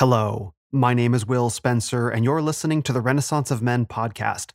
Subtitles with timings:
[0.00, 4.52] Hello, my name is Will Spencer, and you're listening to the Renaissance of Men podcast,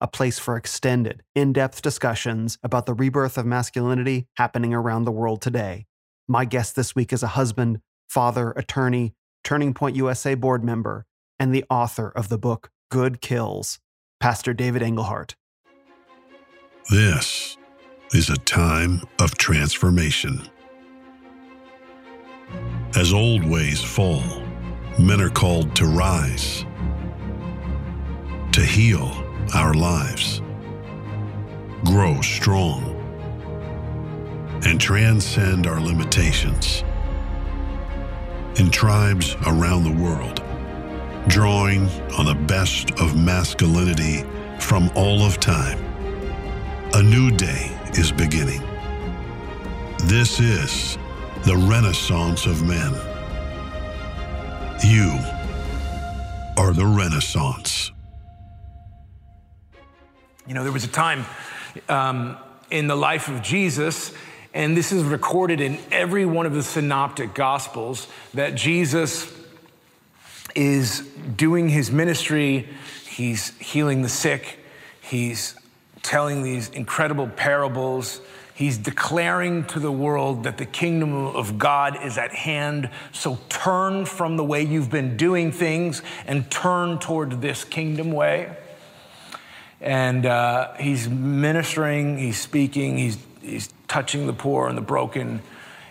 [0.00, 5.12] a place for extended, in depth discussions about the rebirth of masculinity happening around the
[5.12, 5.86] world today.
[6.26, 9.14] My guest this week is a husband, father, attorney,
[9.44, 11.06] Turning Point USA board member,
[11.38, 13.78] and the author of the book Good Kills,
[14.18, 15.36] Pastor David Engelhardt.
[16.90, 17.56] This
[18.10, 20.42] is a time of transformation.
[22.96, 24.47] As old ways fall,
[24.98, 26.64] men are called to rise,
[28.52, 30.42] to heal our lives,
[31.84, 32.94] grow strong,
[34.66, 36.82] and transcend our limitations.
[38.56, 40.42] In tribes around the world,
[41.28, 44.24] drawing on the best of masculinity
[44.58, 45.78] from all of time,
[46.94, 48.62] a new day is beginning.
[50.04, 50.98] This is
[51.44, 53.07] the Renaissance of Men.
[54.84, 55.18] You
[56.56, 57.90] are the Renaissance.
[60.46, 61.26] You know, there was a time
[61.88, 62.36] um,
[62.70, 64.12] in the life of Jesus,
[64.54, 69.32] and this is recorded in every one of the synoptic gospels, that Jesus
[70.54, 71.00] is
[71.36, 72.68] doing his ministry.
[73.08, 74.60] He's healing the sick,
[75.00, 75.56] he's
[76.02, 78.20] telling these incredible parables.
[78.58, 82.90] He's declaring to the world that the kingdom of God is at hand.
[83.12, 88.56] So turn from the way you've been doing things and turn toward this kingdom way.
[89.80, 95.40] And uh, he's ministering, he's speaking, he's, he's touching the poor and the broken,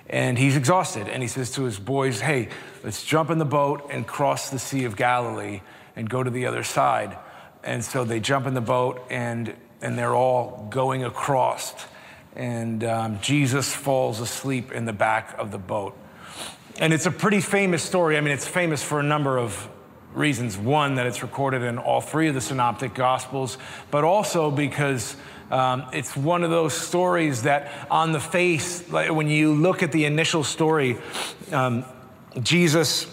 [0.10, 1.08] and he's exhausted.
[1.08, 2.50] And he says to his boys, Hey,
[2.84, 5.62] let's jump in the boat and cross the Sea of Galilee
[5.96, 7.18] and go to the other side.
[7.64, 11.74] And so they jump in the boat and, and they're all going across
[12.38, 15.98] and um, Jesus falls asleep in the back of the boat.
[16.80, 18.16] And it's a pretty famous story.
[18.16, 19.68] I mean, it's famous for a number of
[20.14, 20.56] reasons.
[20.56, 23.58] One, that it's recorded in all three of the synoptic gospels,
[23.90, 25.16] but also because
[25.50, 29.92] um, it's one of those stories that, on the face, like when you look at
[29.92, 30.98] the initial story,
[31.52, 31.86] um,
[32.44, 33.08] Jesus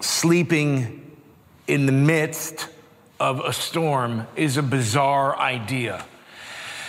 [0.00, 1.18] sleeping
[1.66, 2.68] in the midst
[3.20, 6.02] of a storm is a bizarre idea.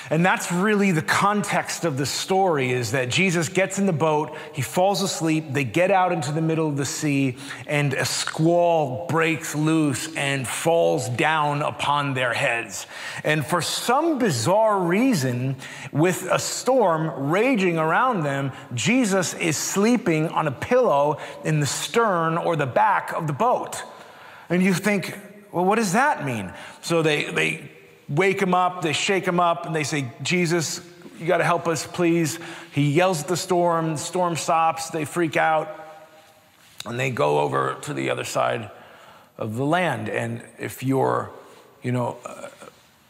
[0.09, 4.35] And that's really the context of the story is that Jesus gets in the boat,
[4.53, 9.05] he falls asleep, they get out into the middle of the sea, and a squall
[9.07, 12.87] breaks loose and falls down upon their heads.
[13.23, 15.57] And for some bizarre reason,
[15.91, 22.37] with a storm raging around them, Jesus is sleeping on a pillow in the stern
[22.37, 23.83] or the back of the boat.
[24.49, 25.17] And you think,
[25.51, 26.53] well, what does that mean?
[26.81, 27.71] So they, they
[28.09, 30.81] wake him up, they shake him up, and they say, Jesus,
[31.19, 32.39] you got to help us, please.
[32.71, 35.69] He yells at the storm, the storm stops, they freak out,
[36.85, 38.69] and they go over to the other side
[39.37, 40.09] of the land.
[40.09, 41.29] And if you're,
[41.83, 42.49] you know, uh,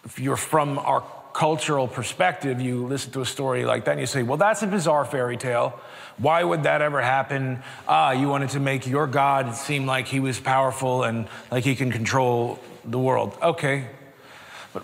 [0.05, 1.03] if you're from our
[1.33, 4.67] cultural perspective, you listen to a story like that and you say, well, that's a
[4.67, 5.79] bizarre fairy tale.
[6.17, 7.61] Why would that ever happen?
[7.87, 11.75] Ah, you wanted to make your God seem like he was powerful and like he
[11.75, 13.37] can control the world.
[13.39, 13.85] Okay,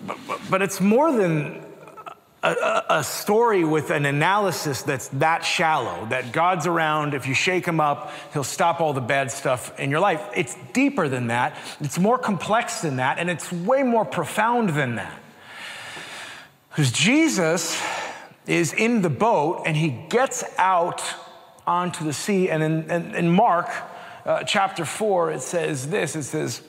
[0.06, 1.64] but, but, but it's more than
[2.42, 7.14] a, a, story with an analysis that's that shallow, that God's around.
[7.14, 10.22] If you shake him up, he'll stop all the bad stuff in your life.
[10.36, 14.96] It's deeper than that, it's more complex than that, and it's way more profound than
[14.96, 15.18] that.
[16.68, 17.80] Because Jesus
[18.46, 21.02] is in the boat and he gets out
[21.66, 22.50] onto the sea.
[22.50, 23.70] And in, in, in Mark
[24.26, 26.62] uh, chapter 4, it says this it says,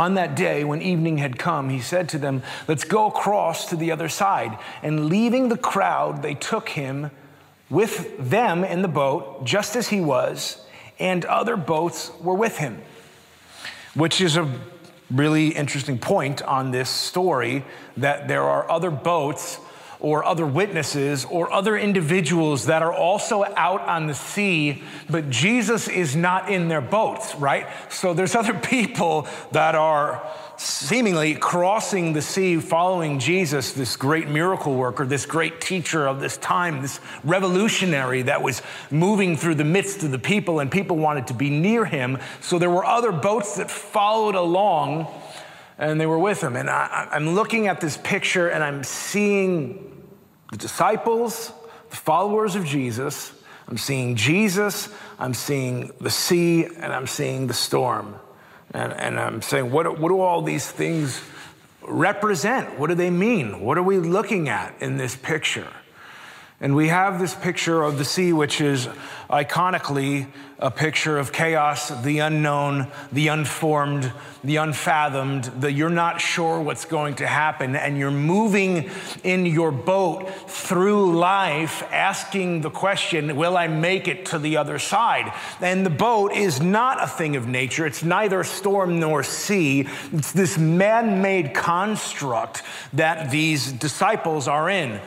[0.00, 3.76] on that day, when evening had come, he said to them, Let's go across to
[3.76, 4.58] the other side.
[4.82, 7.10] And leaving the crowd, they took him
[7.68, 10.64] with them in the boat, just as he was,
[10.98, 12.80] and other boats were with him.
[13.92, 14.50] Which is a
[15.10, 17.62] really interesting point on this story
[17.98, 19.58] that there are other boats
[20.00, 25.88] or other witnesses or other individuals that are also out on the sea, but Jesus
[25.88, 27.66] is not in their boats, right?
[27.90, 30.26] So there's other people that are
[30.56, 36.36] seemingly crossing the sea following Jesus, this great miracle worker, this great teacher of this
[36.36, 38.60] time, this revolutionary that was
[38.90, 42.18] moving through the midst of the people, and people wanted to be near him.
[42.42, 45.08] So there were other boats that followed along
[45.78, 46.56] and they were with him.
[46.56, 49.89] And I, am looking at this picture and I'm seeing
[50.50, 51.52] the disciples,
[51.90, 53.32] the followers of Jesus.
[53.68, 54.88] I'm seeing Jesus,
[55.18, 58.16] I'm seeing the sea, and I'm seeing the storm.
[58.72, 61.22] And, and I'm saying, what, what do all these things
[61.82, 62.78] represent?
[62.78, 63.60] What do they mean?
[63.60, 65.68] What are we looking at in this picture?
[66.60, 68.86] And we have this picture of the sea, which is
[69.30, 70.26] iconically
[70.60, 74.12] a picture of chaos, the unknown, the unformed,
[74.44, 77.74] the unfathomed, the you're not sure what's going to happen.
[77.74, 78.90] And you're moving
[79.24, 84.78] in your boat through life asking the question, Will I make it to the other
[84.78, 85.32] side?
[85.62, 87.86] And the boat is not a thing of nature.
[87.86, 89.88] It's neither storm nor sea.
[90.12, 92.62] It's this man made construct
[92.92, 95.00] that these disciples are in.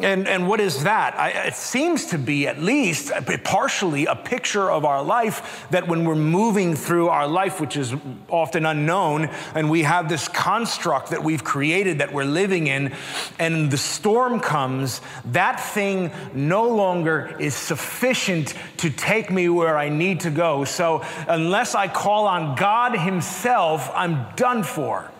[0.00, 1.18] And, and what is that?
[1.18, 3.12] I, it seems to be at least
[3.44, 7.94] partially a picture of our life that when we're moving through our life, which is
[8.30, 12.94] often unknown, and we have this construct that we've created that we're living in,
[13.38, 19.90] and the storm comes, that thing no longer is sufficient to take me where I
[19.90, 20.64] need to go.
[20.64, 25.10] So unless I call on God Himself, I'm done for.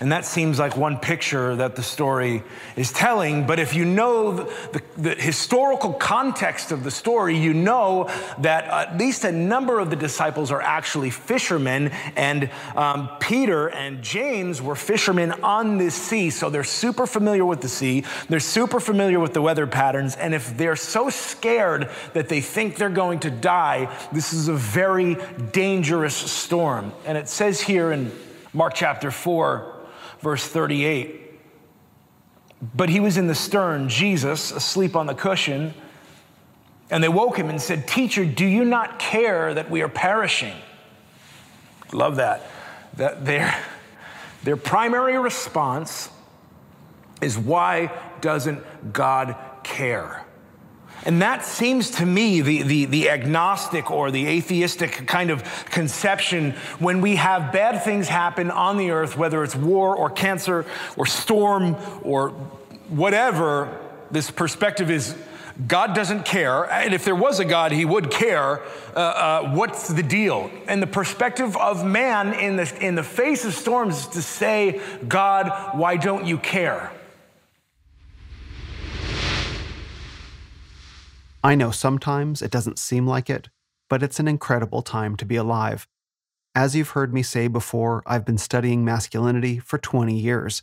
[0.00, 2.42] And that seems like one picture that the story
[2.76, 3.46] is telling.
[3.46, 8.64] But if you know the, the, the, historical context of the story, you know that
[8.64, 11.88] at least a number of the disciples are actually fishermen.
[12.16, 16.30] And um, Peter and James were fishermen on this sea.
[16.30, 20.16] So they're super familiar with the sea, they're super familiar with the weather patterns.
[20.16, 24.54] And if they're so scared that they think they're going to die, this is a
[24.54, 25.16] very
[25.52, 26.92] dangerous storm.
[27.06, 28.12] And it says here in
[28.52, 29.73] Mark chapter 4,
[30.24, 31.20] verse 38.
[32.74, 35.74] But he was in the stern, Jesus, asleep on the cushion.
[36.90, 40.54] And they woke him and said, Teacher, do you not care that we are perishing?
[41.92, 42.50] Love that.
[42.96, 43.54] that their,
[44.42, 46.08] their primary response
[47.20, 50.23] is, Why doesn't God care?
[51.04, 56.52] And that seems to me the, the, the, agnostic or the atheistic kind of conception
[56.78, 60.64] when we have bad things happen on the earth, whether it's war or cancer
[60.96, 62.30] or storm or
[62.88, 63.80] whatever.
[64.10, 65.14] This perspective is
[65.66, 66.70] God doesn't care.
[66.70, 68.60] And if there was a God, he would care.
[68.94, 70.50] Uh, uh, what's the deal?
[70.66, 74.80] And the perspective of man in the, in the face of storms is to say,
[75.06, 76.90] God, why don't you care?
[81.44, 83.50] I know sometimes it doesn't seem like it,
[83.90, 85.86] but it's an incredible time to be alive.
[86.54, 90.62] As you've heard me say before, I've been studying masculinity for 20 years.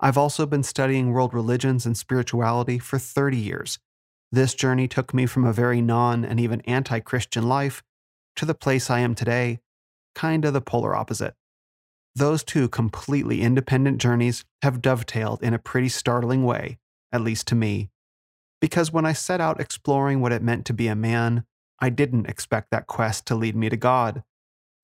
[0.00, 3.78] I've also been studying world religions and spirituality for 30 years.
[4.32, 7.84] This journey took me from a very non and even anti Christian life
[8.34, 9.60] to the place I am today,
[10.16, 11.34] kinda the polar opposite.
[12.16, 16.78] Those two completely independent journeys have dovetailed in a pretty startling way,
[17.12, 17.90] at least to me.
[18.60, 21.44] Because when I set out exploring what it meant to be a man,
[21.78, 24.22] I didn't expect that quest to lead me to God.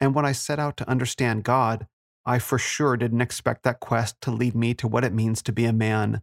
[0.01, 1.87] And when I set out to understand God,
[2.27, 5.53] I for sure didn't expect that quest to lead me to what it means to
[5.53, 6.23] be a man.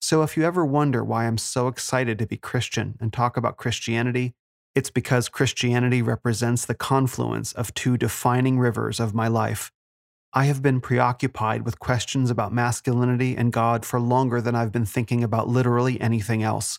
[0.00, 3.56] So if you ever wonder why I'm so excited to be Christian and talk about
[3.56, 4.34] Christianity,
[4.74, 9.72] it's because Christianity represents the confluence of two defining rivers of my life.
[10.36, 14.84] I have been preoccupied with questions about masculinity and God for longer than I've been
[14.84, 16.78] thinking about literally anything else.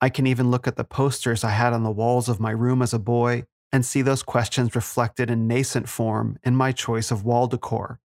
[0.00, 2.82] I can even look at the posters I had on the walls of my room
[2.82, 7.24] as a boy and see those questions reflected in nascent form in my choice of
[7.24, 8.00] wall decor.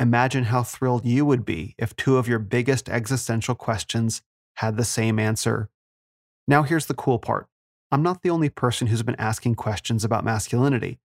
[0.00, 4.20] Imagine how thrilled you would be if two of your biggest existential questions
[4.54, 5.70] had the same answer.
[6.48, 7.46] Now, here's the cool part
[7.92, 10.98] I'm not the only person who's been asking questions about masculinity.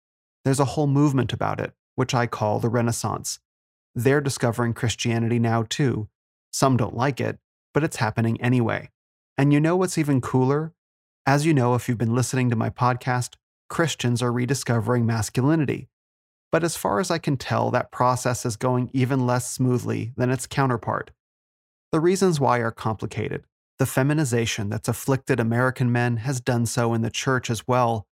[0.43, 3.39] There's a whole movement about it which I call the Renaissance.
[3.93, 6.07] They're discovering Christianity now too.
[6.49, 7.39] Some don't like it,
[7.73, 8.89] but it's happening anyway.
[9.37, 10.71] And you know what's even cooler?
[11.25, 13.33] As you know, if you've been listening to my podcast,
[13.69, 15.89] Christians are rediscovering masculinity.
[16.53, 20.29] But as far as I can tell, that process is going even less smoothly than
[20.29, 21.11] its counterpart.
[21.91, 23.43] The reasons why are complicated.
[23.77, 28.07] The feminization that's afflicted American men has done so in the church as well,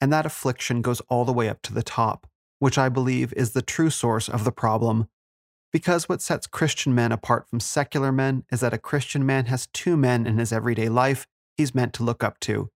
[0.00, 3.52] and that affliction goes all the way up to the top which I believe is
[3.52, 5.08] the true source of the problem.
[5.72, 9.66] Because what sets Christian men apart from secular men is that a Christian man has
[9.72, 12.70] two men in his everyday life he's meant to look up to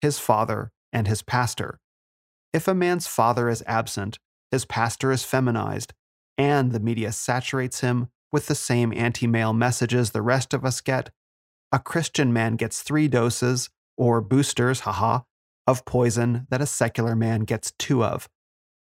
[0.00, 1.80] his father and his pastor.
[2.52, 4.18] If a man's father is absent,
[4.50, 5.92] his pastor is feminized,
[6.38, 10.80] and the media saturates him with the same anti male messages the rest of us
[10.80, 11.10] get,
[11.72, 15.20] a Christian man gets three doses, or boosters, haha,
[15.66, 18.28] of poison that a secular man gets two of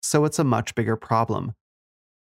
[0.03, 1.55] so it's a much bigger problem.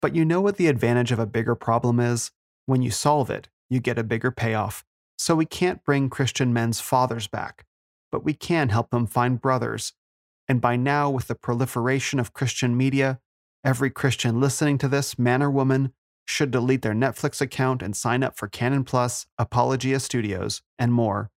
[0.00, 2.30] But you know what the advantage of a bigger problem is?
[2.66, 4.84] When you solve it, you get a bigger payoff.
[5.18, 7.66] So we can't bring Christian men's fathers back,
[8.10, 9.92] but we can help them find brothers.
[10.48, 13.20] And by now, with the proliferation of Christian media,
[13.64, 15.92] every Christian listening to this, man or woman,
[16.24, 21.30] should delete their Netflix account and sign up for Canon Plus, Apologia Studios, and more.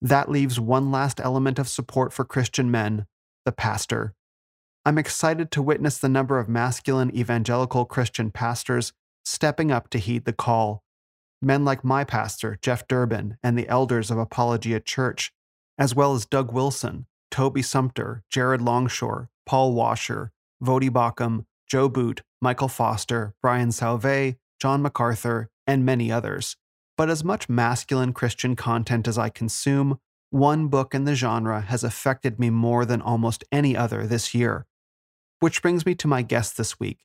[0.00, 3.06] That leaves one last element of support for Christian men
[3.44, 4.14] the pastor.
[4.86, 10.24] I'm excited to witness the number of masculine evangelical Christian pastors stepping up to heed
[10.24, 10.82] the call.
[11.42, 15.32] Men like my pastor, Jeff Durbin, and the elders of Apologia Church,
[15.78, 20.32] as well as Doug Wilson, Toby Sumpter, Jared Longshore, Paul Washer,
[20.64, 26.56] Voddie Baucham, Joe Boot, Michael Foster, Brian Sauvé, John MacArthur, and many others.
[26.96, 29.98] But as much masculine Christian content as I consume,
[30.30, 34.66] one book in the genre has affected me more than almost any other this year.
[35.40, 36.98] Which brings me to my guest this week.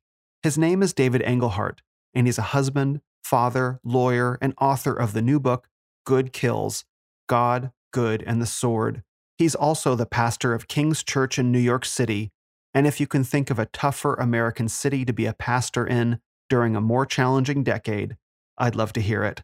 [0.43, 1.81] His name is David Engelhardt,
[2.13, 5.69] and he's a husband, father, lawyer, and author of the new book,
[6.05, 6.85] Good Kills
[7.27, 9.03] God, Good, and the Sword.
[9.37, 12.31] He's also the pastor of King's Church in New York City,
[12.73, 16.19] and if you can think of a tougher American city to be a pastor in
[16.49, 18.17] during a more challenging decade,
[18.57, 19.43] I'd love to hear it.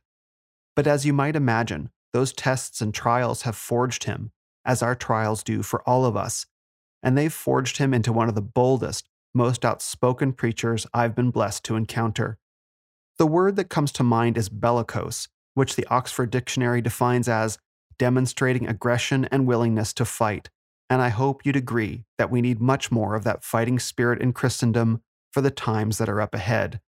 [0.76, 4.32] But as you might imagine, those tests and trials have forged him,
[4.66, 6.46] as our trials do for all of us,
[7.04, 11.64] and they've forged him into one of the boldest, most outspoken preachers I've been blessed
[11.66, 12.38] to encounter.
[13.18, 17.58] The word that comes to mind is bellicose, which the Oxford Dictionary defines as
[17.98, 20.50] demonstrating aggression and willingness to fight.
[20.90, 24.34] And I hope you'd agree that we need much more of that fighting spirit in
[24.34, 26.82] Christendom for the times that are up ahead.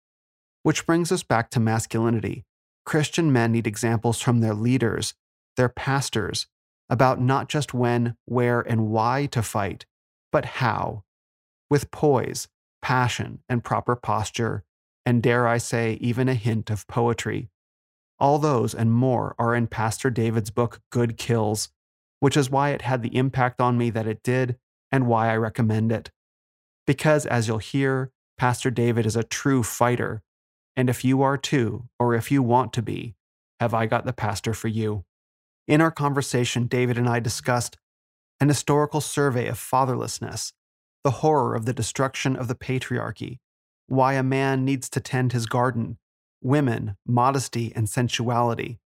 [0.64, 2.46] Which brings us back to masculinity
[2.86, 5.14] Christian men need examples from their leaders,
[5.56, 6.48] their pastors,
[6.90, 9.86] about not just when, where, and why to fight,
[10.32, 11.04] but how.
[11.70, 12.48] With poise,
[12.82, 14.64] passion, and proper posture,
[15.06, 17.50] and dare I say, even a hint of poetry.
[18.20, 21.70] All those and more are in Pastor David's book, Good Kills,
[22.20, 24.58] which is why it had the impact on me that it did
[24.92, 26.12] and why I recommend it.
[26.86, 30.22] Because, as you'll hear, Pastor David is a true fighter
[30.76, 33.16] and if you are too, or if you want to be,
[33.60, 35.04] have I got the pastor for you.
[35.68, 37.78] In our conversation, David and I discussed
[38.42, 40.52] an historical survey of fatherlessness,
[41.06, 43.40] the horror of the destruction of the patriarchy,
[43.88, 45.98] why a man needs to tend his garden,
[46.42, 48.80] women, modesty, and sensuality,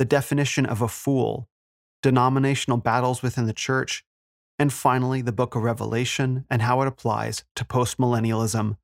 [0.00, 1.48] the definition of a fool,
[2.02, 4.04] denominational battles within the church,
[4.58, 8.76] and finally the book of Revelation and how it applies to postmillennialism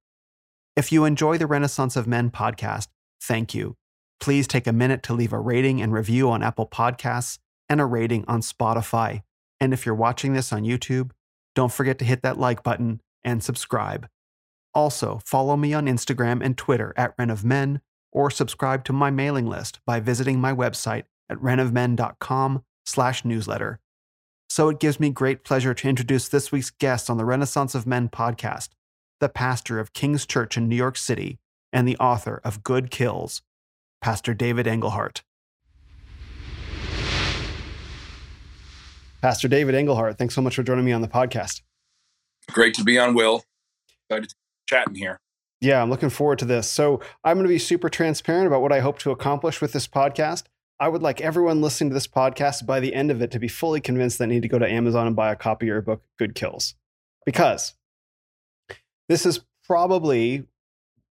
[0.76, 2.88] if you enjoy the Renaissance of Men podcast,
[3.20, 3.76] thank you.
[4.20, 7.84] Please take a minute to leave a rating and review on Apple Podcasts and a
[7.84, 9.22] rating on Spotify.
[9.60, 11.10] And if you're watching this on YouTube,
[11.54, 14.08] don't forget to hit that like button and subscribe.
[14.72, 17.80] Also, follow me on Instagram and Twitter at Ren of Men,
[18.12, 23.80] or subscribe to my mailing list by visiting my website at renofmen.com slash newsletter.
[24.48, 27.86] So it gives me great pleasure to introduce this week's guest on the Renaissance of
[27.86, 28.70] Men podcast,
[29.20, 31.38] the pastor of King's Church in New York City
[31.72, 33.42] and the author of Good Kills,
[34.00, 35.22] Pastor David Engelhardt.
[39.20, 41.62] Pastor David Engelhardt, thanks so much for joining me on the podcast.
[42.50, 43.44] Great to be on, Will.
[44.08, 44.34] Excited to
[44.66, 45.20] chatting here.
[45.60, 46.70] Yeah, I'm looking forward to this.
[46.70, 49.86] So, I'm going to be super transparent about what I hope to accomplish with this
[49.86, 50.44] podcast.
[50.80, 53.48] I would like everyone listening to this podcast by the end of it to be
[53.48, 55.82] fully convinced that they need to go to Amazon and buy a copy of your
[55.82, 56.74] book, Good Kills.
[57.26, 57.74] Because
[59.10, 60.44] this is probably,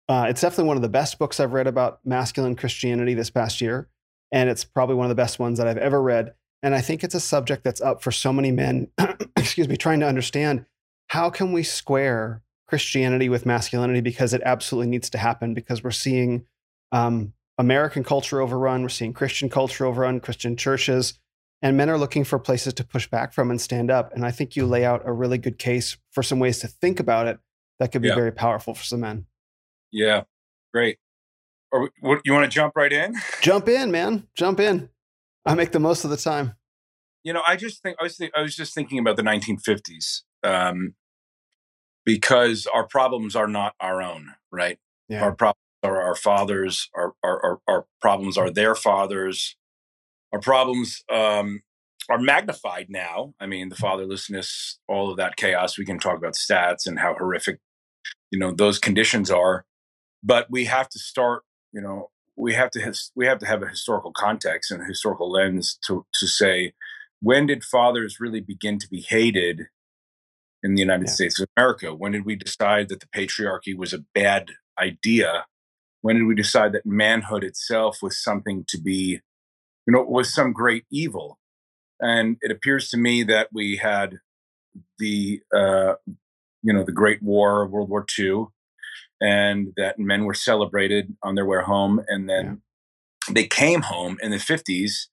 [0.08, 3.62] uh, it's definitely one of the best books I've read about masculine Christianity this past
[3.62, 3.88] year.
[4.32, 6.34] And it's probably one of the best ones that I've ever read.
[6.62, 8.90] And I think it's a subject that's up for so many men,
[9.38, 10.66] excuse me, trying to understand
[11.08, 15.92] how can we square Christianity with masculinity because it absolutely needs to happen because we're
[15.92, 16.46] seeing
[16.92, 21.20] um, American culture overrun, we're seeing Christian culture overrun, Christian churches,
[21.62, 24.14] and men are looking for places to push back from and stand up.
[24.14, 27.00] And I think you lay out a really good case for some ways to think
[27.00, 27.40] about it
[27.80, 28.16] that could be yeah.
[28.16, 29.26] very powerful for some men.
[29.92, 30.24] Yeah,
[30.74, 31.00] great.
[31.72, 33.16] Or what, you want to jump right in?
[33.42, 34.28] Jump in, man.
[34.36, 34.90] Jump in.
[35.50, 36.54] I make the most of the time.
[37.24, 40.22] You know, I just think I was think, I was just thinking about the 1950s
[40.44, 40.94] um,
[42.06, 44.80] because our problems are not our own, right?
[45.10, 45.24] Yeah.
[45.24, 46.90] Our problems are our fathers.
[46.96, 49.58] Our, our our, our problems are their fathers.
[50.32, 51.62] Our problems um,
[52.10, 53.34] are magnified now.
[53.40, 55.78] I mean, the fatherlessness, all of that chaos.
[55.78, 57.60] We can talk about stats and how horrific
[58.32, 59.66] you know those conditions are
[60.24, 63.62] but we have to start you know we have to his, we have to have
[63.62, 66.74] a historical context and a historical lens to to say
[67.22, 69.68] when did fathers really begin to be hated
[70.64, 71.14] in the United yeah.
[71.14, 71.94] States of America?
[71.94, 75.46] When did we decide that the patriarchy was a bad idea?
[76.02, 79.20] When did we decide that manhood itself was something to be,
[79.86, 81.40] you know, was some great evil?
[82.00, 84.20] And it appears to me that we had
[84.98, 85.96] the uh,
[86.64, 88.46] you know the Great War, World War II,
[89.22, 92.62] and that men were celebrated on their way home, and then
[93.28, 93.34] yeah.
[93.34, 95.10] they came home in the fifties,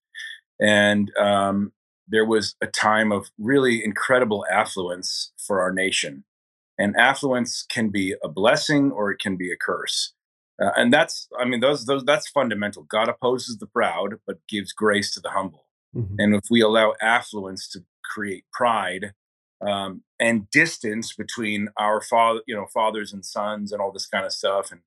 [0.60, 1.72] and um,
[2.08, 6.24] there was a time of really incredible affluence for our nation.
[6.78, 10.12] And affluence can be a blessing or it can be a curse.
[10.62, 12.84] Uh, and that's, I mean, those, those, that's fundamental.
[12.84, 15.66] God opposes the proud, but gives grace to the humble.
[15.94, 16.14] Mm-hmm.
[16.18, 19.12] And if we allow affluence to create pride
[19.60, 24.26] um, and distance between our father, you know, fathers and sons and all this kind
[24.26, 24.80] of stuff, and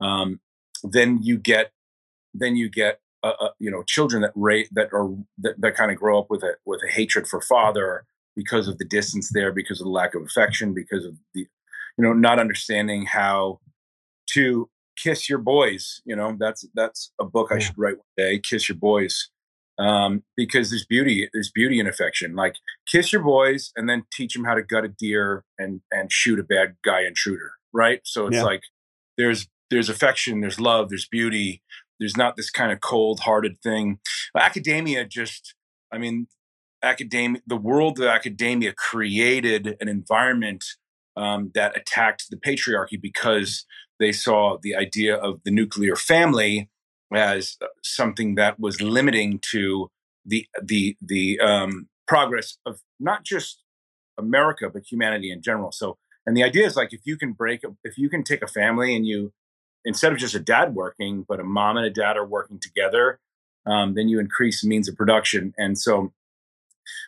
[0.00, 0.40] um,
[0.82, 1.72] then you get,
[2.34, 5.08] then you get uh, uh, you know children that rate that are
[5.38, 8.04] that, that kind of grow up with a with a hatred for father
[8.36, 12.04] because of the distance there because of the lack of affection because of the you
[12.04, 13.58] know not understanding how
[14.26, 16.36] to kiss your boys you know?
[16.38, 19.30] That's that's a book i should write one day kiss your boys
[19.78, 22.56] um, because there's beauty there's beauty in affection like
[22.90, 26.38] kiss your boys and then teach them how to gut a deer and and shoot
[26.38, 28.42] a bad guy intruder right so it's yeah.
[28.42, 28.62] like
[29.18, 31.62] there's there's affection there's love there's beauty
[31.98, 33.98] there's not this kind of cold-hearted thing.
[34.36, 35.54] Academia just,
[35.92, 36.26] I mean,
[36.82, 40.64] academia, the world of academia created an environment
[41.16, 43.64] um, that attacked the patriarchy because
[43.98, 46.68] they saw the idea of the nuclear family
[47.14, 49.88] as something that was limiting to
[50.24, 53.62] the the the um, progress of not just
[54.18, 55.72] America but humanity in general.
[55.72, 58.48] So, and the idea is like if you can break, if you can take a
[58.48, 59.32] family and you
[59.84, 63.20] instead of just a dad working, but a mom and a dad are working together,
[63.66, 65.54] um, then you increase means of production.
[65.56, 66.12] And so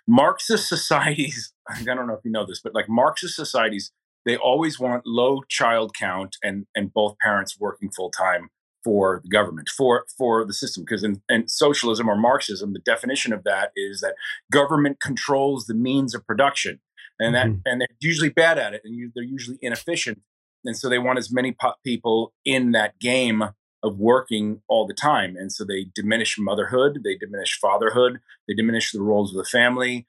[0.07, 3.93] Marxist societies, I don't know if you know this, but like Marxist societies,
[4.25, 8.51] they always want low child count and, and both parents working full time
[8.85, 10.85] for the government, for, for the system.
[10.85, 14.15] Because in, in socialism or Marxism, the definition of that is that
[14.51, 16.81] government controls the means of production.
[17.21, 17.61] And that, mm-hmm.
[17.65, 20.21] and they're usually bad at it, and you, they're usually inefficient
[20.65, 23.43] and so they want as many po- people in that game
[23.83, 28.19] of working all the time and so they diminish motherhood they diminish fatherhood
[28.49, 30.07] they diminish the roles of the family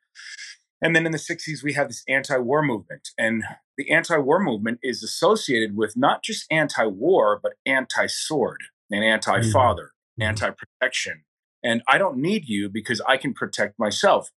[0.81, 3.43] and then in the 60s we have this anti-war movement and
[3.77, 8.61] the anti-war movement is associated with not just anti-war but anti-sword
[8.91, 10.23] and anti-father mm-hmm.
[10.23, 11.23] anti-protection
[11.63, 14.31] and i don't need you because i can protect myself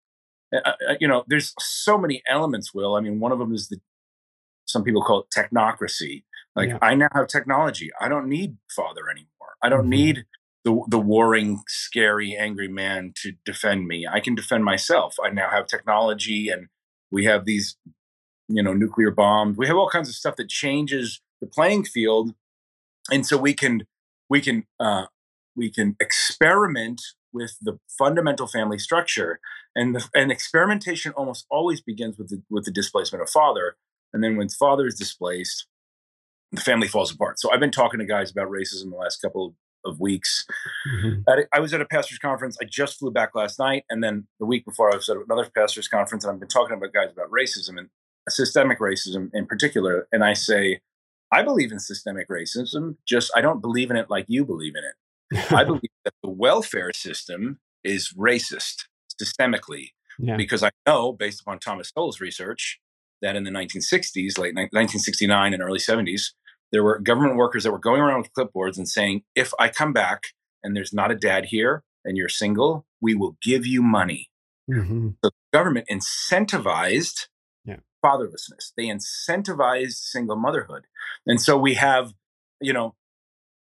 [0.53, 3.69] uh, uh, you know there's so many elements will i mean one of them is
[3.69, 3.79] the
[4.65, 6.23] some people call it technocracy.
[6.55, 6.77] Like yeah.
[6.81, 7.89] I now have technology.
[7.99, 9.29] I don't need father anymore.
[9.61, 9.89] I don't mm-hmm.
[9.89, 10.25] need
[10.63, 14.07] the the warring, scary, angry man to defend me.
[14.07, 15.15] I can defend myself.
[15.23, 16.67] I now have technology, and
[17.11, 17.77] we have these,
[18.47, 19.57] you know, nuclear bombs.
[19.57, 22.33] We have all kinds of stuff that changes the playing field,
[23.11, 23.83] and so we can
[24.29, 25.05] we can uh,
[25.55, 27.01] we can experiment
[27.33, 29.39] with the fundamental family structure,
[29.75, 33.75] and the, and experimentation almost always begins with the with the displacement of father
[34.13, 35.65] and then when father is displaced,
[36.51, 37.39] the family falls apart.
[37.39, 40.45] So I've been talking to guys about racism the last couple of weeks.
[40.93, 41.43] Mm-hmm.
[41.53, 42.57] I was at a pastor's conference.
[42.61, 43.83] I just flew back last night.
[43.89, 46.23] And then the week before, I was at another pastor's conference.
[46.23, 47.89] And I've been talking about guys about racism and
[48.29, 50.07] systemic racism in particular.
[50.11, 50.79] And I say,
[51.31, 54.83] I believe in systemic racism, just I don't believe in it like you believe in
[54.83, 55.51] it.
[55.51, 58.85] I believe that the welfare system is racist
[59.21, 60.37] systemically yeah.
[60.37, 62.79] because I know, based upon Thomas Sowell's research,
[63.21, 66.31] that in the 1960s, late 1969 and early 70s,
[66.73, 69.93] there were government workers that were going around with clipboards and saying, if I come
[69.93, 70.23] back
[70.63, 74.29] and there's not a dad here and you're single, we will give you money.
[74.69, 75.09] Mm-hmm.
[75.21, 77.27] The government incentivized
[77.63, 77.77] yeah.
[78.03, 78.71] fatherlessness.
[78.75, 80.85] They incentivized single motherhood.
[81.27, 82.13] And so we have,
[82.59, 82.95] you know,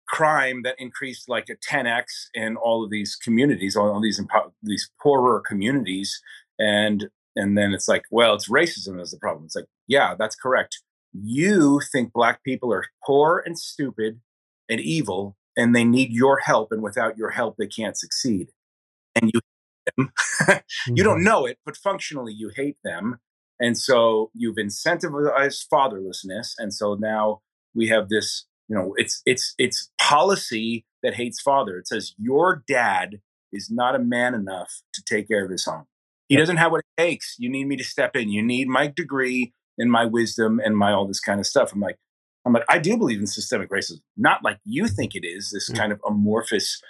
[0.08, 4.22] crime that increased like a 10x in all of these communities, all, all these
[4.62, 6.22] these poorer communities,
[6.60, 9.46] and and then it's like, well, it's racism is the problem.
[9.46, 10.84] It's like, yeah, that's correct.
[11.14, 14.20] You think black people are poor and stupid
[14.70, 18.50] and evil, and they need your help, and without your help, they can't succeed.
[19.16, 19.40] And you
[19.98, 20.12] them.
[20.88, 21.26] you don't mm-hmm.
[21.26, 23.20] know it, but functionally, you hate them.
[23.60, 27.42] And so you've incentivized fatherlessness, and so now
[27.74, 28.46] we have this.
[28.68, 31.78] You know, it's it's it's policy that hates father.
[31.78, 33.22] It says your dad
[33.52, 35.86] is not a man enough to take care of his home.
[36.30, 37.36] He doesn't have what it takes.
[37.38, 38.30] You need me to step in.
[38.30, 41.74] You need my degree and my wisdom and my all this kind of stuff.
[41.74, 41.98] I'm like,
[42.46, 45.70] I'm like, I do believe in systemic racism, not like you think it is, this
[45.70, 45.80] mm-hmm.
[45.80, 46.82] kind of amorphous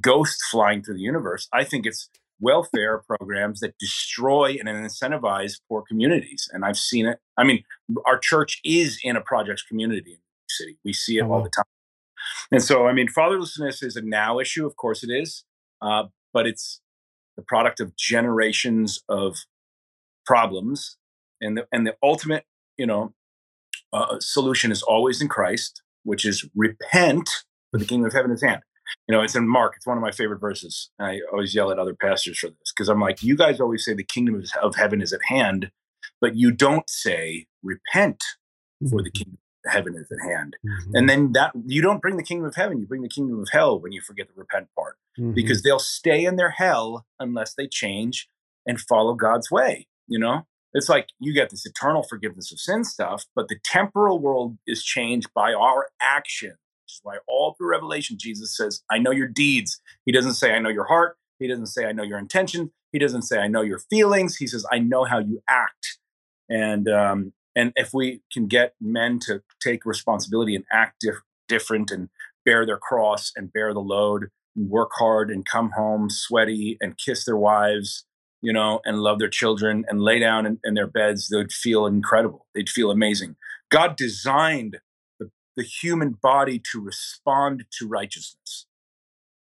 [0.00, 1.48] ghost flying through the universe.
[1.52, 2.08] I think it's
[2.40, 6.48] welfare programs that destroy and incentivize poor communities.
[6.52, 7.18] And I've seen it.
[7.36, 7.64] I mean,
[8.06, 10.78] our church is in a projects community in the city.
[10.84, 11.64] We see it oh, all the time.
[12.50, 14.66] And so, I mean, fatherlessness is a now issue.
[14.66, 15.44] Of course it is.
[15.82, 16.80] Uh, but it's
[17.36, 19.36] the product of generations of
[20.26, 20.96] problems,
[21.40, 22.44] and the and the ultimate,
[22.76, 23.12] you know,
[23.92, 27.28] uh, solution is always in Christ, which is repent,
[27.70, 28.62] for the kingdom of heaven is hand.
[29.08, 29.74] you know, it's in Mark.
[29.76, 30.90] It's one of my favorite verses.
[30.98, 33.84] And I always yell at other pastors for this because I'm like, you guys always
[33.84, 35.70] say the kingdom of heaven is at hand,
[36.20, 38.22] but you don't say repent
[38.88, 39.18] for the mm-hmm.
[39.18, 40.56] kingdom of heaven is at hand.
[40.64, 40.96] Mm-hmm.
[40.96, 43.48] And then that you don't bring the kingdom of heaven, you bring the kingdom of
[43.52, 45.32] hell when you forget the repent part mm-hmm.
[45.32, 48.28] because they'll stay in their hell unless they change
[48.66, 50.46] and follow God's way, you know?
[50.72, 54.84] It's like you get this eternal forgiveness of sin stuff, but the temporal world is
[54.84, 56.50] changed by our action.
[56.50, 59.80] Which is why all through Revelation, Jesus says, I know your deeds.
[60.06, 61.16] He doesn't say, I know your heart.
[61.38, 62.70] He doesn't say, I know your intention.
[62.92, 64.36] He doesn't say, I know your feelings.
[64.36, 65.98] He says, I know how you act.
[66.48, 71.90] And um, and if we can get men to take responsibility and act dif- different
[71.90, 72.08] and
[72.44, 76.98] bear their cross and bear the load and work hard and come home sweaty and
[76.98, 78.04] kiss their wives
[78.42, 81.86] you know and love their children and lay down in, in their beds they'd feel
[81.86, 82.46] incredible.
[82.54, 83.36] They'd feel amazing.
[83.70, 84.78] God designed
[85.18, 88.66] the, the human body to respond to righteousness.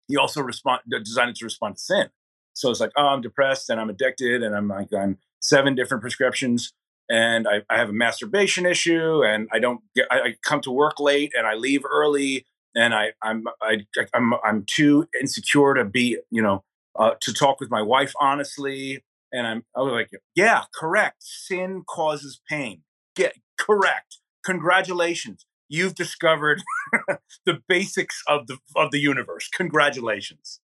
[0.09, 2.09] He also respond, designed it to respond to sin.
[2.55, 6.03] So it's like oh i'm depressed and i'm addicted and i'm like i'm seven different
[6.03, 6.73] prescriptions
[7.11, 10.71] and I, I, have a masturbation issue and I don't get I, I, come to
[10.71, 13.79] work late and I leave early and I I'm I,
[14.15, 16.65] I'm I'm too insecure to be you know
[16.99, 21.83] uh, to talk with my wife honestly and I'm I was like yeah correct sin
[21.87, 22.83] causes pain.
[23.15, 26.63] Get correct congratulations you've discovered
[27.47, 30.61] the basics of the of the universe congratulations.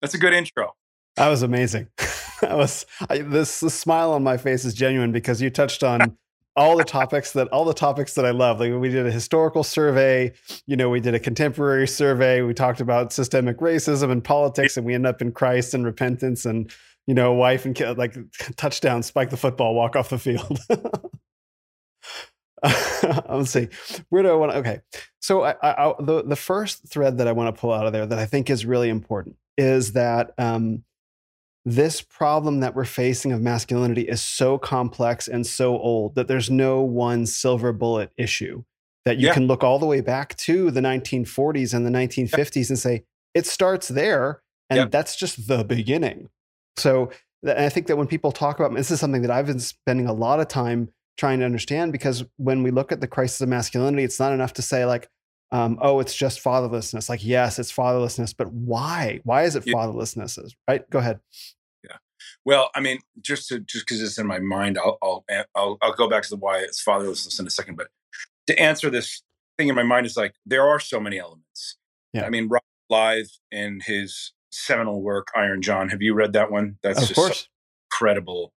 [0.00, 0.74] That's a good intro.
[1.16, 1.88] That was amazing.
[2.42, 6.18] That was I, this, this smile on my face is genuine because you touched on
[6.56, 8.60] all the topics that all the topics that I love.
[8.60, 10.32] Like we did a historical survey,
[10.66, 12.42] you know, we did a contemporary survey.
[12.42, 16.44] We talked about systemic racism and politics, and we end up in Christ and repentance
[16.44, 16.70] and
[17.06, 18.16] you know, wife and kid, like
[18.56, 20.58] touchdown, spike the football, walk off the field.
[23.28, 23.68] Let's see.
[24.10, 24.58] Where do I want to?
[24.58, 24.80] Okay,
[25.20, 28.06] so I, I, the the first thread that I want to pull out of there
[28.06, 30.84] that I think is really important is that um,
[31.64, 36.50] this problem that we're facing of masculinity is so complex and so old that there's
[36.50, 38.64] no one silver bullet issue
[39.04, 39.34] that you yeah.
[39.34, 43.46] can look all the way back to the 1940s and the 1950s and say it
[43.46, 46.30] starts there and that's just the beginning.
[46.78, 47.10] So
[47.42, 50.06] and i think that when people talk about this is something that i've been spending
[50.06, 53.48] a lot of time trying to understand because when we look at the crisis of
[53.48, 55.08] masculinity it's not enough to say like
[55.52, 60.52] um, oh it's just fatherlessness like yes it's fatherlessness but why why is it fatherlessness
[60.66, 61.20] right go ahead
[61.84, 61.96] Yeah.
[62.44, 65.92] well, I mean, just to just because it's in my mind, I'll, I'll I'll I'll
[65.94, 67.76] go back to the why it's fatherlessness in a second.
[67.76, 67.88] But
[68.48, 69.22] to answer this
[69.58, 71.76] thing in my mind is like there are so many elements.
[72.12, 72.24] Yeah.
[72.24, 75.88] I mean, Rob Blythe in his seminal work Iron John.
[75.90, 76.78] Have you read that one?
[76.82, 77.48] That's of just course.
[77.90, 78.52] incredible,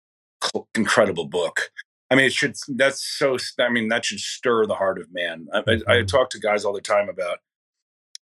[0.74, 1.70] incredible book.
[2.12, 2.56] I mean, it should.
[2.68, 3.38] That's so.
[3.58, 5.48] I mean, that should stir the heart of man.
[5.52, 5.90] I, mm-hmm.
[5.90, 7.38] I, I talk to guys all the time about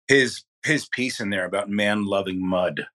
[0.07, 2.87] his his piece in there about man loving mud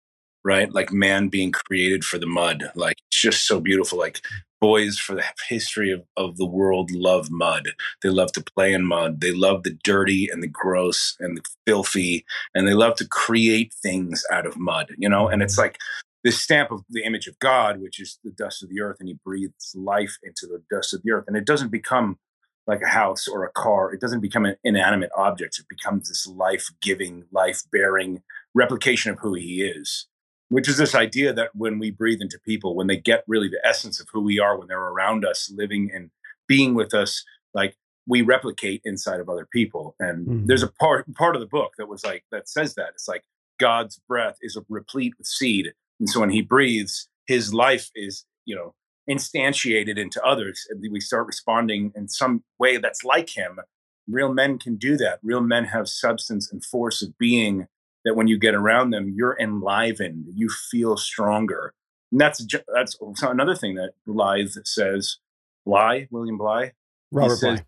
[0.45, 0.73] right?
[0.73, 2.71] Like man being created for the mud.
[2.75, 3.99] Like it's just so beautiful.
[3.99, 4.21] Like
[4.61, 7.69] boys for the history of, of the world love mud.
[8.03, 9.21] They love to play in mud.
[9.21, 12.25] They love the dirty and the gross and the filthy.
[12.55, 15.29] And they love to create things out of mud, you know?
[15.29, 15.79] And it's like
[16.25, 19.09] this stamp of the image of God, which is the dust of the earth, and
[19.09, 21.25] he breathes life into the dust of the earth.
[21.27, 22.19] And it doesn't become
[22.67, 23.93] like a house or a car.
[23.93, 25.59] It doesn't become an inanimate object.
[25.59, 28.23] It becomes this life giving, life bearing
[28.55, 30.07] replication of who he is
[30.51, 33.65] which is this idea that when we breathe into people, when they get really the
[33.65, 36.11] essence of who we are, when they're around us, living and
[36.49, 39.95] being with us, like we replicate inside of other people.
[40.01, 40.47] And mm-hmm.
[40.47, 43.23] there's a part part of the book that was like that says that it's like
[43.59, 48.57] God's breath is replete with seed, and so when He breathes, His life is you
[48.57, 48.75] know
[49.09, 53.61] instantiated into others, and we start responding in some way that's like Him.
[54.09, 55.21] Real men can do that.
[55.23, 57.69] Real men have substance and force of being
[58.05, 61.75] that when you get around them, you're enlivened, you feel stronger.
[62.11, 65.19] And that's that's another thing that Blythe says.
[65.67, 66.73] Bly, William Bly,
[67.13, 67.67] Robert says, Bly.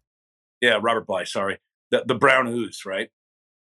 [0.60, 1.24] Yeah, Robert Bly.
[1.24, 1.58] Sorry,
[1.90, 3.10] the the brown ooze, right?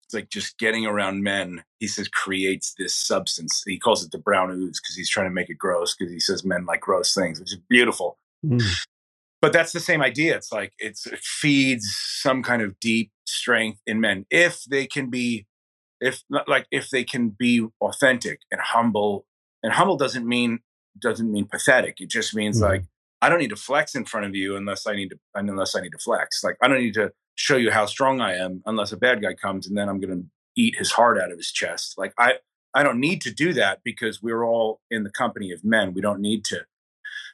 [0.07, 1.65] It's like just getting around men.
[1.81, 3.63] He says creates this substance.
[3.67, 5.95] He calls it the brown ooze because he's trying to make it gross.
[5.97, 8.19] Because he says men like gross things, which is beautiful.
[8.45, 8.63] Mm.
[9.43, 10.37] But that's the same idea.
[10.37, 11.87] It's like it's, it feeds
[12.23, 15.47] some kind of deep strength in men if they can be
[16.01, 19.27] if like if they can be authentic and humble
[19.63, 20.61] and humble doesn't mean
[20.99, 22.73] doesn't mean pathetic it just means mm-hmm.
[22.73, 22.85] like
[23.23, 25.81] i don't need to flex in front of you unless i need to unless i
[25.81, 28.93] need to flex like i don't need to show you how strong i am unless
[28.93, 31.53] a bad guy comes and then i'm going to eat his heart out of his
[31.53, 32.35] chest like i
[32.75, 36.01] i don't need to do that because we're all in the company of men we
[36.01, 36.61] don't need to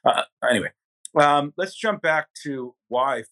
[0.05, 0.71] uh, anyway
[1.15, 3.23] um, let's jump back to why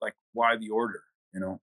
[0.00, 1.02] like why the order
[1.34, 1.60] you know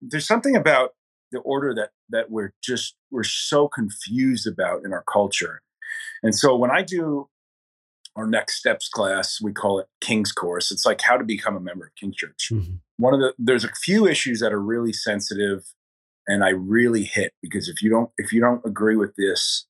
[0.00, 0.90] there's something about
[1.34, 5.60] the order that that we're just we're so confused about in our culture.
[6.22, 7.28] And so when I do
[8.16, 10.70] our next steps class, we call it King's Course.
[10.70, 12.50] It's like how to become a member of King Church.
[12.52, 12.76] Mm-hmm.
[12.96, 15.64] One of the there's a few issues that are really sensitive
[16.26, 19.66] and I really hit because if you don't if you don't agree with this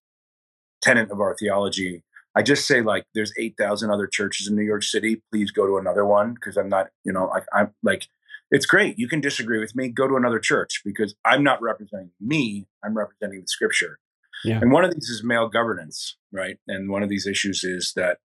[0.83, 2.05] tenet of our theology,
[2.37, 5.79] I just say like there's 8,000 other churches in New York City, please go to
[5.79, 8.07] another one because I'm not, you know, I, I'm like
[8.51, 8.99] it's great.
[8.99, 12.97] You can disagree with me, go to another church because I'm not representing me, I'm
[12.97, 13.99] representing the scripture.
[14.45, 14.59] Yeah.
[14.61, 16.59] And one of these is male governance, right?
[16.69, 18.19] And one of these issues is that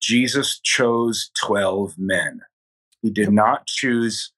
[0.00, 2.40] Jesus chose 12 men.
[3.02, 4.32] He did not choose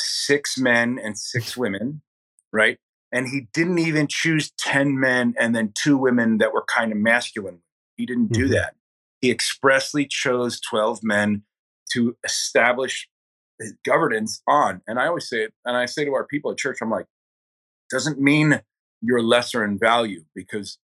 [0.00, 2.02] six men and six women,
[2.52, 2.78] right?
[3.12, 6.98] And he didn't even choose 10 men and then two women that were kind of
[6.98, 7.60] masculine.
[7.96, 8.52] He didn't do mm-hmm.
[8.52, 8.74] that.
[9.20, 11.42] He expressly chose 12 men
[11.92, 13.08] to establish
[13.58, 14.82] his governance on.
[14.86, 17.06] And I always say it, and I say to our people at church, I'm like,
[17.90, 18.60] doesn't mean
[19.00, 20.78] you're lesser in value because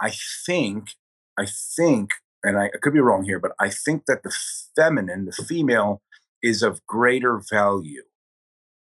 [0.00, 0.12] I
[0.44, 0.90] think,
[1.38, 2.10] I think
[2.42, 4.34] and I, I could be wrong here, but I think that the
[4.76, 6.00] feminine, the female,
[6.42, 8.02] is of greater value.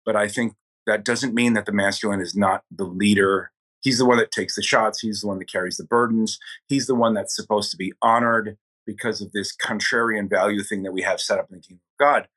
[0.05, 0.53] But I think
[0.85, 3.51] that doesn't mean that the masculine is not the leader.
[3.81, 4.99] He's the one that takes the shots.
[4.99, 6.39] He's the one that carries the burdens.
[6.67, 10.91] He's the one that's supposed to be honored because of this contrarian value thing that
[10.93, 12.27] we have set up in the kingdom of God.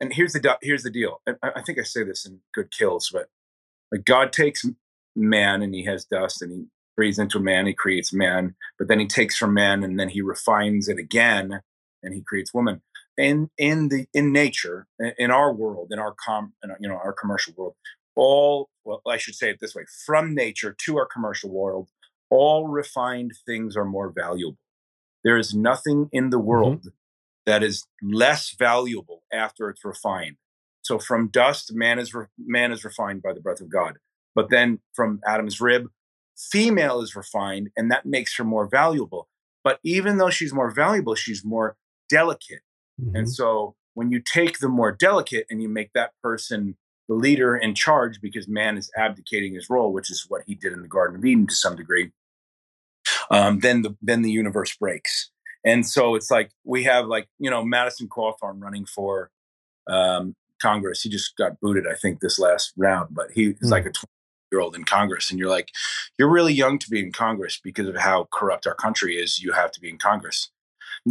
[0.00, 1.20] And here's the here's the deal.
[1.42, 3.28] I think I say this in Good Kills, but
[3.90, 4.64] like God takes
[5.16, 6.66] man and he has dust and he
[6.96, 10.20] breathes into man, he creates man, but then he takes from man and then he
[10.20, 11.62] refines it again
[12.02, 12.82] and he creates woman.
[13.18, 14.86] In in the in nature,
[15.18, 17.74] in our world, in our com, in our, you know, our commercial world,
[18.14, 21.88] all well, I should say it this way: from nature to our commercial world,
[22.30, 24.58] all refined things are more valuable.
[25.24, 26.46] There is nothing in the mm-hmm.
[26.46, 26.88] world mm-hmm.
[27.46, 30.36] that is less valuable after it's refined.
[30.82, 33.98] So from dust, man is re- man is refined by the breath of God.
[34.34, 35.88] But then from Adam's rib,
[36.36, 39.28] female is refined and that makes her more valuable.
[39.64, 41.76] But even though she's more valuable, she's more
[42.08, 42.62] delicate.
[43.00, 43.16] Mm-hmm.
[43.16, 46.76] And so when you take the more delicate and you make that person
[47.08, 50.72] the leader in charge because man is abdicating his role, which is what he did
[50.72, 52.12] in the Garden of Eden to some degree,
[53.30, 55.30] um, then the then the universe breaks.
[55.64, 59.30] And so it's like we have like you know Madison Cawthorn running for
[59.88, 61.02] um, Congress.
[61.02, 63.68] He just got booted, I think, this last round, but he's mm-hmm.
[63.68, 63.96] like a 20
[64.52, 65.70] year old in Congress, and you're like,
[66.18, 69.42] you're really young to be in Congress because of how corrupt our country is.
[69.42, 70.50] You have to be in Congress.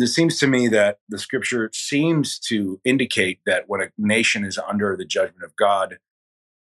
[0.02, 4.58] It seems to me that the scripture seems to indicate that when a nation is
[4.58, 5.98] under the judgment of God,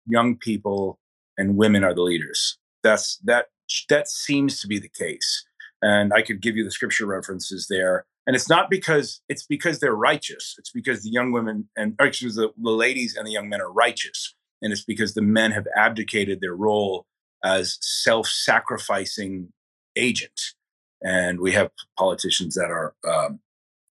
[0.07, 0.99] young people
[1.37, 2.57] and women are the leaders.
[2.83, 3.47] That's that
[3.89, 5.45] that seems to be the case.
[5.81, 8.05] And I could give you the scripture references there.
[8.25, 10.55] And it's not because it's because they're righteous.
[10.57, 13.71] It's because the young women and actually the, the ladies and the young men are
[13.71, 17.05] righteous and it's because the men have abdicated their role
[17.43, 19.49] as self-sacrificing
[19.95, 20.55] agents
[21.03, 23.39] and we have politicians that are um,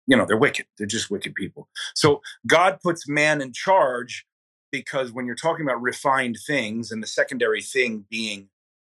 [0.07, 0.67] you know they're wicked.
[0.79, 1.69] They're just wicked people.
[1.95, 4.27] So god puts man in charge
[4.73, 8.49] because when you're talking about refined things and the secondary thing being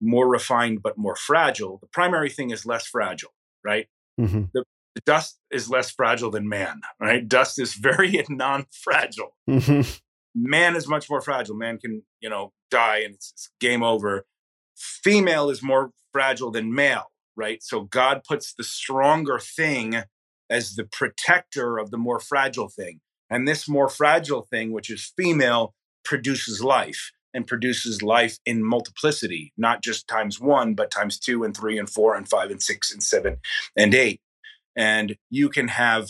[0.01, 3.33] more refined but more fragile the primary thing is less fragile
[3.65, 3.87] right?
[4.19, 4.45] Mm-hmm.
[4.55, 4.65] the,
[4.95, 7.29] the, dust is less fragile than man right?
[7.29, 9.37] Dust is very non-fragile.
[9.49, 9.91] Mm-hmm.
[10.35, 11.57] Man is much more fragile.
[11.57, 14.25] Man can, you know, die and it's, it's game over.
[14.77, 17.63] Female is more fragile than male, right?
[17.63, 20.03] So God puts the stronger thing
[20.49, 23.01] as the protector of the more fragile thing.
[23.29, 29.53] And this more fragile thing, which is female, produces life and produces life in multiplicity,
[29.57, 32.93] not just times one, but times two and three and four and five and six
[32.93, 33.39] and seven
[33.77, 34.21] and eight.
[34.77, 36.09] And you can have,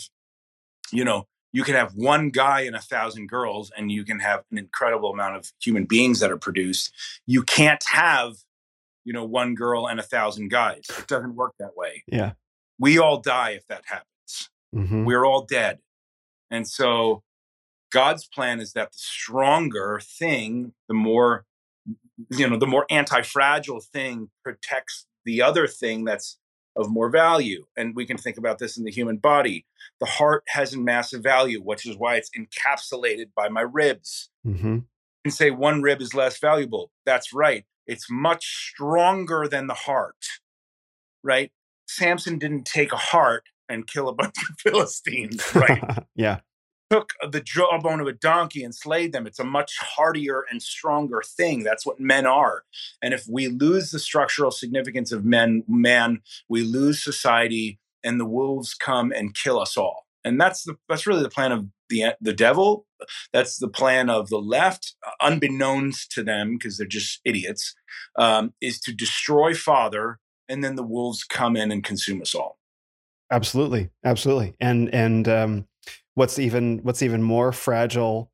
[0.91, 4.43] you know, you can have one guy and a thousand girls and you can have
[4.51, 6.93] an incredible amount of human beings that are produced
[7.25, 8.35] you can't have
[9.07, 12.33] you know one girl and a thousand guys it doesn't work that way yeah
[12.77, 15.05] we all die if that happens mm-hmm.
[15.05, 15.79] we're all dead
[16.51, 17.23] and so
[17.91, 21.45] god's plan is that the stronger thing the more
[22.31, 26.37] you know the more anti-fragile thing protects the other thing that's
[26.77, 27.65] of more value.
[27.75, 29.65] And we can think about this in the human body.
[29.99, 34.29] The heart has a massive value, which is why it's encapsulated by my ribs.
[34.45, 34.79] Mm-hmm.
[35.25, 36.91] And say one rib is less valuable.
[37.05, 37.65] That's right.
[37.87, 40.25] It's much stronger than the heart,
[41.23, 41.51] right?
[41.87, 45.83] Samson didn't take a heart and kill a bunch of Philistines, right?
[46.15, 46.39] yeah
[46.89, 49.27] took the jawbone of a donkey and slayed them.
[49.27, 51.63] It's a much hardier and stronger thing.
[51.63, 52.63] That's what men are.
[53.01, 58.25] And if we lose the structural significance of men, man, we lose society, and the
[58.25, 60.06] wolves come and kill us all.
[60.27, 62.85] And that's the that's really the plan of the the devil.
[63.31, 67.75] That's the plan of the left, unbeknownst to them because they're just idiots,
[68.17, 72.59] um, is to destroy Father, and then the wolves come in and consume us all.
[73.31, 75.67] Absolutely, absolutely, and and um,
[76.15, 78.31] what's even what's even more fragile,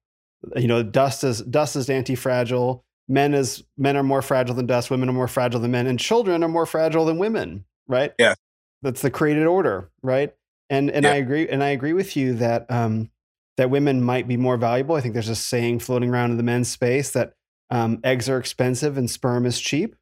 [0.55, 2.85] you know, dust is dust is anti fragile.
[3.09, 4.89] Men is men are more fragile than dust.
[4.89, 7.65] Women are more fragile than men, and children are more fragile than women.
[7.87, 8.13] Right?
[8.17, 8.35] Yeah,
[8.81, 10.33] that's the created order, right?
[10.69, 11.11] And and yeah.
[11.11, 13.11] I agree and I agree with you that um,
[13.57, 14.95] that women might be more valuable.
[14.95, 17.33] I think there's a saying floating around in the men's space that
[17.69, 19.95] um, eggs are expensive and sperm is cheap,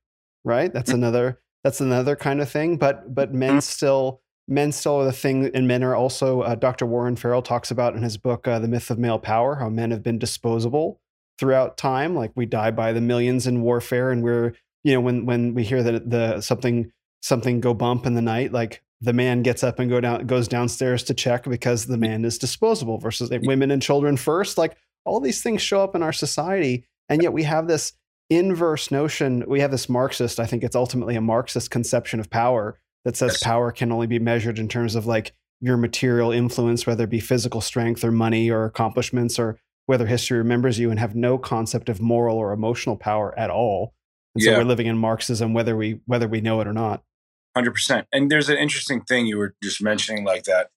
[0.44, 0.72] right?
[0.72, 1.04] That's mm-hmm.
[1.04, 2.78] another that's another kind of thing.
[2.78, 3.60] But but men mm-hmm.
[3.60, 6.42] still men still are the thing, and men are also.
[6.42, 6.86] Uh, Dr.
[6.86, 9.92] Warren Farrell talks about in his book uh, "The Myth of Male Power" how men
[9.92, 11.00] have been disposable
[11.40, 12.16] throughout time.
[12.16, 15.64] Like we die by the millions in warfare, and we're you know when when we
[15.64, 19.80] hear that the something something go bump in the night, like the man gets up
[19.80, 23.82] and go down goes downstairs to check because the man is disposable versus women and
[23.82, 26.86] children first like all these things show up in our society.
[27.10, 27.94] And yet we have this
[28.30, 29.44] inverse notion.
[29.48, 33.34] We have this marxist i think it's ultimately a marxist conception of power that says
[33.34, 33.44] yes.
[33.44, 37.20] power can only be measured in terms of like your material influence whether it be
[37.20, 41.90] physical strength or money or accomplishments or whether history remembers you and have no concept
[41.90, 43.94] of moral or emotional power at all.
[44.36, 44.54] And yeah.
[44.54, 47.04] so we're living in marxism whether we whether we know it or not
[47.56, 48.08] Hundred percent.
[48.14, 50.70] And there's an interesting thing you were just mentioning, like that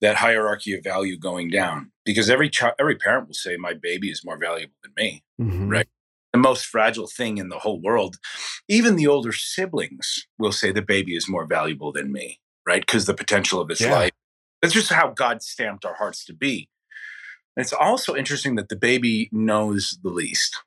[0.00, 4.10] that hierarchy of value going down, because every child, every parent will say, "My baby
[4.10, 5.68] is more valuable than me," mm-hmm.
[5.68, 5.88] right?
[6.32, 8.16] The most fragile thing in the whole world.
[8.68, 12.82] Even the older siblings will say, "The baby is more valuable than me," right?
[12.82, 13.92] Because the potential of his yeah.
[13.92, 14.12] life.
[14.60, 16.68] That's just how God stamped our hearts to be.
[17.56, 20.62] And it's also interesting that the baby knows the least,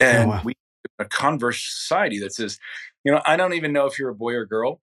[0.00, 0.42] oh, and oh, wow.
[0.44, 0.54] we
[0.98, 2.58] a converse society that says
[3.04, 4.80] you know, I don't even know if you're a boy or girl.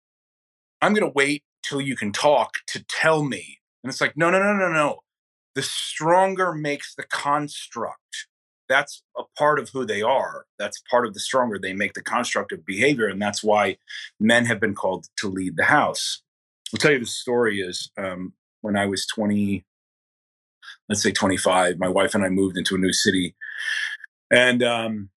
[0.81, 3.59] I'm going to wait till you can talk to tell me.
[3.83, 4.99] And it's like, no, no, no, no, no.
[5.53, 8.27] The stronger makes the construct.
[8.67, 10.45] That's a part of who they are.
[10.57, 11.59] That's part of the stronger.
[11.59, 13.07] They make the construct of behavior.
[13.07, 13.77] And that's why
[14.19, 16.23] men have been called to lead the house.
[16.73, 19.63] I'll tell you the story is um, when I was 20,
[20.89, 23.35] let's say 25, my wife and I moved into a new city.
[24.31, 25.09] And um,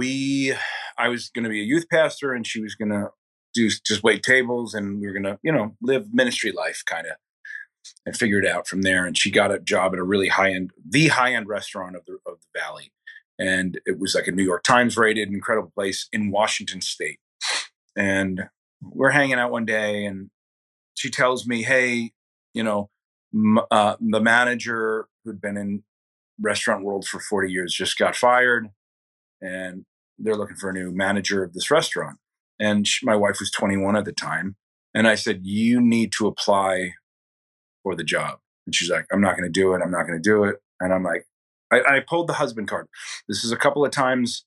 [0.00, 0.54] we
[0.96, 3.10] I was going to be a youth pastor and she was going to
[3.52, 7.06] do just wait tables and we were going to, you know, live ministry life kind
[7.06, 7.12] of
[8.06, 9.04] and figure it out from there.
[9.04, 12.02] And she got a job at a really high end, the high end restaurant of
[12.06, 12.92] the, of the Valley.
[13.38, 17.18] And it was like a New York Times rated incredible place in Washington state.
[17.94, 18.44] And
[18.80, 20.30] we're hanging out one day and
[20.94, 22.12] she tells me, Hey,
[22.54, 22.88] you know,
[23.34, 25.82] m- uh, the manager who'd been in
[26.40, 28.68] restaurant world for 40 years just got fired
[29.42, 29.84] and
[30.20, 32.18] they're looking for a new manager of this restaurant.
[32.58, 34.56] And she, my wife was 21 at the time.
[34.94, 36.92] And I said, You need to apply
[37.82, 38.38] for the job.
[38.66, 39.80] And she's like, I'm not going to do it.
[39.82, 40.56] I'm not going to do it.
[40.80, 41.26] And I'm like,
[41.72, 42.88] I, I, pulled the husband card.
[43.28, 44.44] This is a couple of times,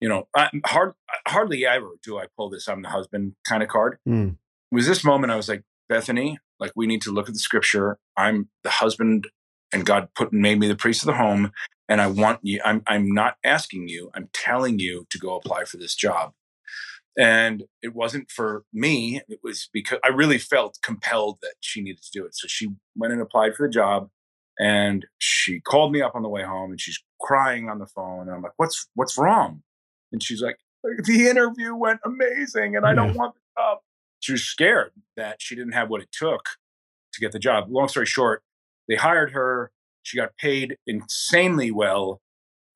[0.00, 0.94] you know, I, hard,
[1.26, 3.98] hardly ever do I pull this I'm the husband kind of card.
[4.08, 4.32] Mm.
[4.32, 7.40] It was this moment I was like, Bethany, like we need to look at the
[7.40, 7.98] scripture.
[8.16, 9.28] I'm the husband
[9.72, 11.52] and God put made me the priest of the home
[11.88, 15.64] and I want you, I'm, I'm not asking you, I'm telling you to go apply
[15.64, 16.32] for this job.
[17.16, 22.02] And it wasn't for me, it was because I really felt compelled that she needed
[22.02, 22.34] to do it.
[22.34, 24.08] So she went and applied for the job
[24.58, 28.22] and she called me up on the way home and she's crying on the phone.
[28.22, 29.62] And I'm like, what's, what's wrong?
[30.10, 30.56] And she's like,
[31.04, 33.78] the interview went amazing and I don't want the job.
[34.20, 36.44] She was scared that she didn't have what it took
[37.12, 37.66] to get the job.
[37.68, 38.42] Long story short,
[38.88, 39.70] they hired her
[40.04, 42.20] she got paid insanely well.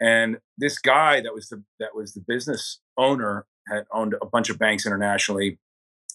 [0.01, 4.51] And this guy that was the that was the business owner had owned a bunch
[4.51, 5.59] of banks internationally.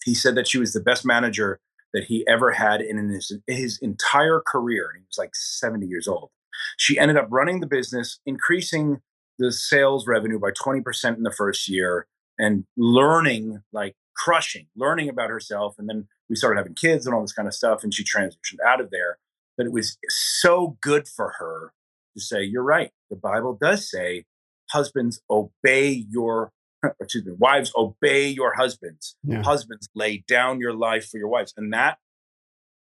[0.04, 1.60] He said that she was the best manager
[1.94, 4.90] that he ever had in his, his entire career.
[4.92, 6.30] And he was like 70 years old.
[6.76, 9.00] She ended up running the business, increasing
[9.38, 12.06] the sales revenue by 20% in the first year
[12.38, 15.76] and learning like crushing, learning about herself.
[15.78, 17.82] And then we started having kids and all this kind of stuff.
[17.82, 19.18] And she transitioned out of there.
[19.56, 21.72] But it was so good for her
[22.14, 22.90] to say, You're right.
[23.10, 24.24] The Bible does say,
[24.70, 26.52] Husbands, obey your,
[27.00, 29.16] excuse me, wives, obey your husbands.
[29.22, 29.42] Yeah.
[29.42, 31.52] Husbands, lay down your life for your wives.
[31.56, 31.98] And that,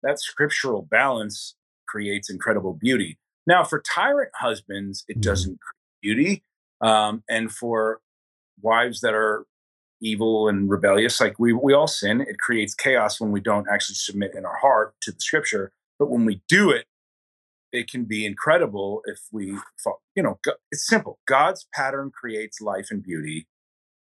[0.04, 1.56] that scriptural balance
[1.88, 3.18] creates incredible beauty.
[3.48, 5.22] Now, for tyrant husbands, it mm-hmm.
[5.22, 6.44] doesn't create beauty.
[6.82, 8.00] Um, and for
[8.62, 9.46] wives that are
[10.02, 13.96] evil and rebellious, like we, we all sin, it creates chaos when we don't actually
[13.96, 15.72] submit in our heart to the scripture.
[16.00, 16.86] But when we do it,
[17.72, 19.58] it can be incredible if we,
[20.16, 20.40] you know,
[20.72, 21.20] it's simple.
[21.28, 23.48] God's pattern creates life and beauty.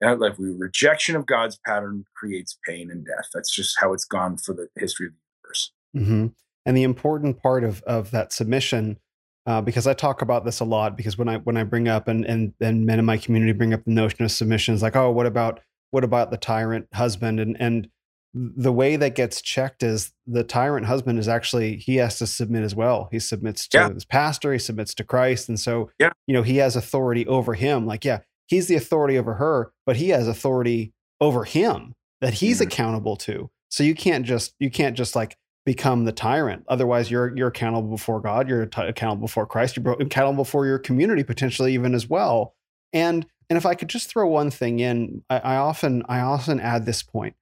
[0.01, 3.29] And like we rejection of God's pattern creates pain and death.
[3.33, 5.71] That's just how it's gone for the history of the universe.
[5.95, 6.27] Mm-hmm.
[6.65, 8.97] And the important part of of that submission,
[9.45, 12.09] uh, because I talk about this a lot, because when I when I bring up
[12.09, 14.97] and and and men in my community bring up the notion of submission, it's like,
[14.97, 17.39] oh, what about what about the tyrant husband?
[17.39, 17.87] And and
[18.33, 22.63] the way that gets checked is the tyrant husband is actually he has to submit
[22.63, 23.07] as well.
[23.11, 23.93] He submits to yeah.
[23.93, 26.11] his pastor, he submits to Christ, and so yeah.
[26.25, 27.85] you know he has authority over him.
[27.85, 32.57] Like, yeah, he's the authority over her, but he has authority over him that he's
[32.57, 32.67] mm-hmm.
[32.67, 33.49] accountable to.
[33.69, 36.65] So you can't just you can't just like become the tyrant.
[36.67, 38.49] Otherwise, you're you're accountable before God.
[38.49, 39.77] You're t- accountable before Christ.
[39.77, 42.55] You're accountable for your community potentially even as well.
[42.91, 46.59] And and if I could just throw one thing in, I, I often I often
[46.59, 47.35] add this point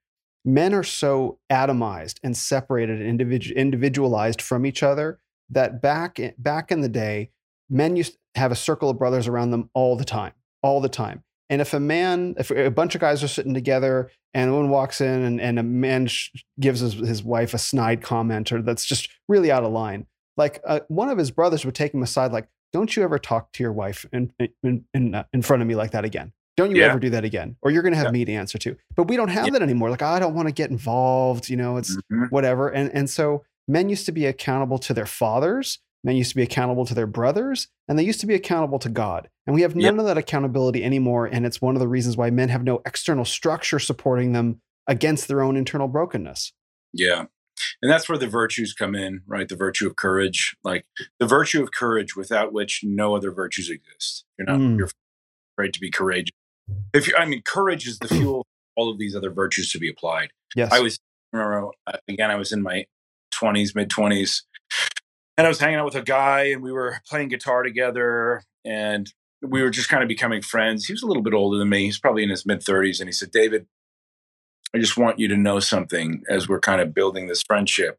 [0.44, 5.20] men are so atomized and separated and individu- individualized from each other
[5.50, 7.30] that back in, back in the day
[7.70, 10.34] men used to have a circle of brothers around them all the time
[10.64, 11.24] all the time.
[11.50, 15.02] And if a man if a bunch of guys are sitting together and one walks
[15.02, 16.30] in and, and a man sh-
[16.60, 20.06] gives his, his wife a snide comment or that's just really out of line
[20.38, 23.52] like uh, one of his brothers would take him aside like don't you ever talk
[23.52, 24.32] to your wife in,
[24.64, 26.90] in, in, uh, in front of me like that again don't you yeah.
[26.90, 28.12] ever do that again, or you're going to have yeah.
[28.12, 28.76] me to answer to.
[28.96, 29.54] But we don't have yeah.
[29.54, 29.90] that anymore.
[29.90, 31.50] Like I don't want to get involved.
[31.50, 32.26] You know, it's mm-hmm.
[32.26, 32.70] whatever.
[32.70, 35.80] And and so men used to be accountable to their fathers.
[36.04, 38.90] Men used to be accountable to their brothers, and they used to be accountable to
[38.90, 39.30] God.
[39.46, 41.28] And we have none of that accountability anymore.
[41.28, 45.28] And it's one of the reasons why men have no external structure supporting them against
[45.28, 46.54] their own internal brokenness.
[46.92, 47.26] Yeah.
[47.84, 49.48] And that's where the virtues come in, right?
[49.48, 50.86] The virtue of courage, like
[51.20, 54.26] the virtue of courage without which no other virtues exist.
[54.40, 54.78] You're not, mm.
[54.78, 54.90] you're
[55.56, 56.32] afraid to be courageous
[56.94, 58.46] if you, I mean, courage is the fuel
[58.76, 60.30] all of these other virtues to be applied.
[60.56, 60.72] Yes.
[60.72, 60.98] I was,
[61.34, 62.86] remember, uh, again, I was in my
[63.34, 64.44] 20s, mid 20s,
[65.38, 69.12] and I was hanging out with a guy and we were playing guitar together and
[69.42, 70.86] we were just kind of becoming friends.
[70.86, 71.86] He was a little bit older than me.
[71.86, 73.00] He's probably in his mid 30s.
[73.00, 73.66] And he said, David,
[74.76, 77.98] I just want you to know something as we're kind of building this friendship.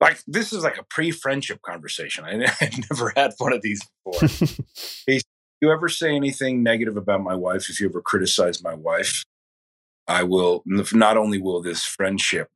[0.00, 2.24] Like, this is like a pre friendship conversation.
[2.24, 4.28] I, I'd never had one of these before.
[5.06, 5.20] he
[5.62, 9.24] you ever say anything negative about my wife, if you ever criticize my wife,
[10.08, 12.50] I will not only will this friendship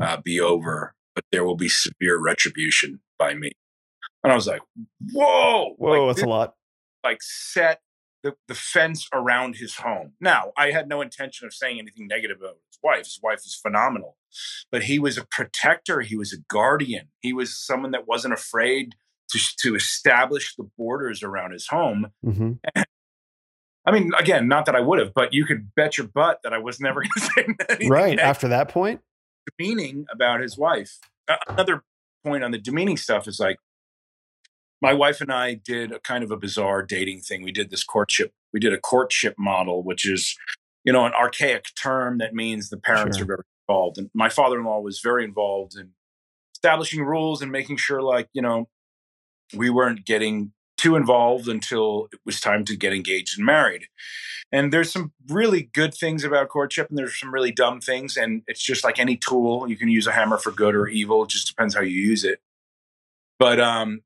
[0.00, 3.52] uh, be over, but there will be severe retribution by me.
[4.24, 4.62] And I was like,
[5.12, 6.54] whoa, whoa, like, that's a lot.
[7.04, 7.80] Like set
[8.22, 10.14] the, the fence around his home.
[10.20, 13.04] Now, I had no intention of saying anything negative about his wife.
[13.04, 14.16] His wife is phenomenal,
[14.72, 16.00] but he was a protector.
[16.00, 17.08] He was a guardian.
[17.20, 18.94] He was someone that wasn't afraid
[19.30, 22.12] to, to establish the borders around his home.
[22.24, 22.52] Mm-hmm.
[23.86, 26.52] I mean, again, not that I would have, but you could bet your butt that
[26.52, 27.88] I was never going to say anything.
[27.88, 29.00] Right after that point,
[29.56, 30.98] demeaning about his wife.
[31.48, 31.84] Another
[32.24, 33.58] point on the demeaning stuff is like
[34.80, 37.42] my wife and I did a kind of a bizarre dating thing.
[37.42, 38.32] We did this courtship.
[38.52, 40.36] We did a courtship model, which is,
[40.84, 43.24] you know, an archaic term that means the parents sure.
[43.24, 43.98] are very involved.
[43.98, 45.90] And my father-in-law was very involved in
[46.54, 48.68] establishing rules and making sure, like, you know,
[49.54, 53.86] we weren't getting too involved until it was time to get engaged and married.
[54.50, 58.16] And there's some really good things about courtship, and there's some really dumb things.
[58.16, 61.24] And it's just like any tool, you can use a hammer for good or evil.
[61.24, 62.40] It just depends how you use it.
[63.38, 64.02] But um,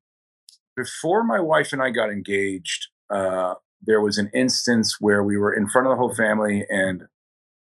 [0.76, 5.53] before my wife and I got engaged, uh, there was an instance where we were
[5.53, 7.05] in front of the whole family, and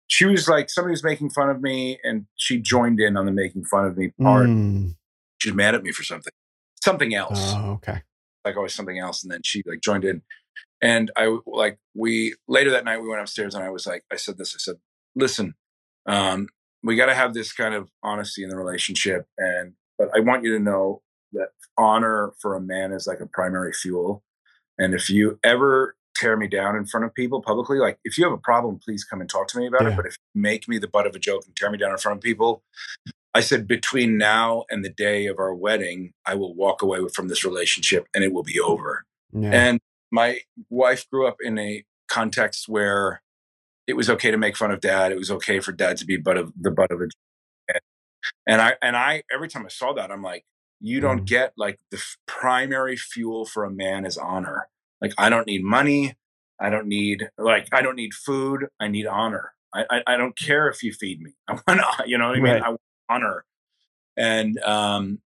[0.07, 3.31] she was like, somebody was making fun of me, and she joined in on the
[3.31, 4.47] making fun of me part.
[4.47, 4.95] Mm.
[5.39, 6.31] She was mad at me for something
[6.83, 7.53] something else.
[7.55, 8.01] Oh, okay.
[8.45, 9.23] Like always something else.
[9.23, 10.21] And then she like joined in.
[10.81, 14.17] And I like we later that night we went upstairs and I was like, I
[14.17, 14.75] said this, I said,
[15.15, 15.55] listen,
[16.05, 16.49] um,
[16.83, 19.25] we gotta have this kind of honesty in the relationship.
[19.37, 23.25] And but I want you to know that honor for a man is like a
[23.25, 24.23] primary fuel.
[24.77, 28.23] And if you ever tear me down in front of people publicly, like if you
[28.25, 29.91] have a problem, please come and talk to me about yeah.
[29.91, 29.95] it.
[29.95, 31.97] But if you make me the butt of a joke and tear me down in
[31.97, 32.63] front of people,
[33.33, 37.27] I said, between now and the day of our wedding, I will walk away from
[37.27, 39.05] this relationship and it will be over.
[39.31, 39.49] Yeah.
[39.51, 39.79] And
[40.11, 43.23] my wife grew up in a context where
[43.87, 45.11] it was okay to make fun of dad.
[45.11, 47.07] It was okay for dad to be butt of the butt of a.
[48.47, 50.45] And I and I every time I saw that, I'm like,
[50.79, 51.25] you don't mm.
[51.25, 54.69] get like the f- primary fuel for a man is honor.
[55.01, 56.15] Like I don't need money.
[56.59, 58.67] I don't need like I don't need food.
[58.79, 59.53] I need honor.
[59.73, 61.31] I, I, I don't care if you feed me.
[61.47, 62.53] I want to, you know what I mean?
[62.53, 62.63] Right.
[62.63, 62.75] I
[63.09, 63.45] honor.
[64.17, 65.19] And um,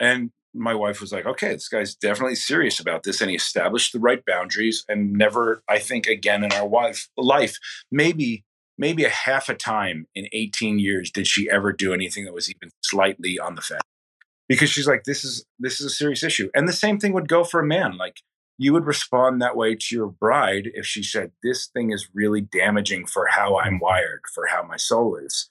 [0.00, 3.20] and my wife was like, okay, this guy's definitely serious about this.
[3.20, 7.58] And he established the right boundaries and never, I think, again in our wife life,
[7.90, 8.44] maybe,
[8.78, 12.48] maybe a half a time in 18 years did she ever do anything that was
[12.48, 13.82] even slightly on the fence.
[14.48, 16.50] Because she's like, this is this is a serious issue.
[16.54, 17.96] And the same thing would go for a man.
[17.96, 18.18] Like
[18.58, 22.40] you would respond that way to your bride if she said, This thing is really
[22.40, 25.48] damaging for how I'm wired, for how my soul is.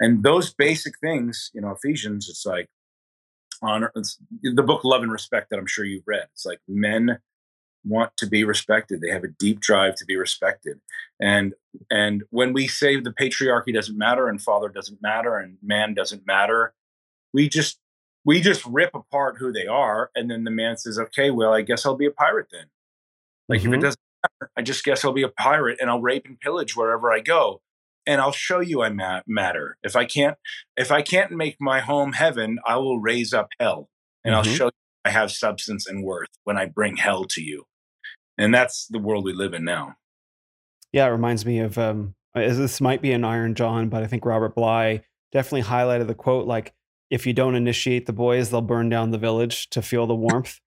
[0.00, 2.68] And those basic things, you know, Ephesians, it's like,
[3.62, 3.92] honor.
[4.42, 6.28] the book Love and Respect that I'm sure you've read.
[6.32, 7.18] It's like men
[7.84, 9.00] want to be respected.
[9.00, 10.80] They have a deep drive to be respected.
[11.20, 11.54] And
[11.90, 16.26] and when we say the patriarchy doesn't matter and father doesn't matter and man doesn't
[16.26, 16.74] matter,
[17.32, 17.78] we just
[18.26, 21.62] we just rip apart who they are and then the man says, "Okay, well, I
[21.62, 22.66] guess I'll be a pirate then."
[23.48, 23.68] Like mm-hmm.
[23.68, 23.82] if it mm-hmm.
[23.84, 27.12] doesn't matter, I just guess I'll be a pirate and I'll rape and pillage wherever
[27.12, 27.62] I go.
[28.08, 29.78] And I'll show you I ma- matter.
[29.82, 30.36] If I can't
[30.76, 33.88] if I can't make my home heaven, I will raise up hell.
[34.24, 34.48] And mm-hmm.
[34.48, 34.70] I'll show you
[35.04, 37.66] I have substance and worth when I bring hell to you
[38.38, 39.94] and that's the world we live in now.
[40.92, 44.24] Yeah, it reminds me of um, this might be an Iron John, but I think
[44.24, 45.02] Robert Bly
[45.32, 46.74] definitely highlighted the quote like,
[47.10, 50.60] "If you don't initiate the boys, they'll burn down the village to feel the warmth."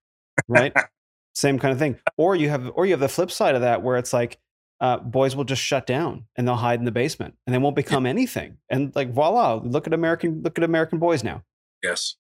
[0.48, 0.74] right?
[1.36, 1.98] Same kind of thing.
[2.18, 4.40] Or you have, or you have the flip side of that where it's like,
[4.82, 7.76] uh, boys will just shut down and they'll hide in the basement and they won't
[7.76, 8.58] become anything.
[8.70, 9.56] And like, voila!
[9.56, 11.44] Look at American, look at American boys now.
[11.84, 12.16] Yes.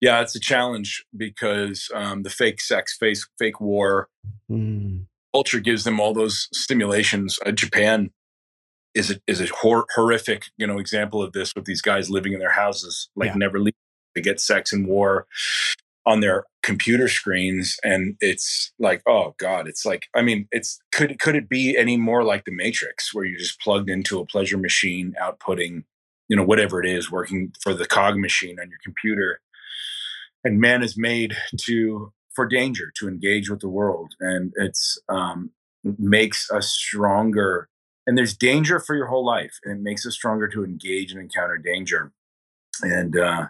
[0.00, 4.08] Yeah, it's a challenge because um, the fake sex, fake, fake war
[4.50, 5.06] mm.
[5.32, 7.38] culture gives them all those stimulations.
[7.46, 8.10] Uh, Japan
[8.94, 12.32] is a, is a hor- horrific, you know, example of this with these guys living
[12.32, 13.36] in their houses, like yeah.
[13.36, 13.74] never leave.
[14.14, 15.26] They get sex and war
[16.06, 21.18] on their computer screens, and it's like, oh god, it's like, I mean, it's could
[21.18, 24.58] could it be any more like the Matrix, where you're just plugged into a pleasure
[24.58, 25.84] machine, outputting,
[26.28, 29.40] you know, whatever it is, working for the cog machine on your computer
[30.44, 35.50] and man is made to for danger to engage with the world and it's um,
[35.98, 37.68] makes us stronger
[38.06, 41.20] and there's danger for your whole life and it makes us stronger to engage and
[41.20, 42.12] encounter danger
[42.82, 43.46] and uh,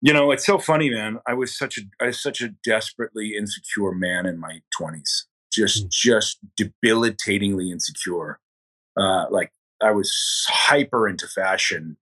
[0.00, 3.34] you know it's so funny man i was such a i was such a desperately
[3.36, 5.90] insecure man in my 20s just mm.
[5.90, 8.38] just debilitatingly insecure
[8.96, 9.52] uh, like
[9.82, 10.12] i was
[10.48, 11.96] hyper into fashion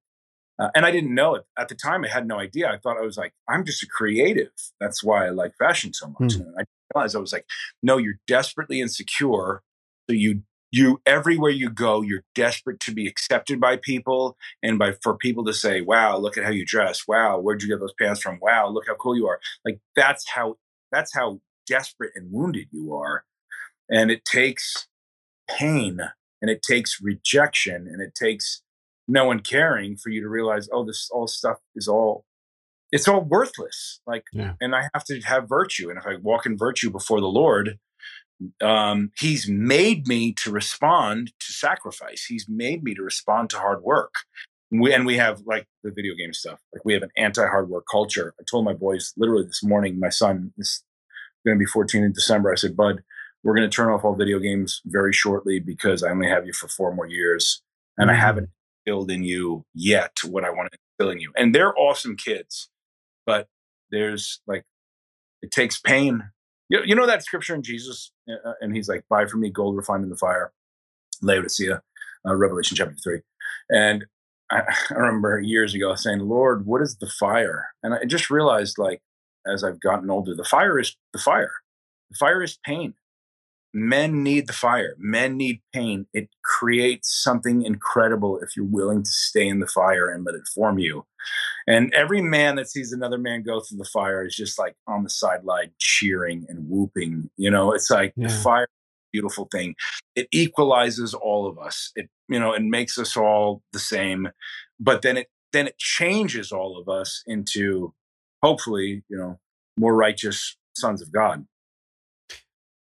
[0.59, 2.05] uh, and I didn't know it at the time.
[2.05, 2.71] I had no idea.
[2.71, 4.53] I thought I was like, I'm just a creative.
[4.81, 6.35] That's why I like fashion so much.
[6.35, 6.47] Mm.
[6.47, 7.47] And I realized I was like,
[7.83, 9.63] no, you're desperately insecure.
[10.09, 10.43] So you
[10.77, 15.45] you everywhere you go, you're desperate to be accepted by people and by for people
[15.45, 17.07] to say, "Wow, look at how you dress.
[17.09, 18.39] Wow, where'd you get those pants from?
[18.41, 20.57] Wow, look how cool you are." Like that's how
[20.93, 23.25] that's how desperate and wounded you are.
[23.91, 24.89] And it takes
[25.49, 26.01] pain
[26.43, 28.63] and it takes rejection and it takes
[29.09, 32.25] no one caring for you to realize, oh, this all stuff is all
[32.93, 34.01] it's all worthless.
[34.07, 34.53] Like, yeah.
[34.61, 35.91] and I have to have virtue.
[35.91, 37.79] And if I walk in virtue before the Lord,
[38.63, 42.25] um, He's made me to respond to sacrifice.
[42.25, 44.15] He's made me to respond to hard work.
[44.71, 46.61] We, and we have like the video game stuff.
[46.73, 48.35] Like we have an anti-hard work culture.
[48.41, 50.01] I told my boys literally this morning.
[50.01, 50.83] My son is
[51.47, 52.53] going to be 14 in December.
[52.53, 53.03] I said, "Bud,
[53.45, 56.53] we're going to turn off all video games very shortly because I only have you
[56.53, 57.63] for four more years,
[57.97, 58.17] and mm-hmm.
[58.17, 58.51] I haven't
[58.87, 61.33] instilled in you yet what I want to instill in you.
[61.37, 62.69] And they're awesome kids,
[63.25, 63.47] but
[63.91, 64.65] there's like,
[65.43, 66.31] it takes pain.
[66.69, 69.51] You, you know that scripture in Jesus, uh, uh and he's like, buy for me
[69.51, 70.53] gold refined in the fire,
[71.23, 71.83] Laodicea,
[72.27, 73.21] uh, Revelation chapter three.
[73.71, 74.07] And
[74.51, 77.67] I, I remember years ago saying, Lord, what is the fire?
[77.83, 79.01] And I just realized, like,
[79.47, 81.53] as I've gotten older, the fire is the fire.
[82.11, 82.95] The fire is pain
[83.77, 84.97] men need the fire.
[84.99, 86.07] Men need pain.
[86.15, 90.49] It creates something incredible if you're willing to stay in the fire and let it
[90.55, 91.05] form you.
[91.67, 95.03] And every man that sees another man go through the fire is just like on
[95.03, 97.73] the sideline cheering and whooping you know?
[97.73, 98.29] It's like yeah.
[98.29, 98.69] the fire
[99.13, 99.75] beautiful thing.
[100.15, 101.93] It equalizes all of us.
[101.97, 104.29] It you know it makes us all the same
[104.81, 107.93] but then it then it changes all of us into
[108.43, 109.39] hopefully you know
[109.77, 111.47] more righteous sons of god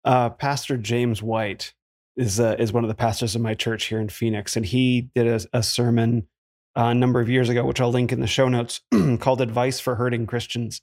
[0.06, 1.74] uh, Pastor James White
[2.16, 5.10] is uh, is one of the pastors of my church here in Phoenix, and he
[5.16, 6.28] did a, a sermon
[6.78, 8.82] uh, a number of years ago, which I'll link in the show notes,
[9.20, 10.82] called "Advice for Hurting Christians."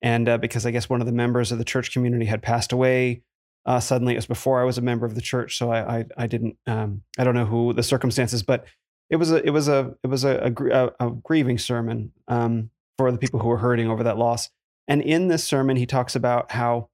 [0.00, 2.72] And uh, because I guess one of the members of the church community had passed
[2.72, 3.22] away
[3.64, 6.04] uh, suddenly, it was before I was a member of the church, so I I,
[6.16, 8.64] I didn't um, I don't know who the circumstances, but
[9.08, 13.12] it was a it was a it was a, a, a grieving sermon um, for
[13.12, 14.50] the people who were hurting over that loss.
[14.88, 16.88] And in this sermon, he talks about how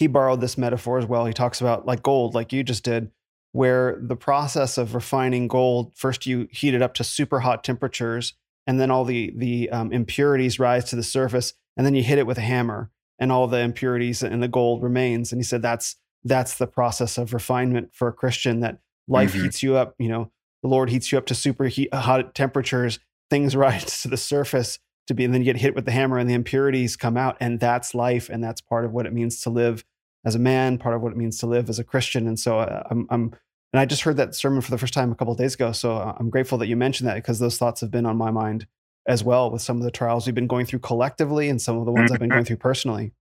[0.00, 1.26] he borrowed this metaphor as well.
[1.26, 3.10] He talks about like gold, like you just did,
[3.52, 8.32] where the process of refining gold first you heat it up to super hot temperatures,
[8.66, 12.18] and then all the the um, impurities rise to the surface, and then you hit
[12.18, 15.32] it with a hammer, and all the impurities and the gold remains.
[15.32, 18.60] And he said that's that's the process of refinement for a Christian.
[18.60, 19.44] That life mm-hmm.
[19.44, 19.94] heats you up.
[19.98, 20.30] You know,
[20.62, 23.00] the Lord heats you up to super heat, hot temperatures.
[23.28, 24.78] Things rise to the surface
[25.08, 27.36] to be, and then you get hit with the hammer, and the impurities come out,
[27.38, 29.84] and that's life, and that's part of what it means to live
[30.24, 32.26] as a man, part of what it means to live as a Christian.
[32.26, 33.34] And so uh, I'm, I'm
[33.72, 35.72] and I just heard that sermon for the first time a couple days ago.
[35.72, 38.30] So uh, I'm grateful that you mentioned that because those thoughts have been on my
[38.30, 38.66] mind
[39.06, 41.86] as well with some of the trials we've been going through collectively and some of
[41.86, 43.12] the ones I've been going through personally.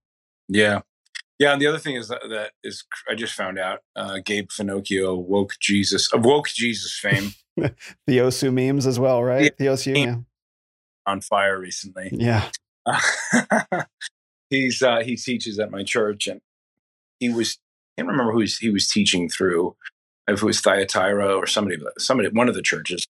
[0.48, 0.82] Yeah.
[1.38, 4.50] Yeah, and the other thing is that, that is I just found out uh, Gabe
[4.50, 7.32] Finocchio woke Jesus of woke Jesus fame.
[7.56, 9.44] the Osu memes as well, right?
[9.44, 9.50] Yeah.
[9.58, 10.16] The Osu, yeah.
[11.06, 12.10] On fire recently.
[12.12, 12.50] Yeah.
[12.86, 13.00] Uh,
[14.50, 16.42] he's uh, he teaches at my church, and
[17.20, 17.58] he was
[17.98, 19.76] I can't remember who he was he was teaching through,
[20.28, 23.08] if it was Thyatira or somebody, somebody, one of the churches,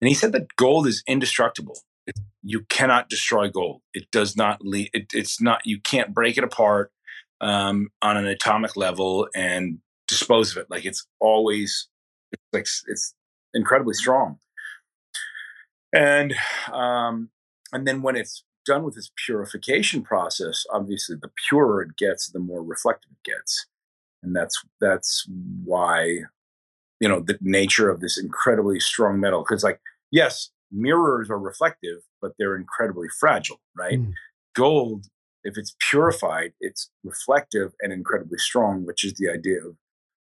[0.00, 1.78] and he said that gold is indestructible.
[2.06, 3.82] It, you cannot destroy gold.
[3.94, 4.88] It does not leave.
[4.92, 5.60] It, it's not.
[5.64, 6.92] You can't break it apart
[7.40, 9.78] um, on an atomic level and
[10.08, 10.70] dispose of it.
[10.70, 11.88] Like it's always,
[12.32, 13.14] it's like it's
[13.54, 14.38] incredibly strong.
[15.92, 16.34] And
[16.72, 17.30] um,
[17.72, 22.38] and then when it's done with this purification process, obviously the purer it gets, the
[22.38, 23.66] more reflective it gets,
[24.22, 25.26] and that's that's
[25.64, 26.20] why
[27.00, 29.42] you know the nature of this incredibly strong metal.
[29.42, 29.80] Because like
[30.10, 34.00] yes, mirrors are reflective, but they're incredibly fragile, right?
[34.00, 34.12] Mm.
[34.54, 35.06] Gold,
[35.44, 39.76] if it's purified, it's reflective and incredibly strong, which is the idea of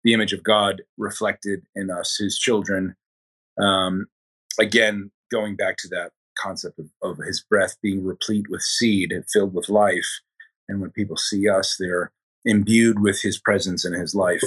[0.04, 2.96] the image of God reflected in us, His children.
[3.60, 4.06] Um,
[4.58, 9.24] again, going back to that concept of, of his breath being replete with seed and
[9.28, 10.20] filled with life.
[10.68, 12.12] And when people see us, they're
[12.44, 14.42] imbued with his presence and his life.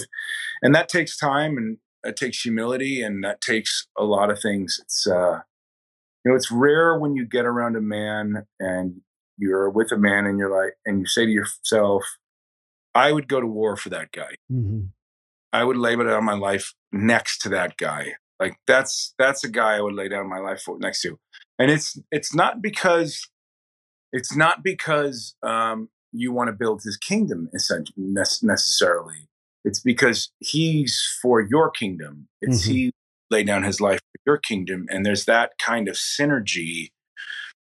[0.61, 4.79] And that takes time and that takes humility and that takes a lot of things.
[4.81, 5.39] It's, uh,
[6.23, 9.01] you know, it's rare when you get around a man and
[9.37, 12.03] you're with a man and you're like, and you say to yourself,
[12.93, 14.35] I would go to war for that guy.
[14.51, 14.85] Mm-hmm.
[15.51, 18.13] I would lay down my life next to that guy.
[18.39, 21.17] Like that's that's a guy I would lay down my life for next to
[21.59, 23.27] and it's it's not because
[24.11, 29.27] it's not because um, you want to build his kingdom necessarily.
[29.63, 32.27] It's because he's for your kingdom.
[32.41, 32.71] It's mm-hmm.
[32.71, 32.91] he
[33.31, 36.91] laid down his life for your kingdom, and there's that kind of synergy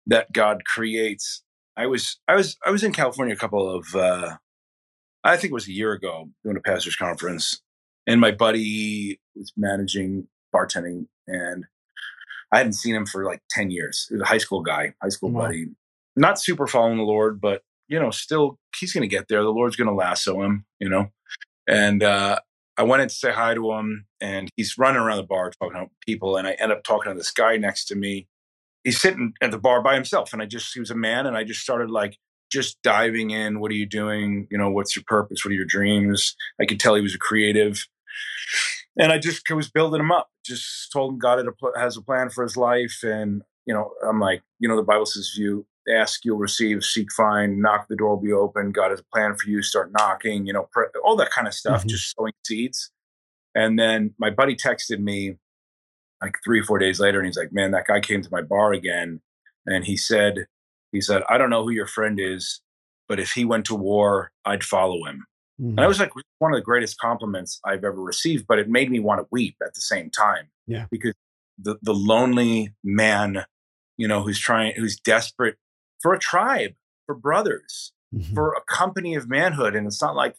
[0.05, 1.43] that God creates.
[1.75, 4.37] I was I was I was in California a couple of uh,
[5.23, 7.61] I think it was a year ago doing a pastors conference,
[8.05, 11.65] and my buddy was managing bartending, and
[12.51, 14.05] I hadn't seen him for like 10 years.
[14.09, 15.43] He was a high school guy, high school wow.
[15.43, 15.67] buddy.
[16.15, 19.43] Not super following the Lord, but you know, still he's gonna get there.
[19.43, 21.07] The Lord's gonna lasso him, you know.
[21.67, 22.39] And uh
[22.77, 25.79] I went in to say hi to him and he's running around the bar talking
[25.79, 28.27] to people and I end up talking to this guy next to me.
[28.83, 31.35] He's sitting at the bar by himself and I just he was a man and
[31.35, 32.17] I just started like
[32.51, 33.59] just diving in.
[33.59, 34.47] What are you doing?
[34.51, 35.43] You know, what's your purpose?
[35.43, 36.35] What are your dreams?
[36.61, 37.87] I could tell he was a creative
[38.97, 40.29] and I just was building him up.
[40.47, 41.45] Just told him God
[41.75, 45.05] has a plan for his life, and you know, I'm like, you know, the Bible
[45.05, 49.01] says, "You ask, you'll receive; seek, find; knock, the door will be open." God has
[49.01, 49.61] a plan for you.
[49.61, 50.45] Start knocking.
[50.45, 50.69] You know,
[51.03, 51.81] all that kind of stuff.
[51.81, 51.89] Mm-hmm.
[51.89, 52.91] Just sowing seeds.
[53.53, 55.37] And then my buddy texted me
[56.21, 58.41] like three, or four days later, and he's like, "Man, that guy came to my
[58.41, 59.21] bar again,
[59.65, 60.47] and he said,
[60.91, 62.61] he said, I don't know who your friend is,
[63.09, 65.25] but if he went to war, I'd follow him."
[65.61, 65.77] Mm-hmm.
[65.77, 68.91] And I was like one of the greatest compliments I've ever received, but it made
[68.91, 70.49] me want to weep at the same time.
[70.67, 70.85] Yeah.
[70.91, 71.13] Because
[71.57, 73.45] the the lonely man,
[73.97, 75.55] you know, who's trying who's desperate
[75.99, 76.73] for a tribe,
[77.05, 78.33] for brothers, mm-hmm.
[78.35, 79.75] for a company of manhood.
[79.75, 80.35] And it's not like,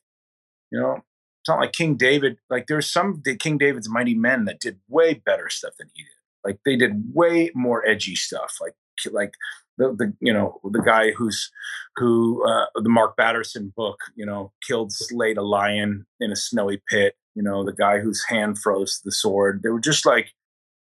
[0.71, 1.03] you know,
[1.41, 2.37] it's not like King David.
[2.49, 6.11] Like there's some King David's mighty men that did way better stuff than he did.
[6.45, 8.59] Like they did way more edgy stuff.
[8.61, 8.75] Like
[9.11, 9.35] like
[9.79, 11.51] the, the you know the guy who's
[11.97, 16.83] who uh, the Mark Batterson book you know killed slayed a lion in a snowy
[16.89, 19.63] pit you know the guy whose hand froze the sword.
[19.63, 20.33] They were just like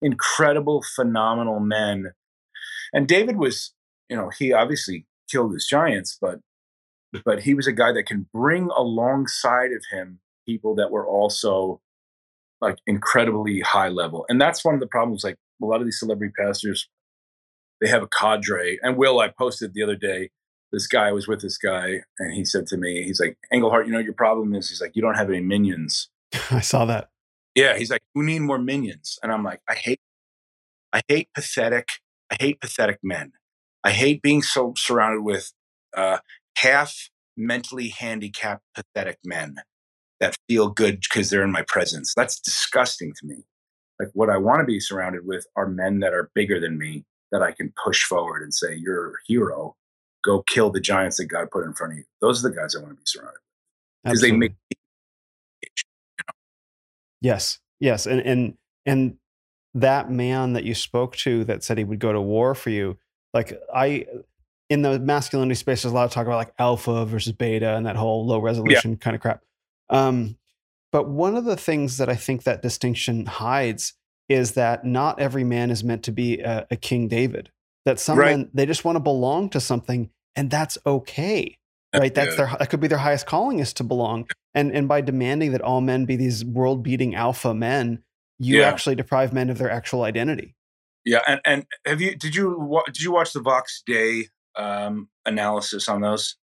[0.02, 2.12] incredible phenomenal men.
[2.94, 3.74] And David was
[4.10, 6.40] you know he obviously killed his giants but
[7.26, 11.80] but he was a guy that can bring alongside of him people that were also
[12.62, 14.26] like incredibly high level.
[14.30, 16.88] And that's one of the problems like a lot of these celebrity pastors
[17.84, 18.80] they have a cadre.
[18.82, 20.30] And Will, I posted the other day,
[20.72, 23.92] this guy was with this guy, and he said to me, he's like, Engelhardt, you
[23.92, 24.70] know your problem is?
[24.70, 26.10] He's like, you don't have any minions.
[26.50, 27.10] I saw that.
[27.56, 29.20] Yeah, he's like, we need more minions.
[29.22, 30.00] And I'm like, I hate,
[30.94, 31.90] I hate pathetic,
[32.32, 33.34] I hate pathetic men.
[33.84, 35.52] I hate being so surrounded with
[35.96, 36.20] uh,
[36.58, 39.58] half mentally handicapped, pathetic men
[40.22, 42.14] that feel good because they're in my presence.
[42.16, 43.44] That's disgusting to me.
[44.00, 47.06] Like what I want to be surrounded with are men that are bigger than me,
[47.34, 49.76] that I can push forward and say, "You're a hero.
[50.24, 52.76] Go kill the giants that God put in front of you." Those are the guys
[52.76, 54.54] I want to be surrounded with because they make.
[54.70, 54.78] You
[56.20, 56.34] know?
[57.20, 59.18] Yes, yes, and and and
[59.74, 62.98] that man that you spoke to that said he would go to war for you,
[63.34, 64.06] like I.
[64.70, 67.86] In the masculinity space, there's a lot of talk about like alpha versus beta and
[67.86, 68.98] that whole low resolution yeah.
[68.98, 69.44] kind of crap.
[69.90, 70.38] Um,
[70.92, 73.94] but one of the things that I think that distinction hides
[74.34, 77.52] is that not every man is meant to be a, a King David.
[77.86, 78.38] that some right.
[78.38, 81.58] men they just want to belong to something and that's okay
[81.96, 85.02] right that's their that could be their highest calling is to belong and and by
[85.02, 88.02] demanding that all men be these world beating alpha men
[88.40, 88.68] you yeah.
[88.68, 90.56] actually deprive men of their actual identity
[91.06, 95.88] yeah and and have you did you did you watch the vox day um analysis
[95.88, 96.38] on those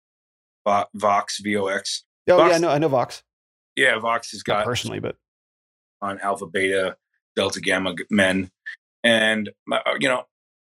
[0.65, 1.41] vox vox
[2.29, 3.23] oh vox, yeah i know i know vox
[3.75, 5.15] yeah vox has got Not personally but
[6.01, 6.97] on alpha beta
[7.37, 8.49] delta gamma men.
[9.03, 10.23] And uh, you know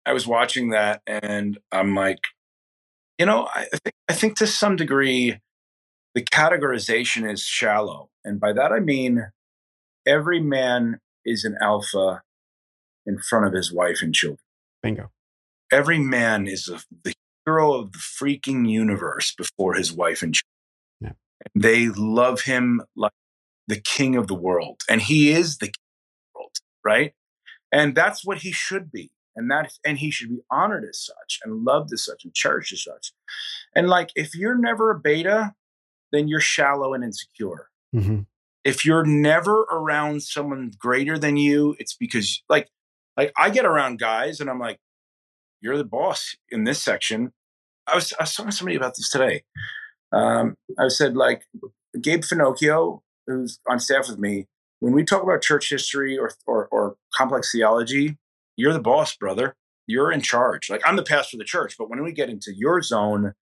[0.07, 2.21] i was watching that and i'm like
[3.19, 5.39] you know i think i think to some degree
[6.15, 8.09] the categorization is shallow.
[8.25, 9.31] And by that i mean
[10.07, 12.23] every man is an alpha
[13.07, 14.39] in front of his wife and children.
[14.83, 15.11] Bingo.
[15.73, 20.47] Every man is a, the hero of the freaking universe before his wife and children.
[21.01, 21.51] Yeah.
[21.55, 23.13] they love him like
[23.67, 24.83] the king of the world.
[24.89, 25.73] And he is the
[26.85, 27.13] right?
[27.73, 31.41] And that's what he should be and that and he should be honored as such
[31.45, 33.13] and loved as such and cherished as such.
[33.75, 35.55] And like if you're never a beta
[36.13, 37.69] then you're shallow and insecure.
[37.95, 38.21] Mm-hmm.
[38.63, 42.69] if you're never around someone greater than you it's because like
[43.17, 44.79] like i get around guys and i'm like
[45.61, 47.33] you're the boss in this section.
[47.89, 49.43] I was i was talking to somebody about this today.
[50.13, 51.43] Um i said like
[52.01, 54.47] gabe finocchio who's on staff with me
[54.81, 58.17] when we talk about church history or, or, or complex theology,
[58.57, 59.57] you're the boss, brother.
[59.87, 60.69] You're in charge.
[60.69, 63.35] Like I'm the pastor of the church, but when we get into your zone,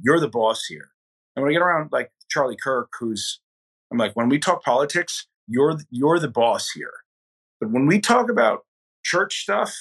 [0.00, 0.90] you're the boss here.
[1.34, 3.40] And when I get around like Charlie Kirk, who's
[3.90, 6.92] I'm like, when we talk politics, you're you're the boss here.
[7.60, 8.60] But when we talk about
[9.04, 9.74] church stuff,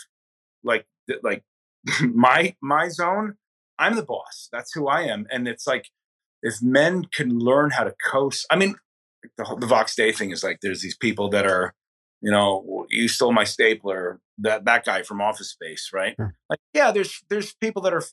[0.64, 0.86] like
[1.24, 1.44] like
[2.02, 3.36] my my zone,
[3.80, 4.50] I'm the boss.
[4.52, 5.26] That's who I am.
[5.32, 5.90] And it's like
[6.42, 8.76] if men can learn how to coast, I mean,
[9.38, 11.74] the, the Vox Day thing is like there's these people that are,
[12.22, 16.16] you know, you stole my stapler, that that guy from Office Space, right?
[16.16, 16.36] Sure.
[16.50, 18.04] Like, yeah, there's there's people that are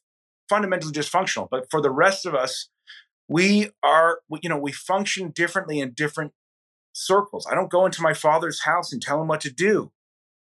[0.49, 2.69] fundamentally dysfunctional, but for the rest of us,
[3.29, 6.33] we are, you know, we function differently in different
[6.93, 7.47] circles.
[7.51, 9.93] I don't go into my father's house and tell him what to do.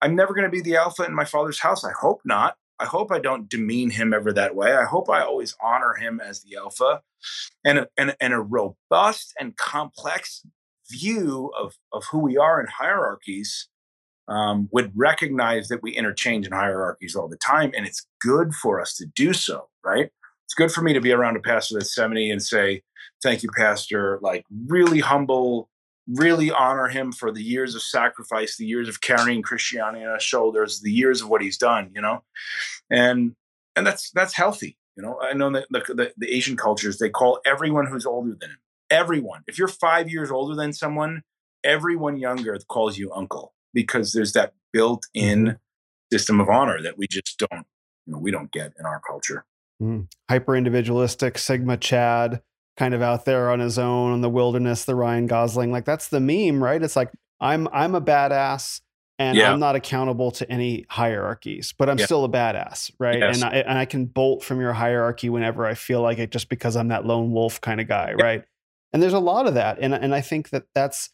[0.00, 1.84] I'm never going to be the alpha in my father's house.
[1.84, 2.56] I hope not.
[2.78, 4.74] I hope I don't demean him ever that way.
[4.74, 7.02] I hope I always honor him as the alpha.
[7.64, 10.46] And a, and, and a robust and complex
[10.90, 13.68] view of, of who we are in hierarchies
[14.28, 17.72] um, would recognize that we interchange in hierarchies all the time.
[17.76, 20.10] And it's good for us to do so, right?
[20.44, 22.82] It's good for me to be around a pastor that's 70 and say,
[23.22, 24.18] Thank you, Pastor.
[24.20, 25.70] Like, really humble,
[26.06, 30.22] really honor him for the years of sacrifice, the years of carrying Christianity on his
[30.22, 32.22] shoulders, the years of what he's done, you know?
[32.90, 33.34] And
[33.74, 34.76] and that's that's healthy.
[34.96, 38.36] You know, I know that the, the, the Asian cultures, they call everyone who's older
[38.38, 38.58] than him
[38.90, 39.42] everyone.
[39.46, 41.22] If you're five years older than someone,
[41.64, 45.56] everyone younger calls you uncle because there's that built-in mm-hmm.
[46.12, 47.66] system of honor that we just don't,
[48.06, 49.44] you know, we don't get in our culture.
[49.82, 50.08] Mm.
[50.30, 52.40] Hyper individualistic, Sigma Chad,
[52.76, 55.70] kind of out there on his own in the wilderness, the Ryan Gosling.
[55.70, 56.82] Like that's the meme, right?
[56.82, 57.10] It's like
[57.40, 58.80] I'm I'm a badass
[59.18, 59.52] and yeah.
[59.52, 62.04] I'm not accountable to any hierarchies, but I'm yeah.
[62.04, 63.18] still a badass, right?
[63.18, 63.36] Yes.
[63.36, 66.48] And I and I can bolt from your hierarchy whenever I feel like it, just
[66.48, 68.24] because I'm that lone wolf kind of guy, yeah.
[68.24, 68.44] right?
[68.92, 71.10] And there's a lot of that and, and i think that that's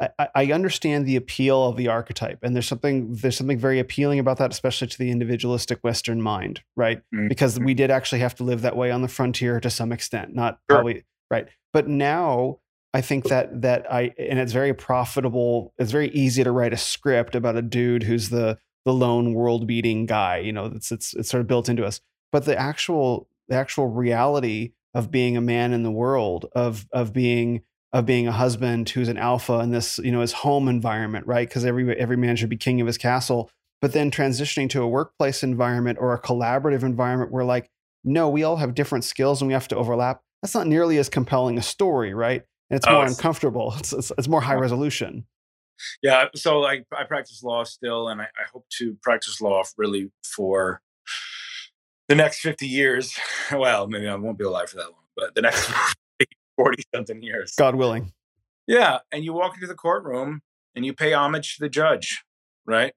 [0.00, 4.18] I, I, understand the appeal of the archetype and there's something there's something very appealing
[4.18, 7.28] about that especially to the individualistic western mind right mm-hmm.
[7.28, 10.34] because we did actually have to live that way on the frontier to some extent
[10.34, 10.78] not sure.
[10.78, 12.58] probably right but now
[12.92, 16.76] i think that that i and it's very profitable it's very easy to write a
[16.76, 21.14] script about a dude who's the the lone world beating guy you know it's it's
[21.14, 22.00] it's sort of built into us
[22.32, 27.12] but the actual the actual reality of being a man in the world, of of
[27.12, 31.26] being of being a husband who's an alpha in this, you know, his home environment,
[31.26, 31.48] right?
[31.48, 33.50] Because every every man should be king of his castle.
[33.80, 37.70] But then transitioning to a workplace environment or a collaborative environment where like,
[38.02, 40.22] no, we all have different skills and we have to overlap.
[40.42, 42.42] That's not nearly as compelling a story, right?
[42.70, 43.74] And it's oh, more it's, uncomfortable.
[43.78, 45.26] It's, it's, it's more high resolution.
[46.02, 46.26] Yeah.
[46.34, 50.80] So like I practice law still, and I, I hope to practice law really for
[52.08, 53.18] the next 50 years,
[53.52, 55.70] well, maybe I won't be alive for that long, but the next
[56.56, 57.54] 40 something years.
[57.56, 58.12] God willing.
[58.66, 58.98] Yeah.
[59.12, 60.40] And you walk into the courtroom
[60.74, 62.24] and you pay homage to the judge,
[62.66, 62.92] right?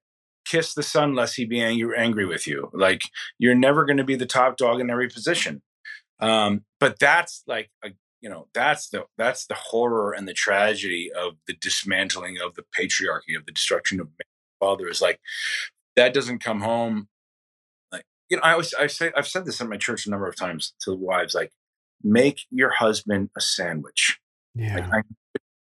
[0.45, 2.69] Kiss the son lest he be angry, angry with you.
[2.73, 3.01] Like
[3.37, 5.61] you're never going to be the top dog in every position.
[6.19, 7.89] Um, but that's like, a,
[8.21, 12.63] you know, that's the, that's the horror and the tragedy of the dismantling of the
[12.77, 14.09] patriarchy, of the destruction of
[14.59, 15.01] fathers.
[15.01, 15.19] Like
[15.95, 17.07] that doesn't come home
[18.29, 20.35] you know, I always I say I've said this in my church a number of
[20.35, 21.51] times to the wives, like,
[22.03, 24.19] make your husband a sandwich.
[24.55, 24.87] Yeah.
[24.91, 25.05] Like,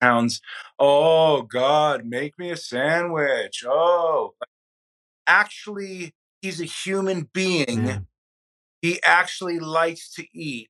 [0.01, 0.41] pounds.
[0.79, 3.63] Oh God, make me a sandwich.
[3.67, 4.33] Oh,
[5.27, 7.87] actually, he's a human being.
[7.87, 7.99] Yeah.
[8.81, 10.69] He actually likes to eat.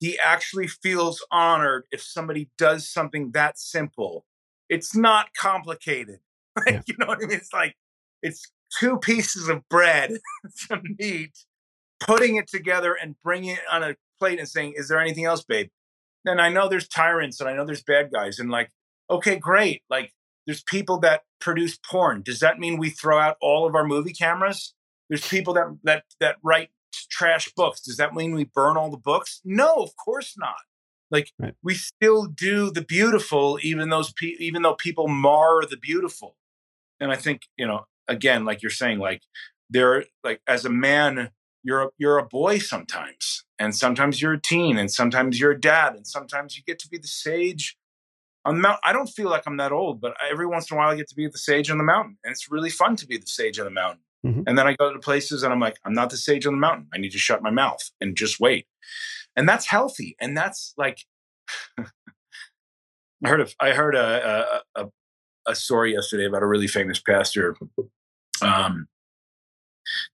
[0.00, 4.24] He actually feels honored if somebody does something that simple.
[4.68, 6.20] It's not complicated.
[6.56, 6.82] Like, yeah.
[6.86, 7.36] You know what I mean?
[7.36, 7.76] It's like
[8.22, 11.36] it's two pieces of bread, some meat,
[12.00, 15.44] putting it together and bringing it on a plate and saying, "Is there anything else,
[15.44, 15.68] babe?"
[16.24, 18.70] Then I know there's tyrants and I know there's bad guys, and like,
[19.10, 19.82] okay, great.
[19.88, 20.12] Like,
[20.46, 22.22] there's people that produce porn.
[22.22, 24.74] Does that mean we throw out all of our movie cameras?
[25.08, 26.70] There's people that that that write
[27.10, 27.80] trash books.
[27.80, 29.40] Does that mean we burn all the books?
[29.44, 30.56] No, of course not.
[31.10, 31.54] Like right.
[31.62, 36.36] we still do the beautiful, even those pe- even though people mar the beautiful.
[37.00, 39.22] And I think you know, again, like you're saying, like
[39.70, 41.30] there, like as a man,
[41.62, 45.60] you're a, you're a boy sometimes, and sometimes you're a teen, and sometimes you're a
[45.60, 47.76] dad, and sometimes you get to be the sage
[48.44, 48.80] on the mountain.
[48.84, 51.08] I don't feel like I'm that old, but every once in a while I get
[51.08, 53.58] to be the sage on the mountain, and it's really fun to be the sage
[53.58, 54.00] on the mountain.
[54.26, 54.42] Mm-hmm.
[54.46, 56.58] And then I go to places and I'm like, I'm not the sage on the
[56.58, 56.88] mountain.
[56.92, 58.66] I need to shut my mouth and just wait.
[59.36, 60.16] And that's healthy.
[60.20, 60.98] And that's like,
[61.78, 64.88] I heard a, I heard a, a, a,
[65.46, 67.56] a, story yesterday about a really famous pastor.
[68.42, 68.88] Um,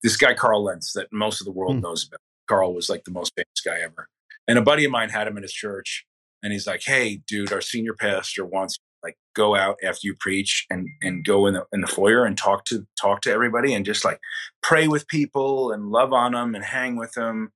[0.03, 1.83] this guy, Carl Lentz, that most of the world mm.
[1.83, 2.21] knows about.
[2.47, 4.09] Carl was like the most famous guy ever.
[4.47, 6.05] And a buddy of mine had him in his church.
[6.43, 10.67] And he's like, Hey, dude, our senior pastor wants like go out after you preach
[10.71, 13.85] and and go in the in the foyer and talk to talk to everybody and
[13.85, 14.19] just like
[14.63, 17.53] pray with people and love on them and hang with them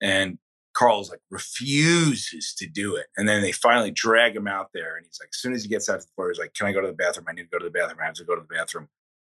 [0.00, 0.38] and
[0.74, 3.06] Carl's like refuses to do it.
[3.16, 4.96] And then they finally drag him out there.
[4.96, 6.66] And he's like, as soon as he gets out to the floor, he's like, Can
[6.66, 7.26] I go to the bathroom?
[7.28, 8.00] I need to go to the bathroom.
[8.02, 8.88] I have to go to the bathroom.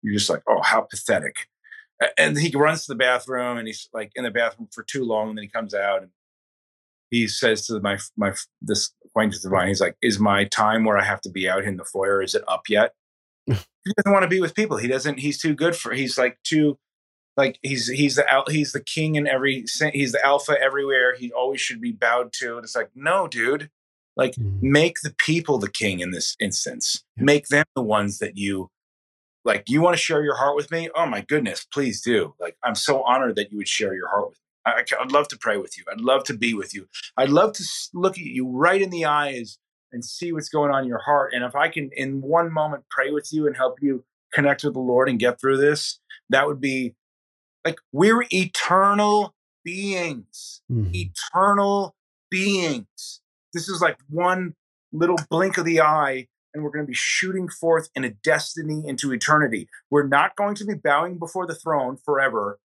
[0.07, 1.47] You're just like, Oh, how pathetic.
[2.17, 5.29] And he runs to the bathroom and he's like in the bathroom for too long.
[5.29, 6.11] And then he comes out and
[7.09, 10.97] he says to my my this acquaintance of mine, he's like, "Is my time where
[10.97, 12.93] I have to be out in the foyer is it up yet?"
[13.45, 14.77] he doesn't want to be with people.
[14.77, 15.19] He doesn't.
[15.19, 15.93] He's too good for.
[15.93, 16.77] He's like too,
[17.37, 19.65] like he's he's the he's the king in every.
[19.93, 21.15] He's the alpha everywhere.
[21.15, 22.57] He always should be bowed to.
[22.57, 23.69] And it's like, no, dude.
[24.17, 24.71] Like, mm-hmm.
[24.71, 27.03] make the people the king in this instance.
[27.17, 28.71] Make them the ones that you
[29.47, 29.63] like.
[29.67, 30.89] You want to share your heart with me?
[30.95, 32.35] Oh my goodness, please do.
[32.39, 34.43] Like, I'm so honored that you would share your heart with me.
[34.65, 35.85] I, would love to pray with you.
[35.89, 36.87] I'd love to be with you.
[37.15, 39.57] I'd love to look at you right in the eyes
[39.91, 41.33] and see what's going on in your heart.
[41.33, 44.73] And if I can, in one moment, pray with you and help you connect with
[44.73, 46.95] the Lord and get through this, that would be
[47.65, 49.33] like we're eternal
[49.63, 50.91] beings, mm-hmm.
[50.93, 51.95] eternal
[52.29, 53.21] beings.
[53.53, 54.55] This is like one
[54.91, 56.27] little blink of the eye,
[56.57, 59.69] and we're going to be shooting forth in a destiny into eternity.
[59.89, 62.59] We're not going to be bowing before the throne forever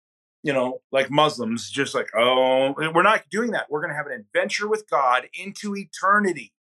[0.43, 3.71] you know, like Muslims, just like, oh, we're not doing that.
[3.71, 6.53] We're going to have an adventure with God into eternity.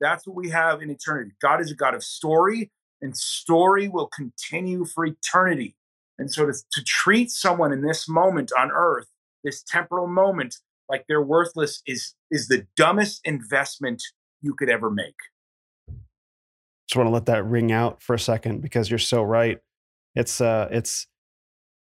[0.00, 1.32] That's what we have in eternity.
[1.40, 2.70] God is a God of story,
[3.02, 5.76] and story will continue for eternity.
[6.18, 9.08] And so to, to treat someone in this moment on earth,
[9.44, 10.56] this temporal moment,
[10.88, 14.02] like they're worthless is is the dumbest investment
[14.40, 15.14] you could ever make.
[16.88, 19.58] Just want to let that ring out for a second because you're so right.
[20.14, 21.06] It's uh it's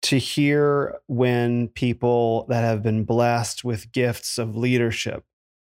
[0.04, 5.24] to hear when people that have been blessed with gifts of leadership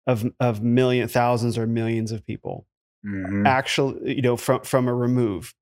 [0.07, 2.65] of of million thousands or millions of people
[3.05, 3.45] mm-hmm.
[3.45, 5.53] actually you know from from a remove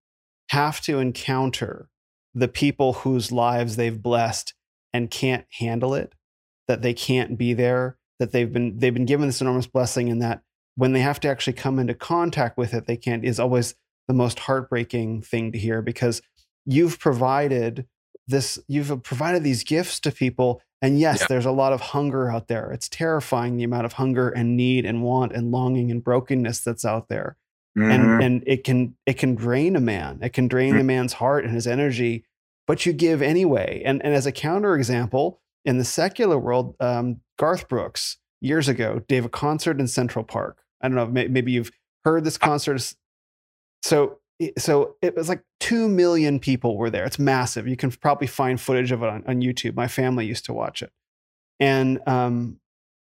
[0.49, 1.89] have to encounter
[2.33, 4.53] the people whose lives they've blessed
[4.93, 6.13] and can't handle it
[6.67, 10.21] that they can't be there that they've been they've been given this enormous blessing and
[10.21, 10.41] that
[10.77, 13.75] when they have to actually come into contact with it they can't is always
[14.07, 16.21] the most heartbreaking thing to hear because
[16.65, 17.85] you've provided
[18.27, 21.27] this you've provided these gifts to people and yes yeah.
[21.29, 24.85] there's a lot of hunger out there it's terrifying the amount of hunger and need
[24.85, 27.37] and want and longing and brokenness that's out there
[27.77, 27.89] mm-hmm.
[27.89, 30.81] and and it can it can drain a man it can drain mm-hmm.
[30.81, 32.23] a man's heart and his energy
[32.65, 37.67] but you give anyway and and as a counterexample in the secular world um, garth
[37.67, 41.71] brooks years ago gave a concert in central park i don't know maybe you've
[42.03, 42.93] heard this concert
[43.81, 44.19] so
[44.57, 47.05] so it was like 2 million people were there.
[47.05, 47.67] It's massive.
[47.67, 49.75] You can probably find footage of it on, on YouTube.
[49.75, 50.91] My family used to watch it.
[51.59, 52.59] And, um,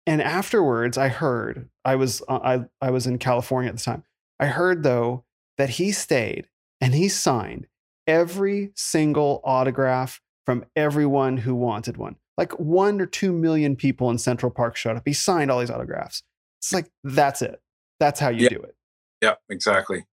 [0.07, 4.03] and afterwards I heard, I was, uh, I, I was in California at the time.
[4.41, 5.25] I heard though
[5.57, 6.49] that he stayed
[6.81, 7.68] and he signed
[8.07, 12.16] every single autograph from everyone who wanted one.
[12.37, 15.03] Like one or two million people in Central Park showed up.
[15.05, 16.23] He signed all these autographs.
[16.61, 17.61] It's like, that's it.
[17.99, 18.49] That's how you yeah.
[18.51, 18.75] do it.
[19.23, 20.05] Yeah, exactly.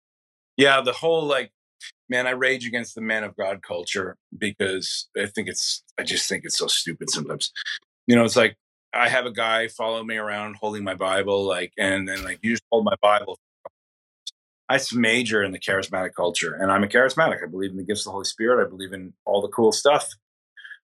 [0.56, 1.52] Yeah, the whole like,
[2.08, 6.28] man, I rage against the man of God culture because I think it's, I just
[6.28, 7.52] think it's so stupid sometimes.
[8.06, 8.56] You know, it's like
[8.92, 12.52] I have a guy follow me around holding my Bible, like, and then like you
[12.52, 13.38] just hold my Bible.
[14.68, 17.42] I major in the charismatic culture, and I'm a charismatic.
[17.42, 18.64] I believe in the gifts of the Holy Spirit.
[18.64, 20.08] I believe in all the cool stuff.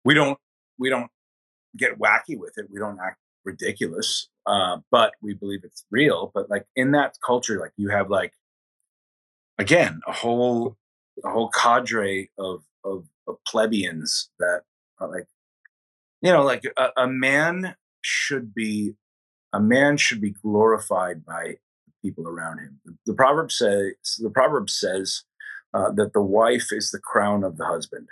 [0.03, 0.37] we don't
[0.77, 1.09] we don't
[1.77, 2.67] get wacky with it.
[2.71, 6.31] We don't act ridiculous, uh, but we believe it's real.
[6.33, 8.33] But like in that culture, like you have like
[9.57, 10.77] again a whole
[11.23, 14.61] a whole cadre of of, of plebeians that
[14.99, 15.27] are like
[16.21, 18.95] you know like a, a man should be
[19.53, 21.57] a man should be glorified by
[22.01, 22.79] people around him.
[22.85, 25.23] The, the proverb says the proverb says
[25.73, 28.07] uh, that the wife is the crown of the husband.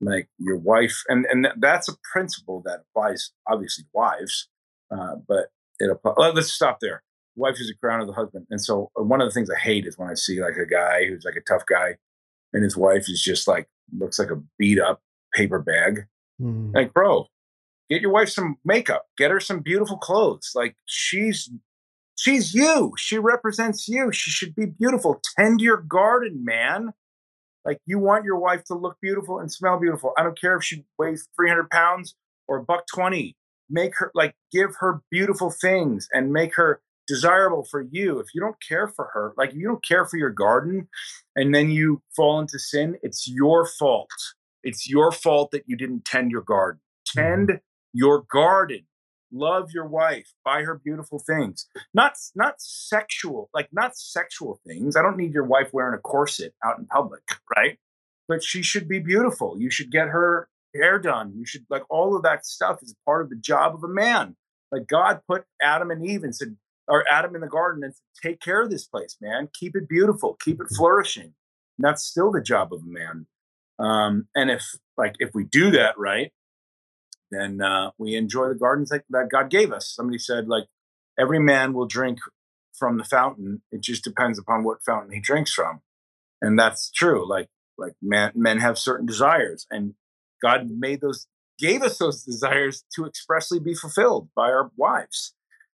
[0.00, 4.48] Like your wife, and and that's a principle that applies obviously to wives,
[4.90, 5.46] uh, but
[5.78, 6.34] it applies.
[6.34, 7.02] Let's stop there.
[7.36, 9.58] Wife is the crown of the husband, and so uh, one of the things I
[9.58, 11.96] hate is when I see like a guy who's like a tough guy,
[12.52, 15.00] and his wife is just like looks like a beat up
[15.34, 16.06] paper bag.
[16.40, 16.74] Mm.
[16.74, 17.26] Like, bro,
[17.90, 20.52] get your wife some makeup, get her some beautiful clothes.
[20.54, 21.50] Like she's
[22.16, 22.92] she's you.
[22.96, 24.12] She represents you.
[24.12, 25.20] She should be beautiful.
[25.36, 26.92] Tend your garden, man.
[27.64, 30.12] Like you want your wife to look beautiful and smell beautiful.
[30.18, 32.14] I don't care if she weighs 300 pounds
[32.46, 33.36] or buck 20.
[33.70, 38.18] Make her like give her beautiful things and make her desirable for you.
[38.18, 40.88] If you don't care for her, like you don't care for your garden
[41.36, 44.10] and then you fall into sin, it's your fault.
[44.62, 46.80] It's your fault that you didn't tend your garden.
[47.06, 47.58] Tend mm-hmm.
[47.92, 48.86] your garden.
[49.32, 50.32] Love your wife.
[50.44, 51.66] Buy her beautiful things.
[51.92, 54.96] Not not sexual, like not sexual things.
[54.96, 57.22] I don't need your wife wearing a corset out in public,
[57.56, 57.78] right?
[58.28, 59.56] But she should be beautiful.
[59.58, 61.32] You should get her hair done.
[61.36, 64.36] You should like all of that stuff is part of the job of a man.
[64.72, 66.56] Like God put Adam and Eve and said,
[66.88, 69.48] or Adam in the garden and said, take care of this place, man.
[69.52, 71.34] Keep it beautiful, keep it flourishing.
[71.78, 73.26] And that's still the job of a man.
[73.78, 74.64] Um, and if
[74.96, 76.32] like if we do that right,
[77.30, 79.92] then uh, we enjoy the gardens that, that God gave us.
[79.94, 80.64] Somebody said like
[81.18, 82.18] every man will drink
[82.72, 83.62] from the fountain.
[83.72, 85.80] It just depends upon what fountain he drinks from,
[86.40, 87.28] and that's true.
[87.28, 89.94] Like like men men have certain desires, and
[90.44, 91.26] God made those
[91.58, 95.34] gave us those desires to expressly be fulfilled by our wives.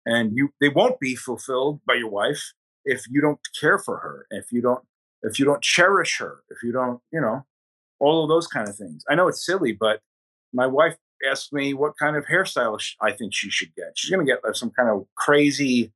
[0.05, 2.53] And you they won't be fulfilled by your wife
[2.83, 4.83] if you don't care for her if you don't
[5.21, 7.45] if you don't cherish her if you don't you know
[7.99, 9.03] all of those kind of things.
[9.09, 10.01] I know it's silly but
[10.51, 10.95] my wife
[11.29, 13.93] asked me what kind of hairstyle i think she should get.
[13.95, 15.93] She's going to get uh, some kind of crazy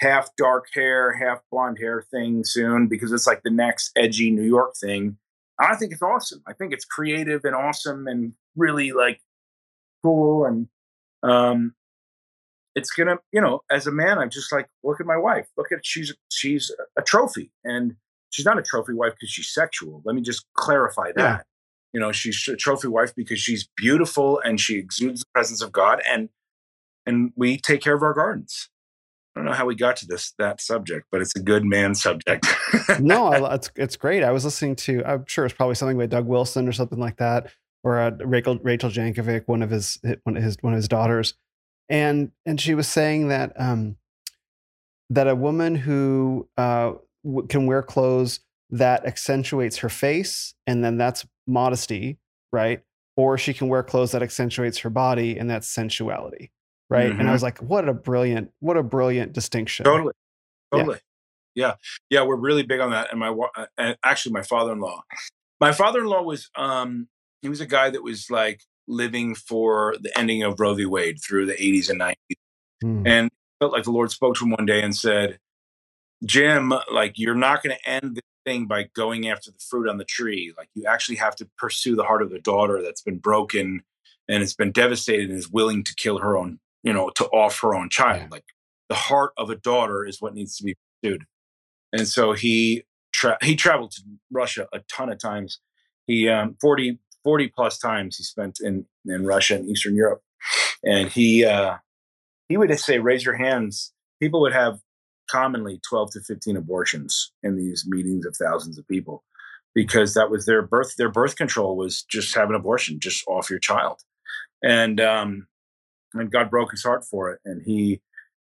[0.00, 4.48] half dark hair half blonde hair thing soon because it's like the next edgy new
[4.56, 5.18] york thing
[5.60, 9.20] i think it's awesome i think it's creative and awesome and really like
[10.02, 10.66] cool and
[11.22, 11.74] um
[12.74, 15.46] it's gonna, you know, as a man, I'm just like, look at my wife.
[15.56, 17.96] Look at she's she's a trophy, and
[18.30, 20.02] she's not a trophy wife because she's sexual.
[20.04, 21.20] Let me just clarify that.
[21.20, 21.40] Yeah.
[21.92, 25.72] You know, she's a trophy wife because she's beautiful and she exudes the presence of
[25.72, 26.28] God, and
[27.06, 28.68] and we take care of our gardens.
[29.34, 31.94] I don't know how we got to this that subject, but it's a good man
[31.94, 32.46] subject.
[33.00, 34.24] no, it's it's great.
[34.24, 35.04] I was listening to.
[35.04, 37.52] I'm sure it's probably something by Doug Wilson or something like that,
[37.84, 41.34] or uh, Rachel Rachel Jankovic, one of his one of his one of his daughters
[41.90, 43.96] and and she was saying that um,
[45.10, 46.92] that a woman who uh,
[47.24, 52.18] w- can wear clothes that accentuates her face, and then that's modesty,
[52.52, 52.82] right?
[53.16, 56.52] Or she can wear clothes that accentuates her body, and that's sensuality,
[56.90, 57.04] right?
[57.04, 57.12] Mm-hmm.
[57.12, 57.32] And I mm-hmm.
[57.32, 59.84] was like, what a brilliant, what a brilliant distinction.
[59.84, 60.12] Totally,
[60.72, 60.98] totally.
[61.54, 61.74] Yeah,
[62.10, 63.10] yeah, yeah we're really big on that.
[63.10, 65.02] And my uh, and actually, my father-in-law,
[65.60, 67.08] my father-in-law was um,
[67.40, 70.84] he was a guy that was like living for the ending of Roe v.
[70.84, 72.14] Wade through the 80s and 90s.
[72.84, 73.06] Mm.
[73.06, 73.30] And
[73.60, 75.38] felt like the Lord spoke to him one day and said,
[76.24, 79.98] Jim, like you're not going to end this thing by going after the fruit on
[79.98, 80.52] the tree.
[80.56, 83.82] Like you actually have to pursue the heart of the daughter that's been broken
[84.28, 87.60] and it's been devastated and is willing to kill her own, you know, to off
[87.60, 88.22] her own child.
[88.22, 88.28] Yeah.
[88.30, 88.44] Like
[88.88, 91.24] the heart of a daughter is what needs to be pursued.
[91.92, 95.60] And so he tra- he traveled to Russia a ton of times.
[96.06, 100.22] He um, 40 40 plus times he spent in, in Russia and Eastern Europe.
[100.84, 101.76] And he, uh,
[102.48, 103.92] he would say, raise your hands.
[104.20, 104.80] People would have
[105.30, 109.22] commonly 12 to 15 abortions in these meetings of thousands of people
[109.74, 113.50] because that was their birth, their birth control was just have an abortion, just off
[113.50, 114.00] your child.
[114.62, 115.46] And, um,
[116.14, 117.40] and God broke his heart for it.
[117.44, 118.00] And he,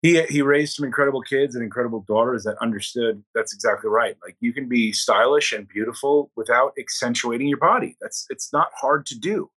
[0.01, 4.15] he he raised some incredible kids and incredible daughters that understood that's exactly right.
[4.23, 7.97] Like you can be stylish and beautiful without accentuating your body.
[8.01, 9.51] That's it's not hard to do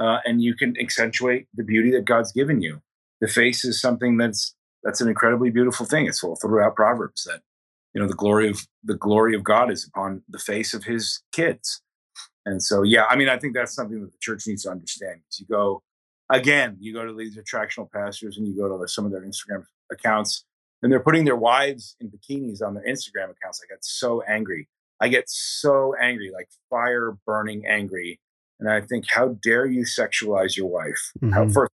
[0.00, 2.80] uh, and you can accentuate the beauty that god's given you.
[3.20, 6.06] The face is something that's that's an incredibly beautiful thing.
[6.06, 7.42] It's all throughout proverbs that
[7.94, 11.22] you know the glory of the glory of god is upon the face of his
[11.32, 11.82] kids.
[12.46, 15.20] And so yeah i mean i think that's something that the church needs to understand.
[15.38, 15.82] You go
[16.30, 19.64] again, you go to these attractional pastors and you go to some of their Instagram
[19.90, 20.44] accounts
[20.82, 23.60] and they're putting their wives in bikinis on their Instagram accounts.
[23.62, 24.68] I get so angry.
[25.00, 28.20] I get so angry, like fire burning angry.
[28.60, 31.12] and I think, how dare you sexualize your wife?
[31.20, 31.32] Mm-hmm.
[31.32, 31.72] How, first,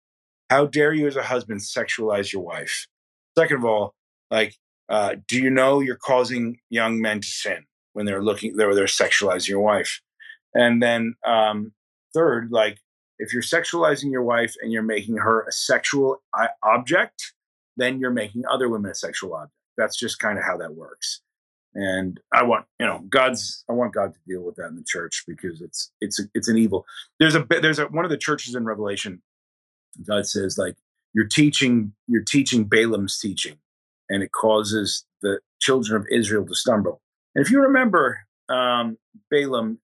[0.48, 2.86] how dare you as a husband sexualize your wife?
[3.38, 3.94] Second of all,
[4.30, 4.57] like,
[4.88, 8.86] uh, do you know you're causing young men to sin when they're looking, they're, they're
[8.86, 10.01] sexualizing your wife?
[10.55, 11.72] And then um,
[12.14, 12.78] third, like,
[13.21, 17.35] if you're sexualizing your wife and you're making her a sexual uh, object,
[17.77, 19.55] then you're making other women a sexual object.
[19.77, 21.21] That's just kind of how that works.
[21.75, 23.64] And I want, you know, God's.
[23.68, 26.59] I want God to deal with that in the church because it's it's it's an
[26.59, 26.85] evil.
[27.21, 29.23] There's a there's a one of the churches in Revelation.
[30.05, 30.77] God says like
[31.14, 33.59] you're teaching you're teaching Balaam's teaching,
[34.09, 37.01] and it causes the children of Israel to stumble.
[37.37, 38.99] And if you remember um,
[39.31, 39.79] Balaam,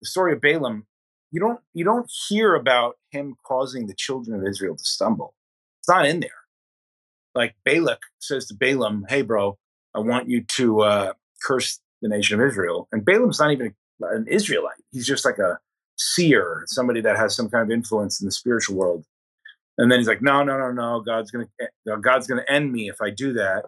[0.00, 0.86] the story of Balaam,
[1.30, 5.34] you don't you don't hear about him causing the children of Israel to stumble.
[5.80, 6.30] It's not in there.
[7.34, 9.58] Like Balak says to Balaam, "Hey, bro,
[9.94, 11.12] I want you to uh,
[11.42, 12.88] curse the nation of Israel.
[12.92, 14.82] And Balaam's not even an Israelite.
[14.92, 15.58] He's just like a
[15.96, 19.04] seer, somebody that has some kind of influence in the spiritual world.
[19.76, 21.00] And then he's like, no, no, no, no.
[21.00, 23.66] God's gonna eh, God's gonna end me if I do that.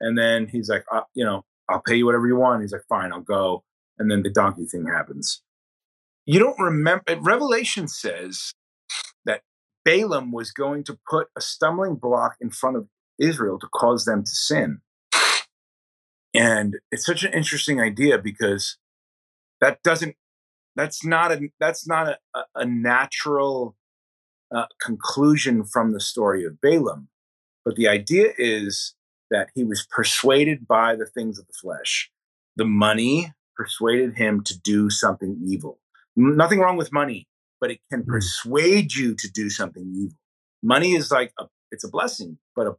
[0.00, 2.62] And then he's like, uh, you know, I'll pay you whatever you want.
[2.62, 3.62] He's like, fine, I'll go.
[3.98, 5.42] And then the donkey thing happens.
[6.24, 7.02] You don't remember.
[7.20, 8.52] Revelation says
[9.24, 9.42] that
[9.84, 12.86] Balaam was going to put a stumbling block in front of
[13.18, 14.80] Israel to cause them to sin.
[16.34, 18.78] And it's such an interesting idea because
[19.60, 20.16] that doesn't,
[20.76, 23.76] that's not a, that's not a, a natural
[24.54, 27.08] uh, conclusion from the story of Balaam.
[27.64, 28.94] But the idea is
[29.30, 32.10] that he was persuaded by the things of the flesh.
[32.56, 35.78] The money persuaded him to do something evil.
[36.16, 37.26] Nothing wrong with money,
[37.60, 38.10] but it can hmm.
[38.10, 40.16] persuade you to do something evil.
[40.62, 42.72] Money is like a, it's a blessing, but a,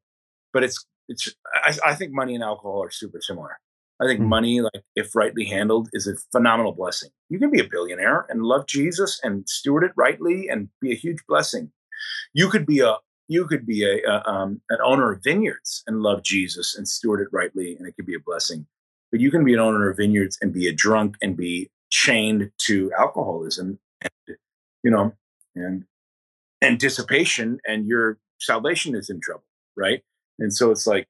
[0.53, 3.59] but it's it's I, I, think money and alcohol are super similar.
[4.01, 4.29] I think mm-hmm.
[4.29, 7.09] money, like if rightly handled, is a phenomenal blessing.
[7.29, 10.95] You can be a billionaire and love Jesus and steward it rightly and be a
[10.95, 11.71] huge blessing.
[12.33, 16.01] You could be a you could be a, a um, an owner of vineyards and
[16.01, 18.67] love Jesus and steward it rightly, and it could be a blessing.
[19.11, 22.49] But you can be an owner of vineyards and be a drunk and be chained
[22.57, 24.37] to alcoholism and
[24.83, 25.13] you know
[25.55, 25.85] and
[26.59, 29.43] and dissipation, and your salvation is in trouble,
[29.77, 30.01] right?
[30.39, 31.07] And so it's like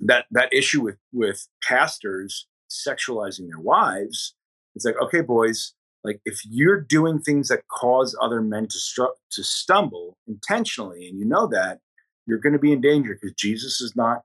[0.00, 4.34] that that issue with with pastors sexualizing their wives.
[4.74, 9.18] It's like, okay, boys, like if you're doing things that cause other men to stru-
[9.32, 11.80] to stumble intentionally, and you know that,
[12.26, 14.22] you're going to be in danger because Jesus is not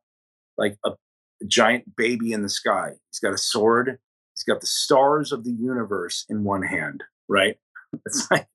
[0.57, 2.91] like a, a giant baby in the sky.
[3.11, 3.99] He's got a sword.
[4.35, 7.57] He's got the stars of the universe in one hand, right?
[8.05, 8.47] It's like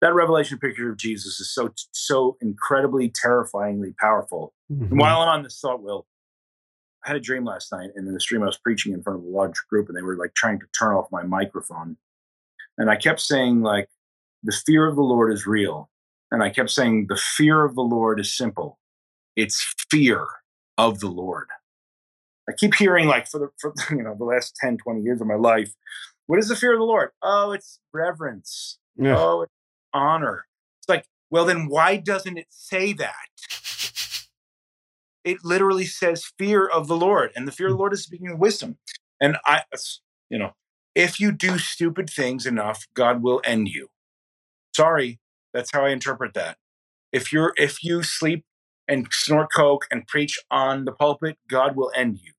[0.00, 4.52] that revelation picture of Jesus is so so incredibly terrifyingly powerful.
[4.70, 4.84] Mm-hmm.
[4.86, 6.06] And while I'm on this thought, Will,
[7.04, 9.20] I had a dream last night, and in the stream I was preaching in front
[9.20, 11.96] of a large group, and they were like trying to turn off my microphone,
[12.76, 13.88] and I kept saying like,
[14.42, 15.88] "The fear of the Lord is real,"
[16.32, 18.80] and I kept saying, "The fear of the Lord is simple.
[19.36, 20.26] It's fear
[20.76, 21.46] of the Lord."
[22.48, 25.26] I keep hearing like for the for you know the last 10, 20 years of
[25.26, 25.72] my life,
[26.26, 27.10] what is the fear of the Lord?
[27.22, 28.78] Oh, it's reverence.
[28.96, 29.16] Yeah.
[29.18, 29.52] Oh, it's
[29.92, 30.46] honor.
[30.80, 33.14] It's like, well, then why doesn't it say that?
[35.24, 37.80] It literally says fear of the Lord, and the fear of the mm.
[37.80, 38.78] Lord is speaking of wisdom.
[39.20, 39.62] And I,
[40.30, 40.52] you know,
[40.94, 43.88] if you do stupid things enough, God will end you.
[44.74, 45.20] Sorry,
[45.54, 46.58] that's how I interpret that.
[47.12, 48.44] If you're if you sleep
[48.88, 52.31] and snort coke and preach on the pulpit, God will end you.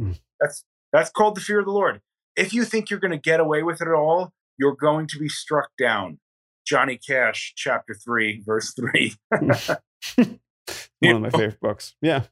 [0.00, 0.18] Mm.
[0.40, 2.00] That's that's called the fear of the Lord.
[2.36, 5.18] If you think you're going to get away with it at all, you're going to
[5.18, 6.18] be struck down.
[6.66, 9.14] Johnny Cash, chapter three, verse three.
[9.30, 11.94] One of my favorite books.
[12.00, 12.24] Yeah.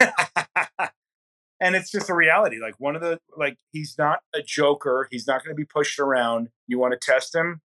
[1.60, 2.58] and it's just a reality.
[2.60, 5.08] Like one of the like he's not a joker.
[5.10, 6.48] He's not going to be pushed around.
[6.66, 7.60] You want to test him?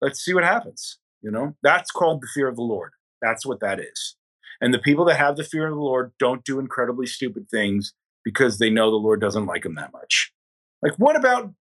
[0.00, 0.98] Let's see what happens.
[1.20, 2.92] You know, that's called the fear of the Lord.
[3.20, 4.16] That's what that is.
[4.60, 7.92] And the people that have the fear of the Lord don't do incredibly stupid things
[8.24, 10.32] because they know the Lord doesn't like them that much.
[10.82, 11.52] Like, what about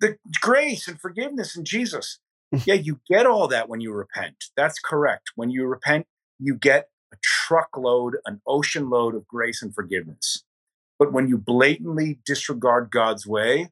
[0.00, 2.18] the grace and forgiveness in Jesus?
[2.64, 4.44] yeah, you get all that when you repent.
[4.56, 5.30] That's correct.
[5.36, 6.06] When you repent,
[6.38, 10.44] you get a truckload, an ocean load of grace and forgiveness.
[10.98, 13.70] But when you blatantly disregard God's way,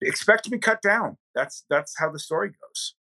[0.00, 1.16] expect to be cut down.
[1.34, 2.94] That's that's how the story goes.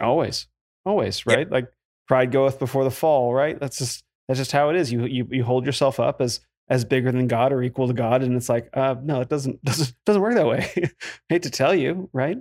[0.00, 0.46] Always.
[0.86, 1.46] Always, right?
[1.46, 1.54] Yeah.
[1.54, 1.72] Like
[2.06, 3.58] pride goeth before the fall, right?
[3.58, 4.92] That's just that's just how it is.
[4.92, 8.22] You you you hold yourself up as as bigger than God or equal to God,
[8.22, 10.70] and it's like, uh, no, it doesn't doesn't doesn't work that way.
[11.28, 12.38] hate to tell you, right?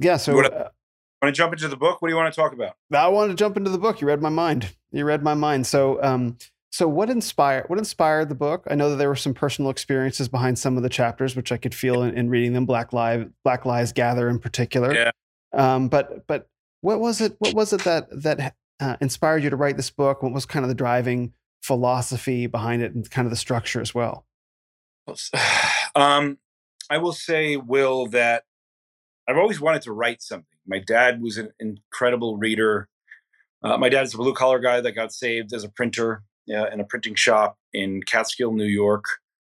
[0.00, 0.16] Yeah.
[0.16, 0.68] So, want, to, uh,
[1.22, 2.02] want to jump into the book?
[2.02, 2.76] What do you want to talk about?
[2.92, 4.00] I want to jump into the book.
[4.00, 4.74] You read my mind.
[4.92, 5.66] You read my mind.
[5.66, 6.36] So, um,
[6.70, 8.66] so what inspired what inspired the book?
[8.68, 11.56] I know that there were some personal experiences behind some of the chapters, which I
[11.56, 12.66] could feel in, in reading them.
[12.66, 14.94] Black Lives Black Lives Gather in particular.
[14.94, 15.10] Yeah.
[15.54, 16.48] Um, but but
[16.82, 17.36] what was it?
[17.38, 20.22] What was it that that uh, inspired you to write this book?
[20.22, 21.32] What was kind of the driving
[21.62, 24.26] philosophy behind it, and kind of the structure as well?
[25.94, 26.36] Um,
[26.90, 28.44] I will say, Will, that
[29.26, 30.44] I've always wanted to write something.
[30.66, 32.88] My dad was an incredible reader.
[33.62, 36.80] Uh, my dad's a blue collar guy that got saved as a printer uh, in
[36.80, 39.04] a printing shop in Catskill, New York.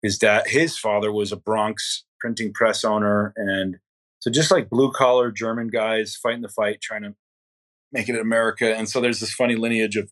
[0.00, 3.78] His dad, his father was a Bronx printing press owner, and
[4.20, 7.14] so just like blue collar German guys fighting the fight, trying to
[7.92, 8.76] make it America.
[8.76, 10.10] And so there's this funny lineage of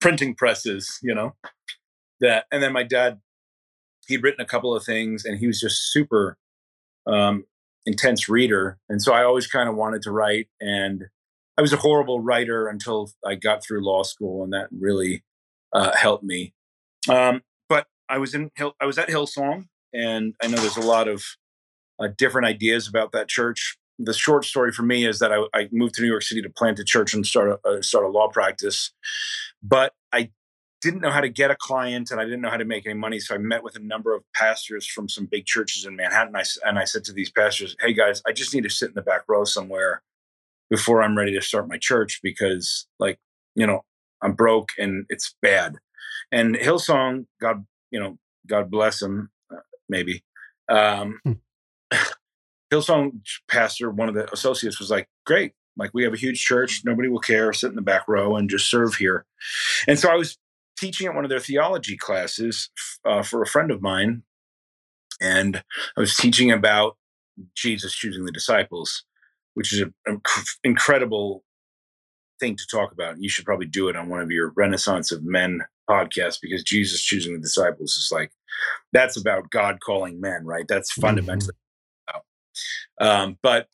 [0.00, 1.34] printing presses, you know,
[2.20, 2.46] that.
[2.50, 3.20] And then my dad,
[4.06, 6.36] he'd written a couple of things, and he was just super
[7.06, 7.44] um,
[7.86, 11.04] intense reader, and so I always kind of wanted to write and.
[11.58, 15.24] I was a horrible writer until I got through law school, and that really
[15.74, 16.54] uh, helped me.
[17.06, 20.80] Um, but I was in Hill, I was at Hillsong, and I know there's a
[20.80, 21.22] lot of
[22.02, 23.76] uh, different ideas about that church.
[24.02, 26.50] The short story for me is that I, I moved to New York City to
[26.50, 28.92] plant a church and start a, uh, start a law practice,
[29.62, 30.30] but I
[30.80, 32.94] didn't know how to get a client and I didn't know how to make any
[32.94, 33.20] money.
[33.20, 36.34] So I met with a number of pastors from some big churches in Manhattan.
[36.34, 38.94] I, and I said to these pastors, Hey guys, I just need to sit in
[38.94, 40.02] the back row somewhere
[40.70, 43.18] before I'm ready to start my church because, like,
[43.54, 43.84] you know,
[44.22, 45.76] I'm broke and it's bad.
[46.32, 50.22] And Hillsong, God, you know, God bless him, uh, maybe.
[50.68, 51.32] Um, hmm.
[52.72, 56.82] Hillsong pastor, one of the associates, was like, "Great, like we have a huge church.
[56.84, 57.52] Nobody will care.
[57.52, 59.26] Sit in the back row and just serve here."
[59.88, 60.38] And so I was
[60.78, 62.70] teaching at one of their theology classes
[63.04, 64.22] uh, for a friend of mine,
[65.20, 65.62] and
[65.96, 66.96] I was teaching about
[67.54, 69.04] Jesus choosing the disciples,
[69.54, 70.20] which is an
[70.64, 71.44] incredible
[72.38, 73.20] thing to talk about.
[73.20, 77.02] You should probably do it on one of your Renaissance of Men podcasts because Jesus
[77.02, 78.32] choosing the disciples is like
[78.92, 80.66] that's about God calling men, right?
[80.68, 81.02] That's mm-hmm.
[81.02, 81.54] fundamentally.
[83.00, 83.68] Um, but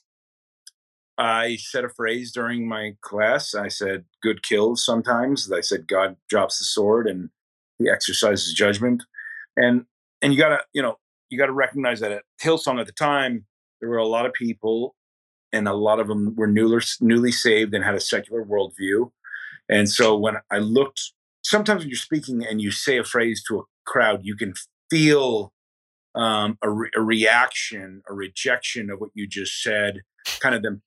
[1.18, 3.54] I said a phrase during my class.
[3.54, 7.30] I said, "Good kills sometimes." I said, "God drops the sword and
[7.78, 9.02] He exercises judgment,"
[9.56, 9.86] and
[10.22, 10.98] and you gotta you know
[11.30, 13.46] you gotta recognize that at Hillsong at the time
[13.80, 14.94] there were a lot of people
[15.52, 19.10] and a lot of them were newly, newly saved and had a secular worldview.
[19.68, 21.12] And so when I looked,
[21.42, 24.54] sometimes when you're speaking and you say a phrase to a crowd, you can
[24.90, 25.52] feel
[26.16, 30.00] um, a, re- a, reaction, a rejection of what you just said,
[30.40, 30.82] kind of them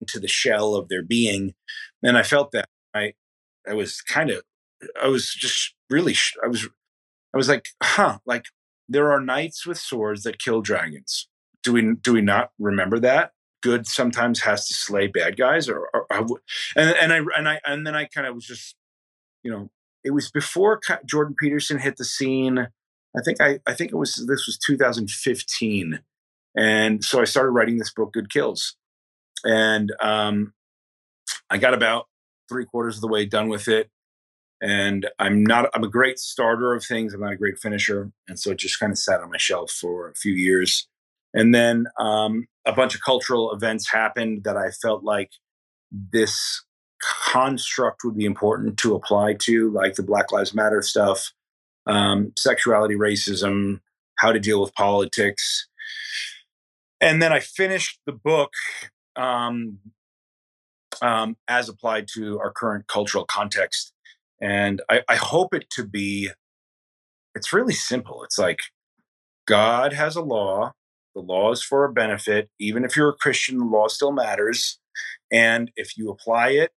[0.00, 1.54] into the shell of their being.
[2.02, 3.14] And I felt that I,
[3.68, 4.42] I was kind of,
[5.02, 6.68] I was just really, I was,
[7.32, 8.44] I was like, huh, like
[8.88, 11.28] there are knights with swords that kill dragons.
[11.62, 13.32] Do we, do we not remember that?
[13.64, 16.26] good sometimes has to slay bad guys or, or, or
[16.76, 18.76] and, and I and I and then I kind of was just
[19.42, 19.70] you know
[20.04, 22.68] it was before Jordan Peterson hit the scene
[23.16, 26.00] I think I I think it was this was 2015
[26.56, 28.76] and so I started writing this book Good Kills
[29.44, 30.52] and um
[31.50, 32.06] I got about
[32.48, 33.90] three quarters of the way done with it
[34.60, 38.38] and I'm not I'm a great starter of things I'm not a great finisher and
[38.38, 40.88] so it just kind of sat on my shelf for a few years
[41.34, 45.32] and then um, a bunch of cultural events happened that I felt like
[45.90, 46.62] this
[47.02, 51.32] construct would be important to apply to, like the Black Lives Matter stuff,
[51.86, 53.80] um, sexuality, racism,
[54.16, 55.68] how to deal with politics.
[57.00, 58.52] And then I finished the book
[59.16, 59.78] um,
[61.02, 63.92] um, as applied to our current cultural context.
[64.40, 66.30] And I, I hope it to be,
[67.34, 68.24] it's really simple.
[68.24, 68.60] It's like
[69.46, 70.72] God has a law
[71.14, 72.50] the law is for a benefit.
[72.58, 74.78] Even if you're a Christian, the law still matters.
[75.32, 76.72] And if you apply it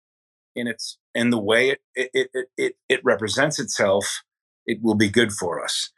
[0.54, 4.22] in its in the way it it it it, it represents itself,
[4.66, 5.90] it will be good for us.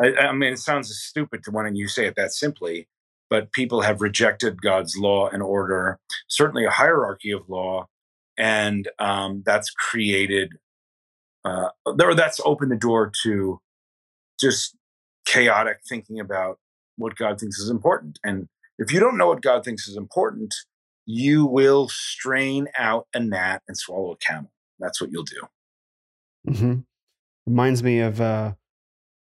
[0.00, 2.88] I, I mean, it sounds stupid to when you say it that simply,
[3.30, 5.98] but people have rejected God's law and order,
[6.28, 7.88] certainly a hierarchy of law,
[8.36, 10.54] and um, that's created,
[11.44, 13.60] uh, or that's opened the door to
[14.40, 14.76] just
[15.26, 16.58] chaotic thinking about
[16.96, 18.18] what God thinks is important.
[18.24, 18.48] And
[18.78, 20.54] if you don't know what God thinks is important,
[21.06, 24.50] you will strain out a gnat and swallow a camel.
[24.78, 25.40] That's what you'll do.
[26.48, 26.80] Mm-hmm.
[27.46, 28.54] Reminds me of uh,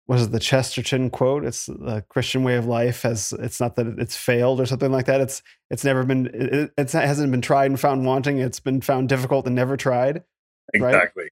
[0.08, 1.46] was it the Chesterton quote?
[1.46, 3.34] It's the Christian way of life has.
[3.40, 5.22] It's not that it's failed or something like that.
[5.22, 6.28] It's it's never been.
[6.28, 8.38] It, it hasn't been tried and found wanting.
[8.38, 10.24] It's been found difficult and never tried.
[10.74, 11.24] Exactly.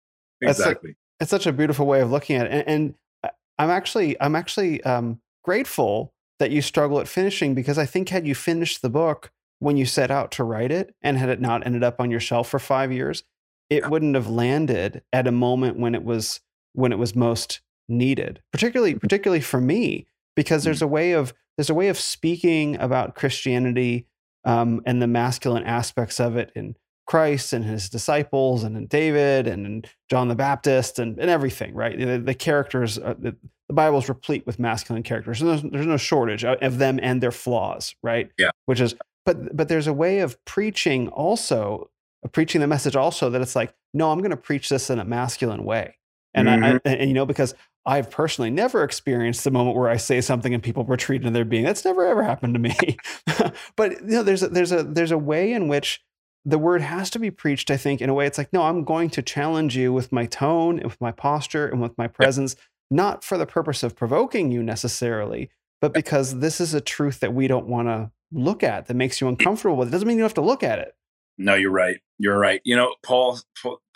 [0.42, 0.50] Right?
[0.50, 0.92] Exactly.
[0.92, 2.52] It's, it's such a beautiful way of looking at it.
[2.52, 7.86] And, and I'm actually I'm actually um, grateful that you struggle at finishing because I
[7.86, 11.30] think had you finished the book when you set out to write it and had
[11.30, 13.24] it not ended up on your shelf for five years,
[13.70, 16.42] it wouldn't have landed at a moment when it was
[16.74, 21.70] when it was most needed, particularly particularly for me, because there's a way of there's
[21.70, 24.08] a way of speaking about Christianity
[24.46, 26.76] um, and the masculine aspects of it in
[27.06, 31.74] Christ and his disciples and in David and in John the Baptist and, and everything,
[31.74, 31.98] right?
[31.98, 33.36] The, the characters, uh, the,
[33.68, 35.42] the Bible is replete with masculine characters.
[35.42, 38.32] And there's, there's no shortage of them and their flaws, right?
[38.38, 38.52] Yeah.
[38.66, 38.96] Which is,
[39.26, 41.90] but but there's a way of preaching also,
[42.24, 45.00] of preaching the message also that it's like, no, I'm going to preach this in
[45.00, 45.98] a masculine way,
[46.34, 46.64] and mm-hmm.
[46.64, 47.54] I, I, and you know because
[47.86, 51.46] I've personally never experienced the moment where I say something and people retreat into their
[51.46, 51.64] being.
[51.64, 52.98] That's never ever happened to me.
[53.76, 56.02] but you know, there's a, there's a there's a way in which
[56.46, 58.84] the word has to be preached, I think, in a way it's like, no, I'm
[58.84, 62.56] going to challenge you with my tone and with my posture and with my presence,
[62.92, 65.50] not for the purpose of provoking you necessarily,
[65.80, 69.22] but because this is a truth that we don't want to look at that makes
[69.22, 69.88] you uncomfortable with.
[69.88, 70.96] It doesn't mean you have to look at it.
[71.38, 71.98] No, you're right.
[72.20, 72.62] You're right.
[72.66, 73.40] You know, Paul,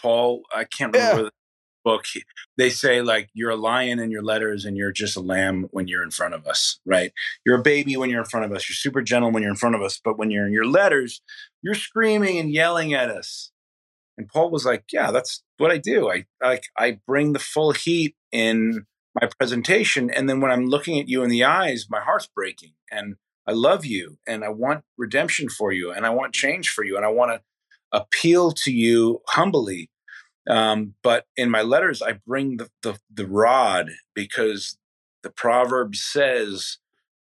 [0.01, 1.29] Paul, I can't remember yeah
[1.87, 2.03] book
[2.57, 5.87] they say like you're a lion in your letters and you're just a lamb when
[5.87, 7.13] you're in front of us right?
[7.45, 8.67] You're a baby when you're in front of us.
[8.67, 11.21] You're super gentle when you're in front of us but when you're in your letters
[11.63, 13.51] you're screaming and yelling at us.
[14.17, 16.09] And paul was like yeah that's what i do.
[16.09, 18.85] I like I bring the full heat in
[19.19, 22.73] my presentation and then when i'm looking at you in the eyes my heart's breaking
[22.91, 23.15] and
[23.47, 26.95] i love you and i want redemption for you and i want change for you
[26.97, 27.41] and i want to
[27.91, 29.89] appeal to you humbly
[30.49, 34.77] um, but in my letters, I bring the, the, the rod because
[35.23, 36.77] the proverb says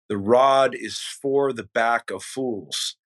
[0.08, 2.96] the rod is for the back of fools.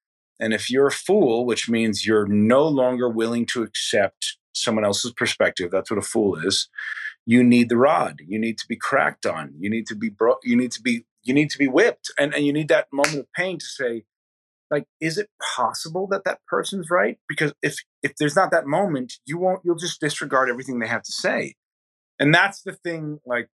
[0.41, 5.13] And if you're a fool, which means you're no longer willing to accept someone else's
[5.13, 6.69] perspective, that's what a fool is.
[7.27, 8.21] You need the rod.
[8.27, 9.55] You need to be cracked on.
[9.59, 12.11] You need to be bro- you need to be you need to be whipped.
[12.19, 14.05] And and you need that moment of pain to say,
[14.71, 19.15] like is it possible that that person's right because if if there's not that moment
[19.27, 21.55] you won't you'll just disregard everything they have to say
[22.21, 23.49] and that's the thing like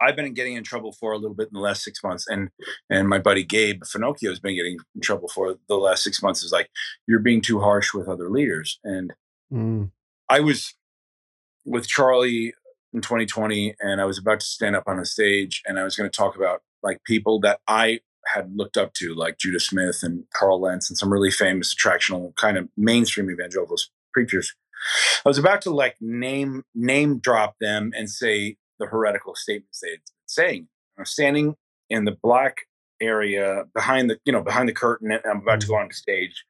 [0.00, 2.50] i've been getting in trouble for a little bit in the last six months and
[2.90, 6.42] and my buddy gabe finocchio has been getting in trouble for the last six months
[6.42, 6.68] is like
[7.08, 9.12] you're being too harsh with other leaders and
[9.52, 9.90] mm.
[10.28, 10.74] i was
[11.64, 12.52] with charlie
[12.92, 15.96] in 2020 and i was about to stand up on a stage and i was
[15.96, 20.00] going to talk about like people that i had looked up to, like Judah Smith
[20.02, 23.76] and Carl Lentz and some really famous attractional kind of mainstream evangelical
[24.12, 24.54] preachers.
[25.24, 29.90] I was about to like name name drop them and say the heretical statements they
[29.90, 30.68] had been saying.
[30.98, 31.54] I'm standing
[31.88, 32.62] in the black
[33.00, 35.84] area behind the you know behind the curtain, and I'm about to go mm-hmm.
[35.84, 36.44] on stage.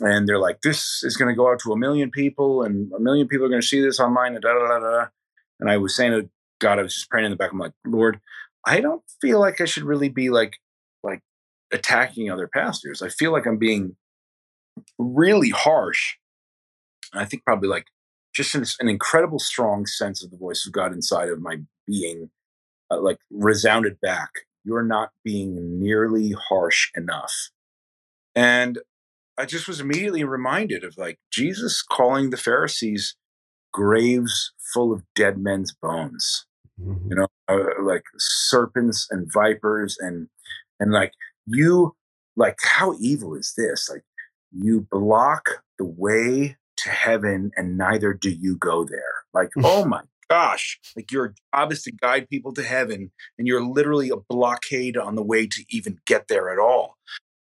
[0.00, 3.00] And they're like, "This is going to go out to a million people, and a
[3.00, 5.06] million people are going to see this online." And da da da da.
[5.58, 6.28] And I was saying to
[6.60, 7.50] God, I was just praying in the back.
[7.52, 8.20] I'm like, Lord,
[8.66, 10.58] I don't feel like I should really be like like
[11.76, 13.02] attacking other pastors.
[13.02, 13.96] I feel like I'm being
[14.98, 16.16] really harsh.
[17.12, 17.86] And I think probably like
[18.34, 22.30] just an, an, incredible strong sense of the voice of God inside of my being,
[22.90, 24.30] uh, like resounded back.
[24.64, 27.50] You're not being nearly harsh enough.
[28.34, 28.80] And
[29.38, 33.16] I just was immediately reminded of like Jesus calling the Pharisees
[33.72, 36.46] graves full of dead men's bones.
[36.80, 37.10] Mm-hmm.
[37.10, 40.28] You know, uh, like serpents and vipers and
[40.78, 41.12] and like
[41.46, 41.94] you
[42.36, 43.88] like how evil is this?
[43.90, 44.04] Like
[44.52, 49.24] you block the way to heaven and neither do you go there.
[49.32, 53.62] Like oh my gosh like your job is to guide people to heaven and you're
[53.64, 56.96] literally a blockade on the way to even get there at all.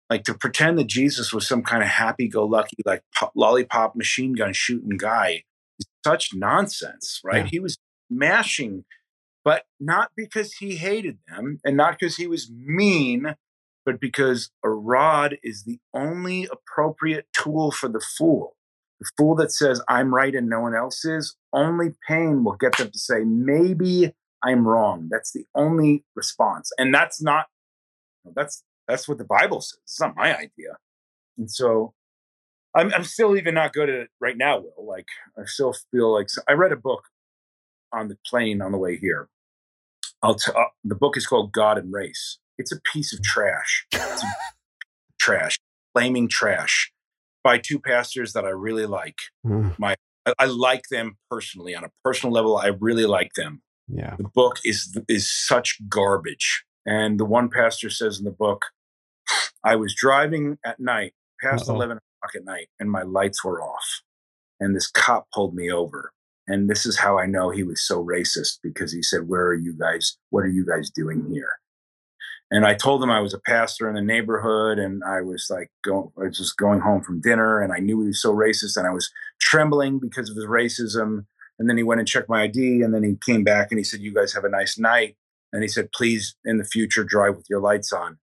[0.10, 4.54] Like to pretend that jesus was some kind of happy-go-lucky like pop, lollipop machine gun
[4.54, 5.44] shooting guy
[5.80, 7.46] is such nonsense right?
[7.46, 7.50] Yeah.
[7.52, 7.78] he was
[8.10, 8.86] mashing
[9.44, 13.36] but not because he hated them and not because he was mean,
[13.86, 18.56] but because a rod is the only appropriate tool for the fool.
[19.00, 22.78] The fool that says, I'm right and no one else is, only pain will get
[22.78, 25.10] them to say, maybe I'm wrong.
[25.12, 26.72] That's the only response.
[26.78, 27.48] And that's not,
[28.36, 29.80] that's, that's what the Bible says.
[29.84, 30.78] It's not my idea.
[31.38, 31.94] And so
[32.76, 34.88] I'm, I'm still even not good at it right now, Will.
[34.88, 35.08] Like,
[35.38, 37.06] I still feel like I read a book
[37.92, 39.30] on the plane on the way here
[40.24, 42.40] I'll t- uh, the book is called God and Race.
[42.58, 43.86] It's a piece of trash.
[45.20, 45.58] trash,
[45.94, 46.92] flaming trash
[47.44, 49.18] by two pastors that I really like.
[49.46, 49.78] Mm.
[49.80, 52.58] My I, I, like them personally on a personal level.
[52.58, 53.62] I really like them.
[53.88, 54.16] Yeah.
[54.18, 56.64] The book is is such garbage.
[56.86, 58.66] And the one pastor says in the book,
[59.64, 61.76] I was driving at night past Uh-oh.
[61.76, 64.02] 11 o'clock at night and my lights were off.
[64.60, 66.12] And this cop pulled me over.
[66.48, 69.56] And this is how I know he was so racist because he said, Where are
[69.56, 70.18] you guys?
[70.30, 71.54] What are you guys doing here?
[72.54, 75.72] And I told him I was a pastor in the neighborhood and I was like,
[75.84, 78.78] going, I was just going home from dinner and I knew he was so racist
[78.78, 79.12] and I was
[79.42, 81.26] trembling because of his racism.
[81.58, 82.84] And then he went and checked my ID.
[82.84, 85.18] And then he came back and he said, You guys have a nice night.
[85.52, 88.20] And he said, Please, in the future, drive with your lights on.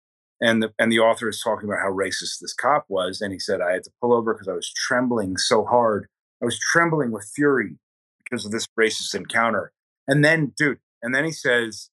[0.41, 3.21] And the, and the author is talking about how racist this cop was.
[3.21, 6.07] And he said, I had to pull over because I was trembling so hard.
[6.41, 7.77] I was trembling with fury
[8.23, 9.71] because of this racist encounter.
[10.07, 11.91] And then, dude, and then he says,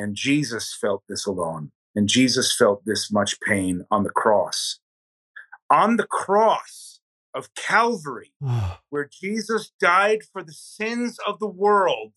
[0.00, 1.72] and Jesus felt this alone.
[1.94, 4.78] And Jesus felt this much pain on the cross.
[5.68, 7.00] On the cross
[7.34, 8.80] of Calvary, ah.
[8.90, 12.12] where Jesus died for the sins of the world,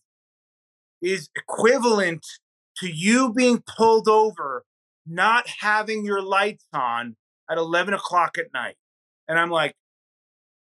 [1.02, 2.24] is equivalent
[2.78, 4.64] to you being pulled over,
[5.06, 7.16] not having your lights on
[7.50, 8.76] at 11 o'clock at night.
[9.28, 9.74] And I'm like,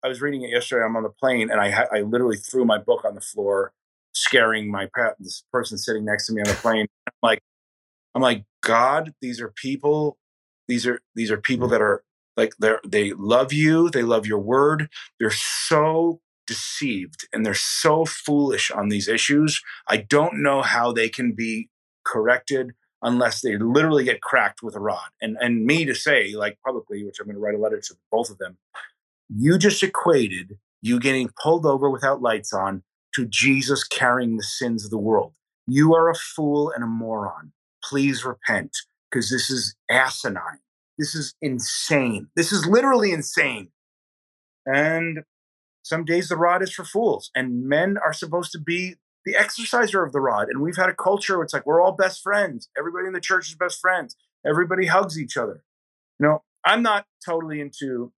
[0.04, 0.86] I was reading it yesterday.
[0.86, 3.74] I'm on the plane, and I I literally threw my book on the floor,
[4.14, 4.88] scaring my
[5.20, 6.88] this person sitting next to me on the plane.
[8.16, 10.18] I'm like, God, these are people.
[10.68, 11.74] These are these are people mm-hmm.
[11.74, 12.04] that are
[12.36, 13.90] like they're they love you.
[13.90, 14.90] They love your word.
[15.20, 19.62] They're so deceived and they're so foolish on these issues.
[19.88, 21.70] I don't know how they can be
[22.06, 22.72] corrected
[23.02, 25.10] unless they literally get cracked with a rod.
[25.22, 27.96] And and me to say like publicly, which I'm going to write a letter to
[28.12, 28.58] both of them,
[29.30, 32.84] you just equated you getting pulled over without lights on
[33.16, 35.34] to Jesus carrying the sins of the world.
[35.66, 37.52] You are a fool and a moron.
[37.88, 38.76] Please repent
[39.10, 40.60] because this is asinine.
[40.98, 42.28] This is insane.
[42.36, 43.70] This is literally insane.
[44.66, 45.24] And
[45.84, 48.96] some days the rod is for fools, and men are supposed to be
[49.26, 50.48] the exerciser of the rod.
[50.50, 52.70] And we've had a culture where it's like we're all best friends.
[52.78, 54.16] Everybody in the church is best friends.
[54.46, 55.64] Everybody hugs each other.
[56.20, 58.12] You know, I'm not totally into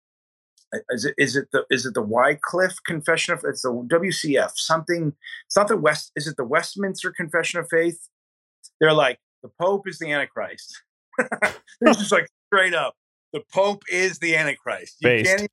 [0.73, 4.51] uh, is it is it the is it the Wycliffe Confession of it's the WCF
[4.55, 5.13] something
[5.47, 8.07] it's not the West is it the Westminster Confession of Faith?
[8.79, 10.82] They're like the Pope is the Antichrist.
[11.20, 12.95] it's just like straight up
[13.34, 14.98] the Pope is the Antichrist.
[14.99, 15.26] You Based.
[15.26, 15.49] can't even,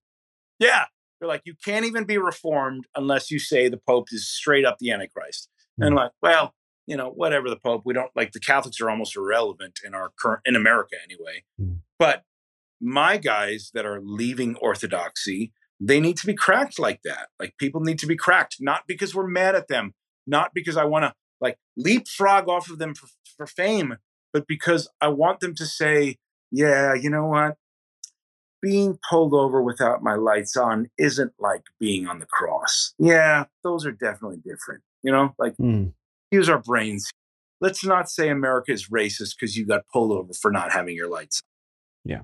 [0.58, 0.84] yeah,
[1.20, 4.78] they're like you can't even be reformed unless you say the Pope is straight up
[4.78, 5.48] the Antichrist.
[5.80, 5.86] Mm.
[5.86, 6.54] And like, well,
[6.86, 10.12] you know, whatever the Pope, we don't like the Catholics are almost irrelevant in our
[10.18, 11.44] current in America anyway.
[11.60, 11.78] Mm.
[11.98, 12.22] But
[12.80, 17.28] my guys that are leaving orthodoxy, they need to be cracked like that.
[17.38, 19.94] Like people need to be cracked, not because we're mad at them,
[20.26, 23.96] not because I want to like leapfrog off of them for, for fame,
[24.32, 26.16] but because I want them to say,
[26.50, 27.56] yeah, you know what?
[28.62, 32.94] Being pulled over without my lights on isn't like being on the cross.
[32.98, 34.82] Yeah, those are definitely different.
[35.02, 35.92] You know, like mm.
[36.30, 37.10] use our brains.
[37.60, 41.08] Let's not say America is racist because you got pulled over for not having your
[41.08, 42.12] lights on.
[42.12, 42.22] Yeah.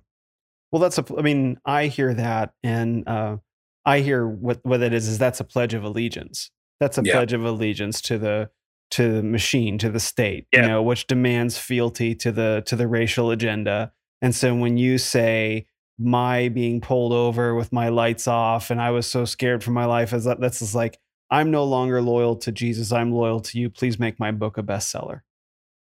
[0.71, 1.05] Well, that's a.
[1.17, 3.37] I mean, I hear that, and uh,
[3.85, 5.07] I hear what what that is.
[5.07, 6.51] Is that's a pledge of allegiance.
[6.81, 7.13] That's a yeah.
[7.13, 8.51] pledge of allegiance to the
[8.93, 10.47] to the machine, to the state.
[10.53, 10.63] Yeah.
[10.63, 13.93] You know, which demands fealty to the to the racial agenda.
[14.21, 15.67] And so when you say
[15.99, 19.85] my being pulled over with my lights off, and I was so scared for my
[19.85, 20.99] life, as that, that's just like
[21.31, 22.93] I'm no longer loyal to Jesus.
[22.93, 23.71] I'm loyal to you.
[23.71, 25.21] Please make my book a bestseller.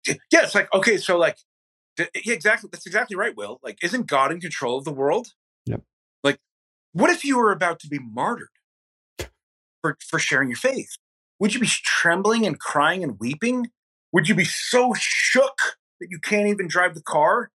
[0.06, 1.36] Yeah, it's like okay, so like
[1.98, 2.68] yeah, exactly.
[2.72, 3.60] That's exactly right, Will.
[3.62, 5.28] Like, isn't God in control of the world?
[5.66, 5.82] Yep.
[6.24, 6.38] Like,
[6.92, 8.48] what if you were about to be martyred
[9.82, 10.96] for, for sharing your faith?
[11.42, 13.66] Would you be trembling and crying and weeping?
[14.12, 15.58] Would you be so shook
[15.98, 17.50] that you can't even drive the car?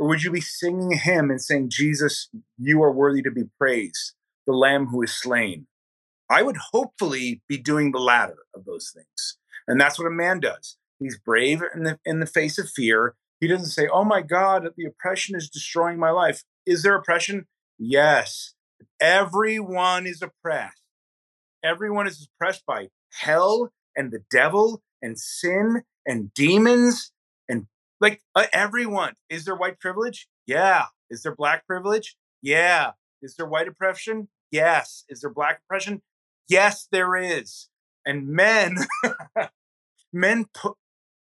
[0.00, 2.28] Or would you be singing a hymn and saying, Jesus,
[2.58, 4.14] you are worthy to be praised,
[4.48, 5.68] the Lamb who is slain?
[6.28, 9.38] I would hopefully be doing the latter of those things.
[9.68, 10.76] And that's what a man does.
[10.98, 14.68] He's brave in the, in the face of fear he doesn't say, Oh my God,
[14.76, 16.42] the oppression is destroying my life.
[16.66, 17.46] Is there oppression?
[17.78, 18.54] Yes.
[19.00, 20.82] Everyone is oppressed.
[21.64, 27.12] Everyone is oppressed by hell and the devil and sin and demons
[27.48, 27.66] and
[28.00, 29.14] like uh, everyone.
[29.28, 30.28] Is there white privilege?
[30.46, 30.86] Yeah.
[31.10, 32.16] Is there black privilege?
[32.42, 32.92] Yeah.
[33.22, 34.28] Is there white oppression?
[34.50, 35.04] Yes.
[35.08, 36.02] Is there black oppression?
[36.48, 37.68] Yes, there is.
[38.04, 38.78] And men,
[40.12, 40.76] men put,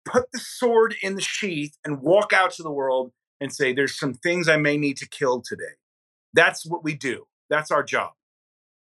[0.05, 3.97] put the sword in the sheath and walk out to the world and say, there's
[3.97, 5.73] some things I may need to kill today.
[6.33, 7.25] That's what we do.
[7.49, 8.11] That's our job.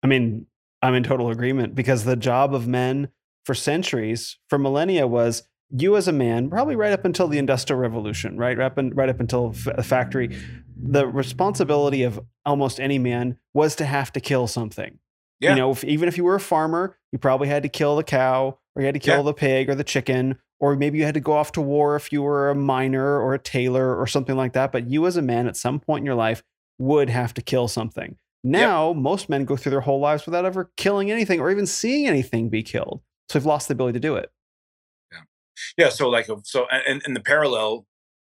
[0.03, 0.47] I mean,
[0.81, 3.09] I'm in total agreement because the job of men
[3.45, 7.79] for centuries, for millennia, was you as a man, probably right up until the Industrial
[7.79, 8.57] Revolution, right?
[8.57, 10.37] Right up, in, right up until the factory,
[10.75, 14.99] the responsibility of almost any man was to have to kill something.
[15.39, 15.51] Yeah.
[15.51, 18.03] You know, if, even if you were a farmer, you probably had to kill the
[18.03, 19.23] cow or you had to kill yeah.
[19.23, 22.11] the pig or the chicken or maybe you had to go off to war if
[22.11, 24.71] you were a miner or a tailor or something like that.
[24.71, 26.43] But you, as a man, at some point in your life,
[26.77, 28.17] would have to kill something.
[28.43, 28.97] Now, yep.
[28.97, 32.49] most men go through their whole lives without ever killing anything or even seeing anything
[32.49, 33.01] be killed.
[33.29, 34.31] So they've lost the ability to do it.
[35.11, 35.19] Yeah.
[35.77, 35.89] Yeah.
[35.89, 37.85] So, like, uh, so, and, and the parallel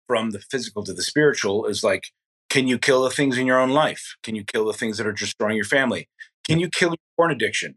[0.07, 2.07] from the physical to the spiritual is like,
[2.49, 4.17] can you kill the things in your own life?
[4.23, 6.09] Can you kill the things that are destroying your family?
[6.45, 7.75] Can you kill your porn addiction?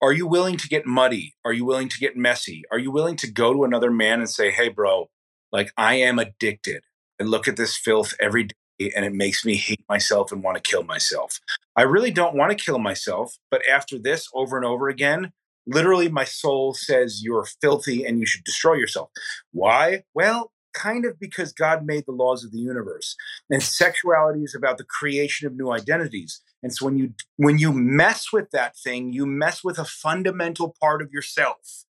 [0.00, 1.34] Are you willing to get muddy?
[1.44, 2.62] Are you willing to get messy?
[2.72, 5.10] Are you willing to go to another man and say, hey, bro,
[5.52, 6.84] like I am addicted
[7.18, 10.56] and look at this filth every day and it makes me hate myself and want
[10.56, 11.38] to kill myself.
[11.76, 15.32] I really don't want to kill myself, but after this over and over again,
[15.66, 19.10] literally my soul says you're filthy and you should destroy yourself.
[19.52, 20.04] Why?
[20.14, 23.16] Well, kind of because God made the laws of the universe.
[23.50, 26.40] And sexuality is about the creation of new identities.
[26.62, 30.74] And so when you when you mess with that thing, you mess with a fundamental
[30.80, 31.84] part of yourself.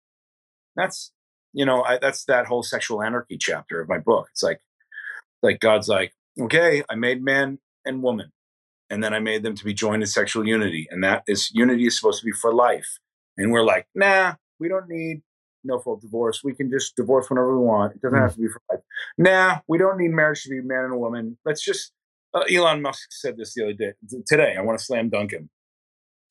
[0.76, 1.12] That's
[1.54, 4.28] you know, I, that's that whole sexual anarchy chapter of my book.
[4.30, 4.60] It's like
[5.42, 8.32] like God's like, okay, I made man and woman,
[8.90, 11.86] and then I made them to be joined in sexual unity, and that is unity
[11.86, 12.98] is supposed to be for life.
[13.36, 15.22] And we're like, nah, we don't need
[15.64, 16.42] no fault divorce.
[16.42, 17.94] We can just divorce whenever we want.
[17.94, 18.22] It doesn't mm.
[18.22, 18.80] have to be for life.
[19.16, 21.38] Nah, we don't need marriage to be man and a woman.
[21.44, 21.92] Let's just.
[22.34, 23.92] Uh, Elon Musk said this the other day.
[24.26, 25.48] Today, I want to slam dunk him.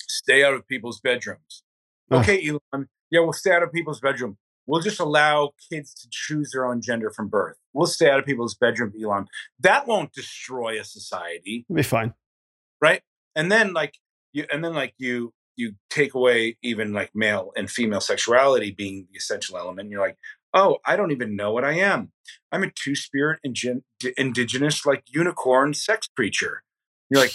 [0.02, 1.64] Stay out of people's bedrooms.
[2.12, 2.88] Okay, Elon.
[3.10, 4.38] Yeah, we'll stay out of people's bedroom.
[4.68, 7.56] We'll just allow kids to choose their own gender from birth.
[7.74, 9.28] We'll stay out of people's bedroom, Elon.
[9.60, 11.66] That won't destroy a society.
[11.70, 12.14] It'll be fine.
[12.82, 13.02] Right?
[13.36, 13.96] And then like
[14.34, 19.08] you and then like you you take away even like male and female sexuality being
[19.12, 19.90] the essential element.
[19.90, 20.18] you're like,
[20.54, 22.12] oh, I don't even know what I am.
[22.52, 23.84] I'm a two spirit ingen-
[24.18, 26.64] indigenous like unicorn sex creature.
[27.10, 27.34] You're like,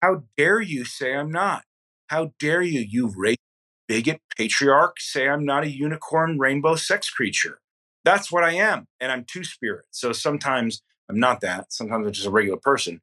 [0.00, 1.64] how dare you say I'm not?
[2.08, 3.40] How dare you, you rape
[3.88, 7.60] bigot patriarch, say I'm not a unicorn rainbow sex creature.
[8.04, 8.86] That's what I am.
[9.00, 9.86] And I'm two spirit.
[9.90, 11.72] So sometimes I'm not that.
[11.72, 13.00] Sometimes I'm just a regular person.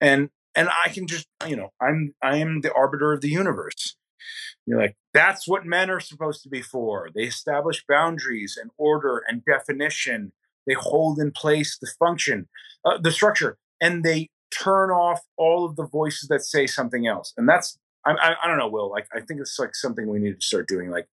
[0.00, 3.96] And and I can just, you know, I'm I am the arbiter of the universe.
[4.66, 7.10] You're like, that's what men are supposed to be for.
[7.14, 10.32] They establish boundaries and order and definition.
[10.66, 12.48] They hold in place the function,
[12.84, 17.34] uh, the structure, and they turn off all of the voices that say something else.
[17.36, 18.90] And that's I, I, I don't know, Will.
[18.90, 20.90] Like, I think it's like something we need to start doing.
[20.90, 21.08] Like,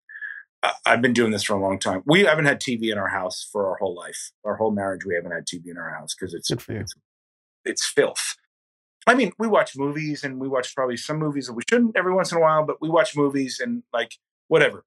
[0.64, 2.04] I, I've been doing this for a long time.
[2.06, 4.32] We haven't had TV in our house for our whole life.
[4.46, 6.50] Our whole marriage, we haven't had TV in our house because it's,
[6.82, 6.94] it's
[7.66, 8.36] it's filth.
[9.08, 12.14] I mean, we watch movies and we watch probably some movies that we shouldn't every
[12.14, 14.16] once in a while, but we watch movies and like
[14.48, 14.86] whatever.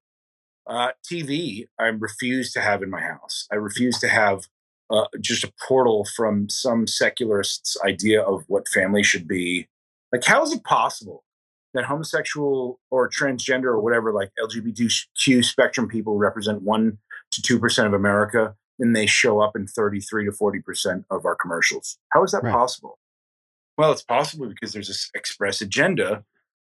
[0.66, 3.46] Uh, TV, I refuse to have in my house.
[3.52, 4.46] I refuse to have
[4.90, 9.68] uh, just a portal from some secularist's idea of what family should be.
[10.12, 11.24] Like, how is it possible
[11.74, 16.98] that homosexual or transgender or whatever, like LGBTQ spectrum people represent one
[17.32, 21.24] to two percent of America, and they show up in thirty-three to forty percent of
[21.24, 21.98] our commercials?
[22.12, 22.52] How is that right.
[22.52, 22.98] possible?
[23.76, 26.24] Well, it's possible because there's this express agenda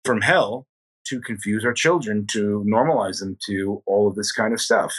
[0.04, 0.66] from hell
[1.08, 4.94] to confuse our children, to normalize them to all of this kind of stuff.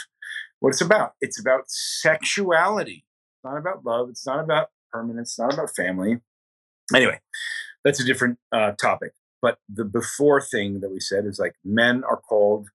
[0.60, 1.12] What it's about?
[1.20, 3.04] It's about sexuality.
[3.36, 4.08] It's not about love.
[4.10, 5.30] It's not about permanence.
[5.30, 6.18] It's not about family.
[6.94, 7.20] Anyway,
[7.84, 9.12] that's a different uh, topic.
[9.40, 12.68] But the before thing that we said is like men are called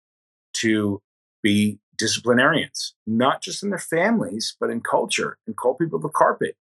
[0.57, 1.01] to
[1.41, 6.55] be disciplinarians, not just in their families, but in culture and call people the carpet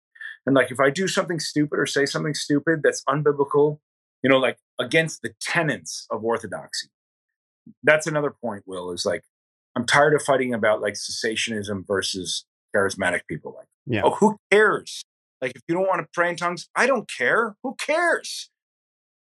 [0.48, 3.80] and like if I do something stupid or say something stupid that's unbiblical,
[4.22, 6.88] you know, like against the tenets of orthodoxy.
[7.82, 9.24] That's another point, Will, is like
[9.76, 13.54] I'm tired of fighting about like cessationism versus charismatic people.
[13.58, 14.00] Like, yeah.
[14.04, 15.02] oh, who cares?
[15.42, 17.54] Like if you don't want to pray in tongues, I don't care.
[17.62, 18.48] Who cares?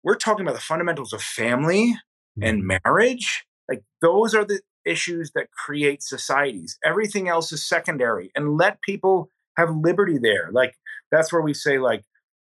[0.04, 1.96] We're talking about the fundamentals of family
[2.38, 2.42] mm-hmm.
[2.42, 3.44] and marriage.
[3.68, 6.78] Like those are the issues that create societies.
[6.84, 10.50] Everything else is secondary and let people have liberty there.
[10.52, 10.74] Like
[11.10, 12.04] that's where we say like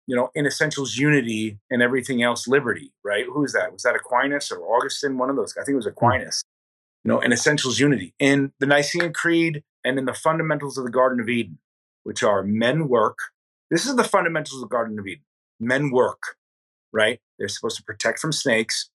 [0.08, 3.96] you know in essentials unity and everything else liberty right who is that was that
[3.96, 5.92] aquinas or augustine one of those i think it was hmm.
[5.92, 6.44] aquinas
[7.04, 10.92] you know in essentials unity in the nicene creed and in the fundamentals of the
[10.92, 11.58] garden of eden
[12.04, 13.18] which are men work
[13.72, 15.24] this is the fundamentals of the garden of eden
[15.60, 16.38] men work
[16.96, 18.90] right they're supposed to protect from snakes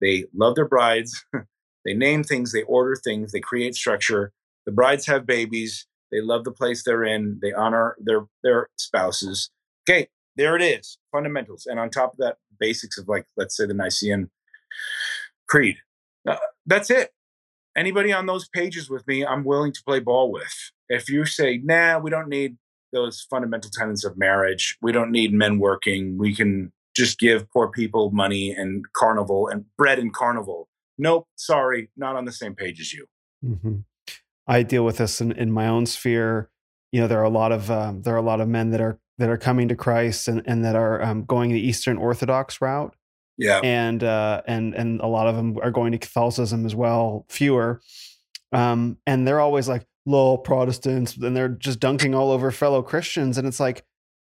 [0.00, 1.24] they love their brides
[1.84, 4.32] they name things they order things they create structure
[4.66, 7.40] the brides have babies they love the place they're in.
[7.42, 9.50] They honor their their spouses.
[9.88, 10.98] Okay, there it is.
[11.10, 14.30] Fundamentals, and on top of that, basics of like let's say the Nicene
[15.48, 15.78] Creed.
[16.28, 16.36] Uh,
[16.66, 17.10] that's it.
[17.76, 20.54] Anybody on those pages with me, I'm willing to play ball with.
[20.90, 22.58] If you say, nah, we don't need
[22.92, 24.76] those fundamental tenets of marriage.
[24.82, 26.18] We don't need men working.
[26.18, 30.68] We can just give poor people money and carnival and bread and carnival.
[30.98, 33.06] Nope, sorry, not on the same page as you.
[33.44, 33.76] Mm-hmm.
[34.46, 36.50] I deal with this in, in my own sphere.
[36.90, 38.80] You know, there are a lot of um, there are a lot of men that
[38.80, 42.60] are that are coming to Christ and, and that are um, going the Eastern Orthodox
[42.60, 42.94] route.
[43.38, 47.24] Yeah, and uh, and and a lot of them are going to Catholicism as well.
[47.28, 47.80] Fewer,
[48.52, 53.38] um, and they're always like low Protestants, and they're just dunking all over fellow Christians.
[53.38, 53.84] And it's like,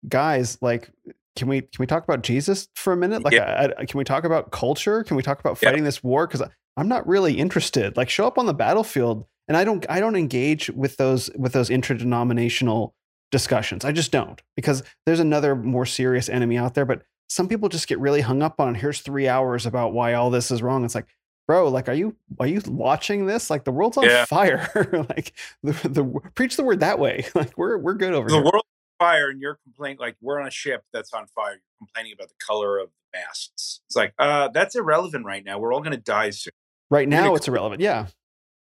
[0.07, 0.89] guys, like,
[1.35, 3.23] can we can we talk about Jesus for a minute?
[3.23, 3.69] Like, yeah.
[3.77, 5.03] I, I, can we talk about culture?
[5.03, 5.85] Can we talk about fighting yeah.
[5.85, 6.27] this war?
[6.27, 6.47] Because
[6.77, 7.97] I'm not really interested.
[7.97, 11.53] Like show up on the battlefield and I don't I don't engage with those with
[11.53, 12.95] those interdenominational
[13.31, 13.83] discussions.
[13.83, 16.85] I just don't because there's another more serious enemy out there.
[16.85, 20.29] But some people just get really hung up on here's three hours about why all
[20.29, 20.85] this is wrong.
[20.85, 21.07] It's like,
[21.47, 23.49] bro, like are you are you watching this?
[23.49, 24.25] Like the world's on yeah.
[24.25, 24.69] fire.
[25.09, 25.33] like
[25.63, 27.25] the, the preach the word that way.
[27.35, 28.43] Like we're we're good over the here.
[28.43, 28.63] world
[29.03, 31.53] fire and you're complaining like we're on a ship that's on fire.
[31.53, 33.81] You're complaining about the color of the masts.
[33.87, 35.59] It's like, uh, that's irrelevant right now.
[35.59, 36.53] We're all gonna die soon.
[36.89, 37.81] Right now it's irrelevant.
[37.81, 38.07] Yeah.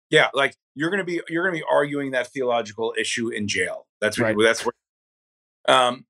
[0.09, 3.87] Yeah, like you're gonna be you're gonna be arguing that theological issue in jail.
[3.99, 4.35] That's what right.
[4.37, 4.73] You, that's where.
[5.67, 6.05] Um,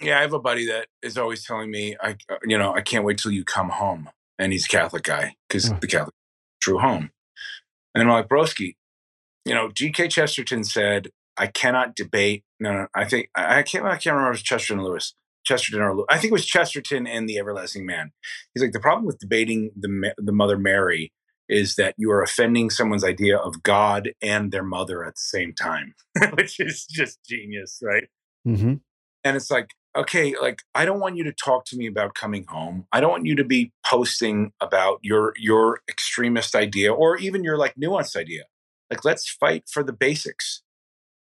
[0.00, 2.82] yeah, I have a buddy that is always telling me, I uh, you know, I
[2.82, 6.14] can't wait till you come home, and he's a Catholic guy because the Catholic
[6.60, 7.10] true home.
[7.94, 8.76] And I'm like, broski,
[9.44, 10.08] you know, G.K.
[10.08, 12.44] Chesterton said, I cannot debate.
[12.60, 13.84] No, no, I think I can't.
[13.84, 15.14] I can't remember it was Chesterton and Lewis.
[15.44, 18.12] Chesterton or I think it was Chesterton and the Everlasting Man.
[18.52, 21.12] He's like the problem with debating the the Mother Mary
[21.48, 25.54] is that you are offending someone's idea of God and their mother at the same
[25.54, 25.94] time,
[26.34, 28.04] which is just genius, right?
[28.46, 28.74] Mm-hmm.
[29.24, 32.44] And it's like, okay, like I don't want you to talk to me about coming
[32.48, 32.86] home.
[32.92, 37.56] I don't want you to be posting about your your extremist idea or even your
[37.56, 38.44] like nuanced idea.
[38.90, 40.62] Like, let's fight for the basics.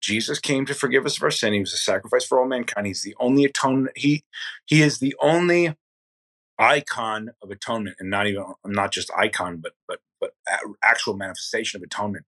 [0.06, 1.53] Jesus came to forgive us of our sin.
[1.53, 2.86] He was a sacrifice for all mankind.
[2.86, 3.98] He's the only atonement.
[3.98, 4.23] He
[4.65, 5.76] he is the only
[6.60, 10.34] icon of atonement, and not even not just icon, but but but
[10.84, 12.26] actual manifestation of atonement.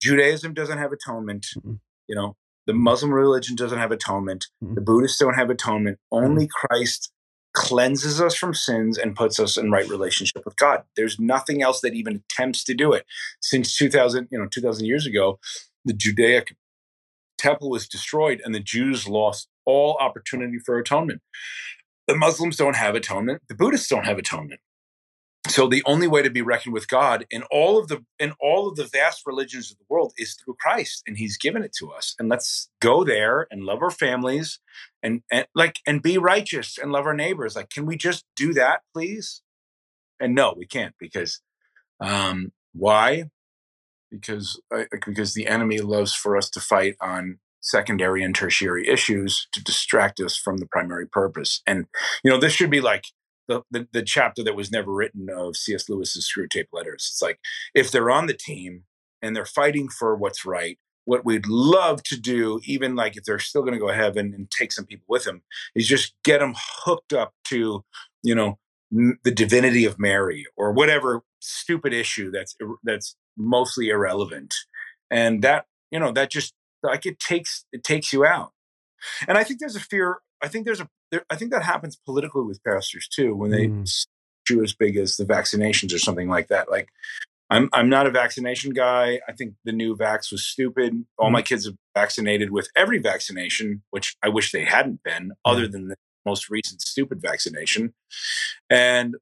[0.00, 1.48] Judaism doesn't have atonement.
[1.58, 1.74] Mm-hmm.
[2.08, 2.36] You know,
[2.66, 4.46] the Muslim religion doesn't have atonement.
[4.64, 4.76] Mm-hmm.
[4.76, 5.98] The Buddhists don't have atonement.
[6.10, 6.66] Only mm-hmm.
[6.66, 7.12] Christ
[7.52, 10.84] cleanses us from sins and puts us in right relationship with God.
[10.94, 13.04] There's nothing else that even attempts to do it.
[13.40, 15.38] Since 2000, you know, 2000 years ago,
[15.84, 16.56] the Judaic
[17.46, 21.22] temple was destroyed and the Jews lost all opportunity for atonement.
[22.06, 23.42] The Muslims don't have atonement.
[23.48, 24.60] The Buddhists don't have atonement.
[25.48, 28.68] So the only way to be reckoned with god in all of the in all
[28.68, 31.90] of the vast religions of the world is through christ and he's given it to
[31.92, 32.16] us.
[32.18, 34.58] And let's go there and love our families
[35.04, 37.54] and, and like and be righteous and love our neighbors.
[37.54, 39.42] Like can we just do that please?
[40.18, 41.40] And no we can't because
[42.00, 43.30] um why
[44.10, 49.48] because uh, because the enemy loves for us to fight on secondary and tertiary issues
[49.52, 51.86] to distract us from the primary purpose and
[52.22, 53.04] you know this should be like
[53.48, 55.88] the, the, the chapter that was never written of C.S.
[55.88, 57.08] Lewis's Screwtape Letters.
[57.12, 57.38] It's like
[57.74, 58.84] if they're on the team
[59.22, 63.38] and they're fighting for what's right, what we'd love to do, even like if they're
[63.38, 65.42] still going to go heaven and take some people with them,
[65.74, 67.84] is just get them hooked up to,
[68.22, 68.58] you know,
[68.90, 74.54] the divinity of Mary or whatever stupid issue that's that's mostly irrelevant,
[75.10, 78.52] and that you know that just like it takes it takes you out.
[79.28, 80.18] And I think there's a fear.
[80.42, 83.68] I think there's a there, I think that happens politically with pastors too when they
[83.68, 84.06] mm.
[84.46, 86.70] do as big as the vaccinations or something like that.
[86.70, 86.88] Like,
[87.50, 89.20] I'm I'm not a vaccination guy.
[89.28, 91.04] I think the new vax was stupid.
[91.18, 91.34] All mm.
[91.34, 95.88] my kids have vaccinated with every vaccination, which I wish they hadn't been, other than
[95.88, 97.94] the most recent stupid vaccination.
[98.68, 99.14] And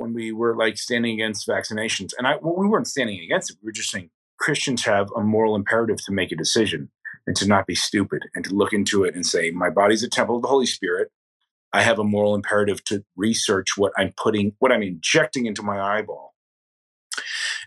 [0.00, 3.58] when we were like standing against vaccinations, and I well, we weren't standing against it.
[3.62, 6.90] We were just saying Christians have a moral imperative to make a decision
[7.26, 10.08] and to not be stupid and to look into it and say, my body's a
[10.08, 11.10] temple of the Holy Spirit.
[11.72, 15.80] I have a moral imperative to research what I'm putting, what I'm injecting into my
[15.80, 16.34] eyeball.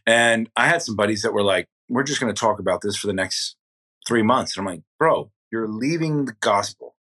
[0.05, 2.97] And I had some buddies that were like, we're just going to talk about this
[2.97, 3.55] for the next
[4.07, 4.57] three months.
[4.57, 6.95] And I'm like, bro, you're leaving the gospel.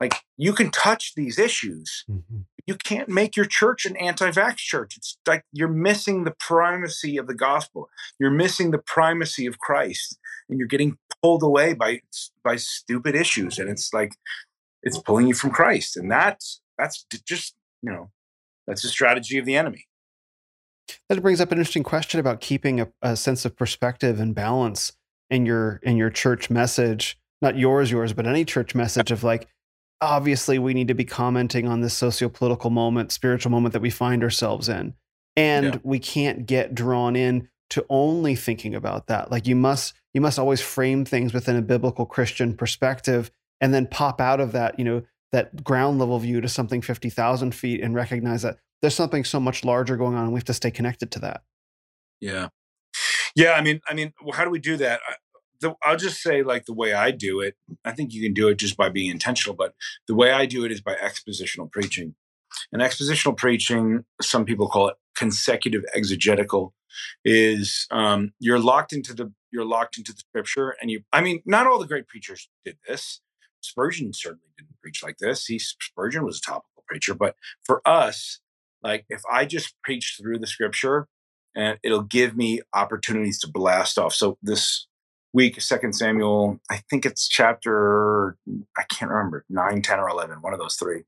[0.00, 2.04] Like, you can touch these issues.
[2.10, 2.40] Mm-hmm.
[2.66, 4.96] You can't make your church an anti vax church.
[4.96, 7.88] It's like you're missing the primacy of the gospel.
[8.18, 10.18] You're missing the primacy of Christ
[10.48, 12.00] and you're getting pulled away by
[12.42, 14.12] by stupid issues and it's like
[14.82, 18.10] it's pulling you from christ and that's that's just you know
[18.66, 19.86] that's the strategy of the enemy
[21.08, 24.92] that brings up an interesting question about keeping a, a sense of perspective and balance
[25.30, 29.48] in your in your church message not yours yours but any church message of like
[30.04, 34.22] obviously we need to be commenting on this socio-political moment spiritual moment that we find
[34.22, 34.94] ourselves in
[35.36, 35.78] and yeah.
[35.82, 40.38] we can't get drawn in to only thinking about that like you must you must
[40.38, 44.84] always frame things within a biblical Christian perspective and then pop out of that, you
[44.84, 45.02] know,
[45.32, 49.64] that ground level view to something 50,000 feet and recognize that there's something so much
[49.64, 51.42] larger going on and we have to stay connected to that.
[52.20, 52.48] Yeah.
[53.34, 53.52] Yeah.
[53.52, 55.00] I mean, I mean, how do we do that?
[55.64, 57.54] The, I'll just say like the way I do it,
[57.86, 59.72] I think you can do it just by being intentional, but
[60.06, 62.14] the way I do it is by expositional preaching.
[62.70, 66.74] And expositional preaching, some people call it consecutive exegetical,
[67.24, 71.40] is um, you're locked into the you're locked into the scripture and you i mean
[71.44, 73.20] not all the great preachers did this
[73.60, 77.34] spurgeon certainly didn't preach like this he spurgeon was a topical preacher but
[77.64, 78.40] for us
[78.82, 81.08] like if i just preach through the scripture
[81.54, 84.14] and it'll give me opportunities to blast off.
[84.14, 84.86] So this
[85.34, 88.38] week, Second Samuel, I think it's chapter
[88.78, 91.02] I can't remember nine, 10, or eleven, one of those three.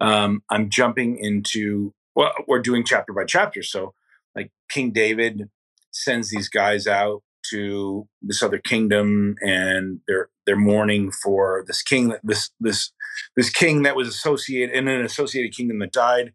[0.00, 3.62] Um, I'm jumping into well, we're doing chapter by chapter.
[3.62, 3.92] So
[4.34, 5.50] like King David
[5.90, 12.08] sends these guys out to this other kingdom and they're they're mourning for this king
[12.08, 12.92] that this this
[13.36, 16.32] this king that was associated in an associated kingdom that died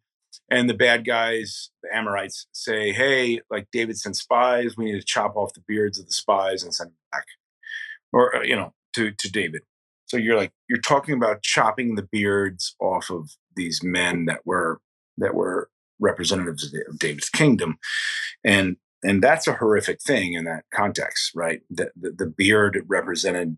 [0.52, 5.06] and the bad guys the amorites say hey like david sent spies we need to
[5.06, 7.26] chop off the beards of the spies and send them back
[8.14, 9.62] or uh, you know to to david
[10.06, 14.80] so you're like you're talking about chopping the beards off of these men that were
[15.18, 15.70] that were
[16.00, 17.78] representatives of david's kingdom
[18.44, 21.62] and and that's a horrific thing in that context, right?
[21.70, 23.58] The, the, the beard represented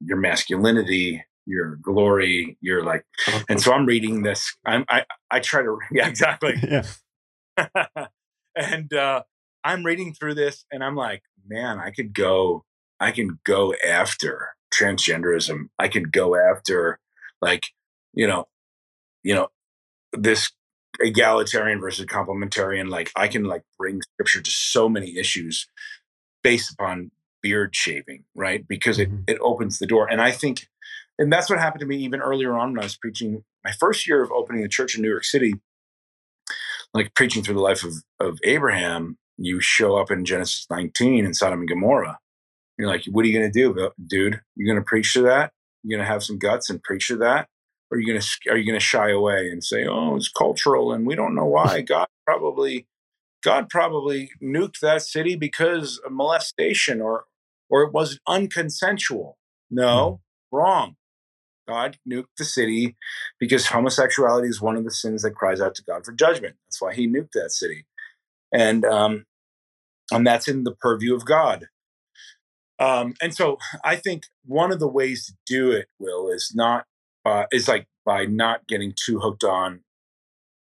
[0.00, 3.04] your masculinity, your glory, your like,
[3.48, 4.56] and so I'm reading this.
[4.64, 6.54] I'm, I, I try to, yeah, exactly.
[6.62, 6.86] yeah.
[8.56, 9.22] and, uh,
[9.62, 12.64] I'm reading through this and I'm like, man, I could go,
[13.00, 15.68] I can go after transgenderism.
[15.78, 16.98] I can go after
[17.40, 17.68] like,
[18.12, 18.46] you know,
[19.22, 19.48] you know,
[20.12, 20.52] this
[21.00, 25.66] egalitarian versus complementarian like i can like bring scripture to so many issues
[26.42, 27.10] based upon
[27.42, 29.22] beard shaving right because it, mm-hmm.
[29.26, 30.68] it opens the door and i think
[31.18, 34.06] and that's what happened to me even earlier on when i was preaching my first
[34.06, 35.54] year of opening a church in new york city
[36.92, 41.34] like preaching through the life of, of abraham you show up in genesis 19 in
[41.34, 42.18] sodom and gomorrah
[42.78, 45.52] you're like what are you going to do dude you're going to preach to that
[45.82, 47.48] you're going to have some guts and preach to that
[47.94, 50.92] are you going to are you going to shy away and say, "Oh, it's cultural
[50.92, 51.80] and we don't know why"?
[51.86, 52.86] God probably
[53.42, 57.24] God probably nuked that city because of molestation or
[57.70, 59.34] or it was unconsensual.
[59.70, 60.56] No, mm.
[60.56, 60.96] wrong.
[61.66, 62.96] God nuked the city
[63.38, 66.56] because homosexuality is one of the sins that cries out to God for judgment.
[66.66, 67.86] That's why He nuked that city,
[68.52, 69.26] and um,
[70.10, 71.68] and that's in the purview of God.
[72.78, 76.86] Um, and so I think one of the ways to do it, Will, is not
[77.24, 79.80] uh, is like by not getting too hooked on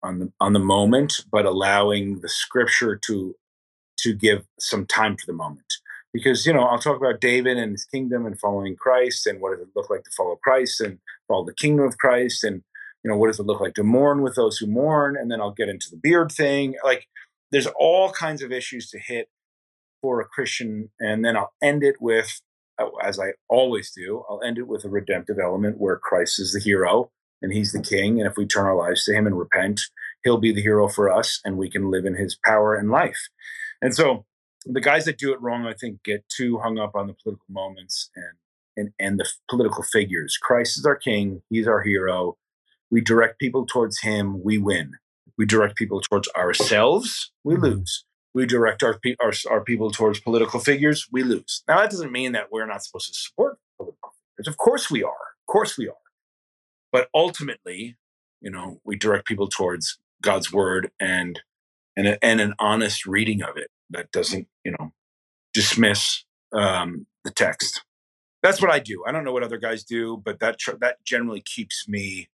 [0.02, 3.34] on the on the moment, but allowing the scripture to
[3.98, 5.67] to give some time for the moment.
[6.12, 9.56] Because you know, I'll talk about David and his kingdom and following Christ, and what
[9.56, 12.62] does it look like to follow Christ and follow the kingdom of Christ, and
[13.04, 15.40] you know, what does it look like to mourn with those who mourn, and then
[15.40, 16.74] I'll get into the beard thing.
[16.84, 17.06] Like,
[17.52, 19.28] there's all kinds of issues to hit
[20.02, 22.40] for a Christian, and then I'll end it with
[22.78, 26.52] oh, as I always do, I'll end it with a redemptive element where Christ is
[26.52, 27.10] the hero
[27.42, 28.20] and he's the king.
[28.20, 29.80] And if we turn our lives to him and repent,
[30.24, 33.28] he'll be the hero for us and we can live in his power and life.
[33.82, 34.24] And so
[34.70, 37.46] the guys that do it wrong, I think, get too hung up on the political
[37.48, 38.36] moments and
[38.76, 40.36] and, and the political figures.
[40.40, 42.36] Christ is our king, he's our hero.
[42.90, 44.92] We direct people towards him, we win.
[45.36, 47.64] We direct people towards ourselves, we mm-hmm.
[47.64, 48.04] lose
[48.34, 51.62] we direct our, our, our people towards political figures, we lose.
[51.66, 54.48] Now, that doesn't mean that we're not supposed to support political figures.
[54.48, 55.10] Of course we are.
[55.10, 55.94] Of course we are.
[56.92, 57.96] But ultimately,
[58.40, 61.40] you know, we direct people towards God's word and
[61.96, 64.92] and, a, and an honest reading of it that doesn't, you know,
[65.54, 67.82] dismiss um, the text.
[68.42, 69.04] That's what I do.
[69.06, 72.28] I don't know what other guys do, but that tr- that generally keeps me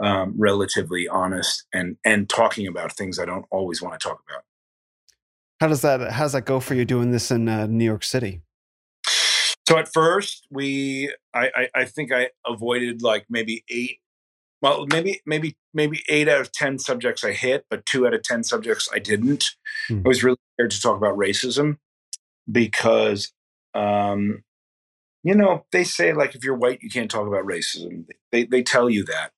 [0.00, 4.42] um, relatively honest and and talking about things I don't always want to talk about.
[5.60, 8.04] How does that how does that go for you doing this in uh, New York
[8.04, 8.42] City?
[9.66, 14.00] So at first, we I, I, I think I avoided like maybe eight,
[14.66, 18.22] well maybe maybe maybe eight out of ten subjects I hit, but two out of
[18.22, 19.44] ten subjects I didn't.
[19.88, 20.02] Hmm.
[20.04, 21.78] I was really scared to talk about racism
[22.50, 23.32] because
[23.74, 24.42] um,
[25.22, 28.06] you know they say like if you're white you can't talk about racism.
[28.32, 29.32] They they tell you that,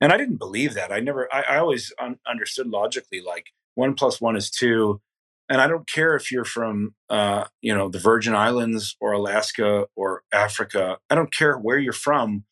[0.00, 0.92] and I didn't believe that.
[0.92, 5.00] I never I, I always un- understood logically like one plus one is two
[5.48, 9.86] and I don't care if you're from, uh, you know, the Virgin Islands or Alaska
[9.94, 10.96] or Africa.
[11.10, 12.44] I don't care where you're from.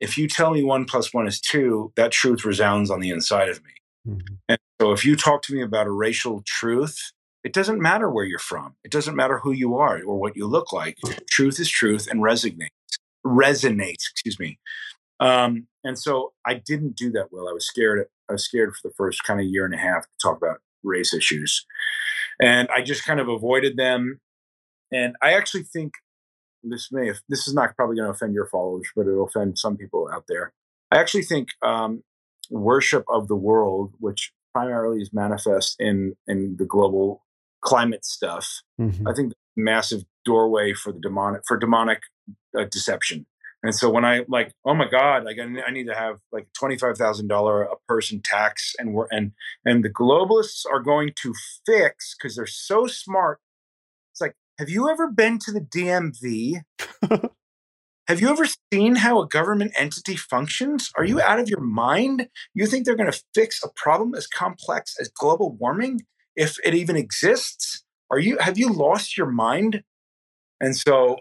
[0.00, 3.48] If you tell me one plus one is two, that truth resounds on the inside
[3.48, 3.70] of me.
[4.08, 4.34] Mm-hmm.
[4.48, 6.98] And so if you talk to me about a racial truth,
[7.42, 8.74] it doesn't matter where you're from.
[8.84, 10.98] It doesn't matter who you are or what you look like.
[11.30, 12.68] Truth is truth and resonates.
[13.24, 14.58] Resonates, excuse me.
[15.20, 17.48] Um, and so I didn't do that well.
[17.48, 18.06] I was scared.
[18.28, 20.60] I was scared for the first kind of year and a half to talk about
[20.82, 21.66] race issues
[22.40, 24.20] and I just kind of avoided them.
[24.92, 25.94] And I actually think
[26.68, 29.76] this may, this is not probably going to offend your followers, but it'll offend some
[29.76, 30.52] people out there.
[30.90, 32.02] I actually think um,
[32.50, 37.24] worship of the world, which primarily is manifest in in the global
[37.60, 39.06] climate stuff, mm-hmm.
[39.08, 42.00] I think massive doorway for the demonic for demonic
[42.58, 43.26] uh, deception.
[43.62, 46.76] And so when I like, oh my God, like I need to have like twenty
[46.76, 49.32] five thousand dollar a person tax, and we're and
[49.64, 51.34] and the globalists are going to
[51.66, 53.40] fix because they're so smart.
[54.58, 56.62] Have you ever been to the DMV?
[58.08, 60.90] have you ever seen how a government entity functions?
[60.96, 62.28] Are you out of your mind?
[62.54, 66.02] You think they're going to fix a problem as complex as global warming,
[66.36, 67.82] if it even exists?
[68.12, 69.82] Are you have you lost your mind?
[70.60, 71.16] And so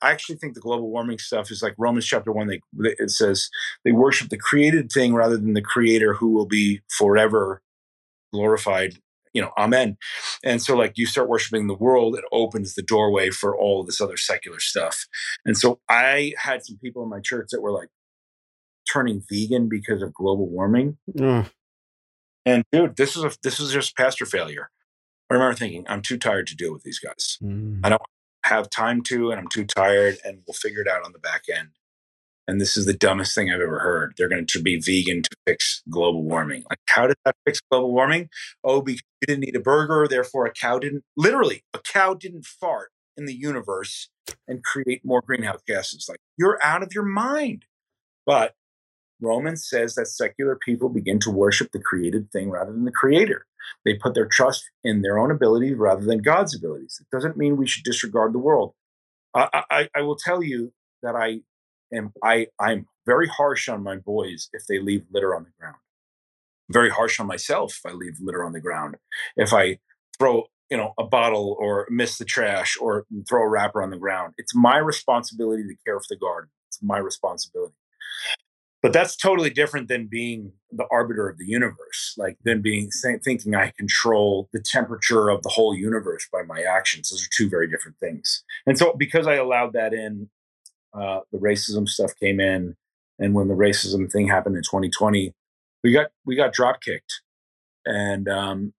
[0.00, 2.46] I actually think the global warming stuff is like Romans chapter one.
[2.46, 2.60] They
[3.00, 3.50] it says
[3.84, 7.62] they worship the created thing rather than the creator who will be forever
[8.32, 8.98] glorified.
[9.36, 9.98] You know, amen.
[10.42, 13.86] And so, like, you start worshiping the world, it opens the doorway for all of
[13.86, 15.04] this other secular stuff.
[15.44, 17.90] And so, I had some people in my church that were like
[18.90, 20.96] turning vegan because of global warming.
[21.14, 21.50] Mm.
[22.46, 24.70] And dude, this is a this is just pastor failure.
[25.30, 27.36] I remember thinking, I'm too tired to deal with these guys.
[27.42, 27.80] Mm.
[27.84, 28.00] I don't
[28.44, 31.42] have time to, and I'm too tired, and we'll figure it out on the back
[31.54, 31.72] end.
[32.48, 34.14] And this is the dumbest thing I've ever heard.
[34.16, 36.64] They're going to be vegan to fix global warming.
[36.70, 38.28] Like, how did that fix global warming?
[38.62, 42.46] Oh, because you didn't eat a burger, therefore a cow didn't, literally, a cow didn't
[42.46, 44.10] fart in the universe
[44.46, 46.06] and create more greenhouse gases.
[46.08, 47.64] Like, you're out of your mind.
[48.24, 48.54] But
[49.20, 53.46] Romans says that secular people begin to worship the created thing rather than the creator.
[53.84, 57.00] They put their trust in their own abilities rather than God's abilities.
[57.00, 58.74] It doesn't mean we should disregard the world.
[59.34, 61.40] I, I, I will tell you that I
[61.92, 65.76] am I I'm very harsh on my boys if they leave litter on the ground.
[66.70, 68.96] very harsh on myself if I leave litter on the ground.
[69.36, 69.78] If I
[70.18, 73.98] throw you know a bottle or miss the trash or throw a wrapper on the
[73.98, 76.50] ground, it's my responsibility to care for the garden.
[76.68, 77.74] It's my responsibility
[78.82, 82.88] but that's totally different than being the arbiter of the universe like than being
[83.24, 87.48] thinking i control the temperature of the whole universe by my actions those are two
[87.48, 90.28] very different things and so because i allowed that in
[90.98, 92.76] uh, the racism stuff came in
[93.18, 95.32] and when the racism thing happened in 2020
[95.82, 97.20] we got we got drop kicked
[97.84, 98.72] and um,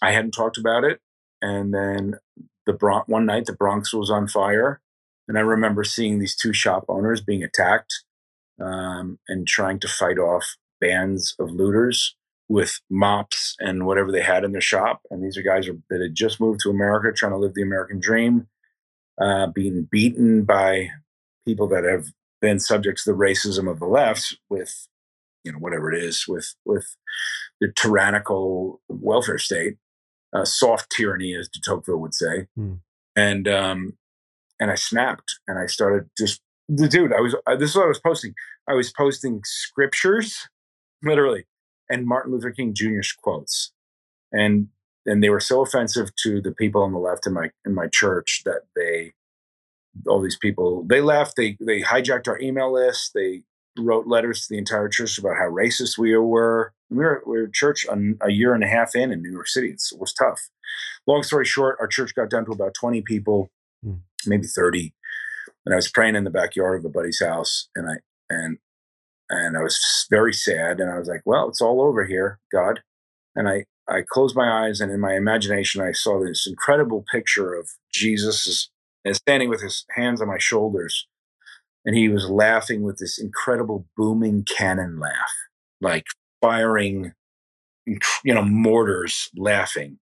[0.00, 1.00] i hadn't talked about it
[1.40, 2.14] and then
[2.66, 4.80] the Bron- one night the bronx was on fire
[5.28, 8.04] and i remember seeing these two shop owners being attacked
[8.60, 12.16] um, and trying to fight off bands of looters
[12.48, 15.00] with mops and whatever they had in their shop.
[15.10, 17.98] And these are guys that had just moved to America, trying to live the American
[17.98, 18.46] dream,
[19.20, 20.90] uh, being beaten by
[21.46, 22.06] people that have
[22.40, 24.88] been subject to the racism of the left with,
[25.44, 26.96] you know, whatever it is, with with
[27.60, 29.76] the tyrannical welfare state,
[30.34, 32.46] uh, soft tyranny, as de Tocqueville would say.
[32.56, 32.74] Hmm.
[33.14, 33.96] And um,
[34.58, 37.84] and I snapped, and I started just the dude, I was uh, this is what
[37.84, 38.34] I was posting.
[38.68, 40.48] I was posting scriptures,
[41.02, 41.44] literally,
[41.90, 43.72] and Martin Luther King Jr.'s quotes,
[44.32, 44.68] and
[45.04, 47.88] and they were so offensive to the people on the left in my in my
[47.88, 49.12] church that they
[50.06, 51.36] all these people they left.
[51.36, 53.12] They they hijacked our email list.
[53.14, 53.42] They
[53.78, 56.72] wrote letters to the entire church about how racist we were.
[56.90, 59.48] We were, we were church a, a, year and a half in in New York
[59.48, 59.68] City.
[59.68, 60.50] It's, it was tough.
[61.06, 63.50] Long story short, our church got down to about 20 people,
[63.82, 64.00] mm.
[64.26, 64.92] maybe 30
[65.64, 67.94] and I was praying in the backyard of a buddy's house, and I
[68.30, 68.58] and
[69.30, 72.80] and I was very sad, and I was like, "Well, it's all over here, God."
[73.34, 77.54] And I I closed my eyes, and in my imagination, I saw this incredible picture
[77.54, 78.70] of Jesus
[79.10, 81.06] standing with his hands on my shoulders,
[81.84, 85.32] and he was laughing with this incredible booming cannon laugh,
[85.80, 86.06] like
[86.40, 87.12] firing,
[87.86, 89.98] you know, mortars laughing.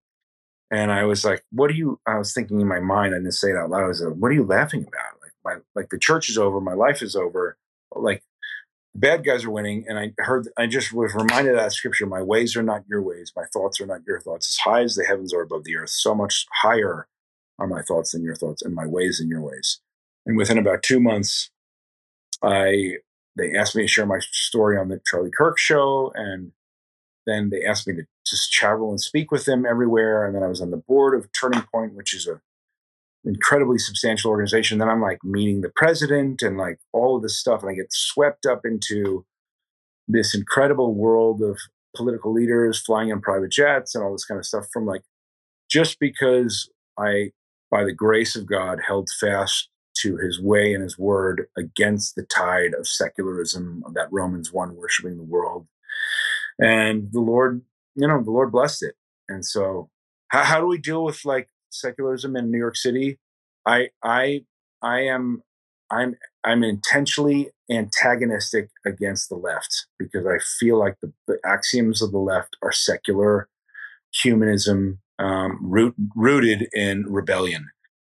[0.70, 3.14] And I was like, "What are you?" I was thinking in my mind.
[3.14, 3.84] I didn't say it out loud.
[3.84, 6.60] I was like, "What are you laughing about?" Like, my like the church is over,
[6.60, 7.56] my life is over.
[7.94, 8.22] Like
[8.94, 9.84] bad guys are winning.
[9.88, 12.06] And I heard, I just was reminded of that scripture.
[12.06, 13.32] My ways are not your ways.
[13.36, 14.48] My thoughts are not your thoughts.
[14.50, 17.06] As high as the heavens are above the earth, so much higher
[17.60, 19.80] are my thoughts than your thoughts and my ways than your ways.
[20.26, 21.50] And within about two months,
[22.42, 22.96] I,
[23.36, 26.12] they asked me to share my story on the Charlie Kirk show.
[26.14, 26.52] And
[27.26, 30.26] then they asked me to just travel and speak with them everywhere.
[30.26, 32.40] And then I was on the board of Turning Point, which is a
[33.24, 34.78] incredibly substantial organization.
[34.78, 37.92] Then I'm like meeting the president and like all of this stuff, and I get
[37.92, 39.24] swept up into
[40.08, 41.58] this incredible world of
[41.94, 45.02] political leaders flying in private jets and all this kind of stuff from like
[45.70, 47.32] just because I,
[47.70, 49.68] by the grace of God, held fast
[49.98, 54.76] to his way and his word against the tide of secularism, of that Romans 1
[54.76, 55.66] worshiping the world.
[56.58, 57.62] And the Lord,
[57.94, 58.94] you know, the Lord blessed it.
[59.28, 59.90] And so,
[60.28, 63.18] how, how do we deal with like secularism in New York City,
[63.66, 64.44] I I
[64.82, 65.42] I am
[65.90, 72.12] I'm I'm intentionally antagonistic against the left because I feel like the, the axioms of
[72.12, 73.48] the left are secular
[74.12, 77.68] humanism um, root, rooted in rebellion.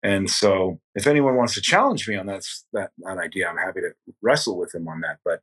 [0.02, 2.44] And so, if anyone wants to challenge me on that,
[2.74, 5.20] that, that idea, I'm happy to wrestle with them on that.
[5.24, 5.42] But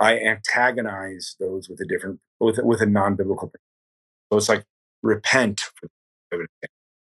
[0.00, 3.52] I antagonize those with a different, with, with a non biblical.
[4.32, 4.64] So it's like
[5.02, 5.62] repent.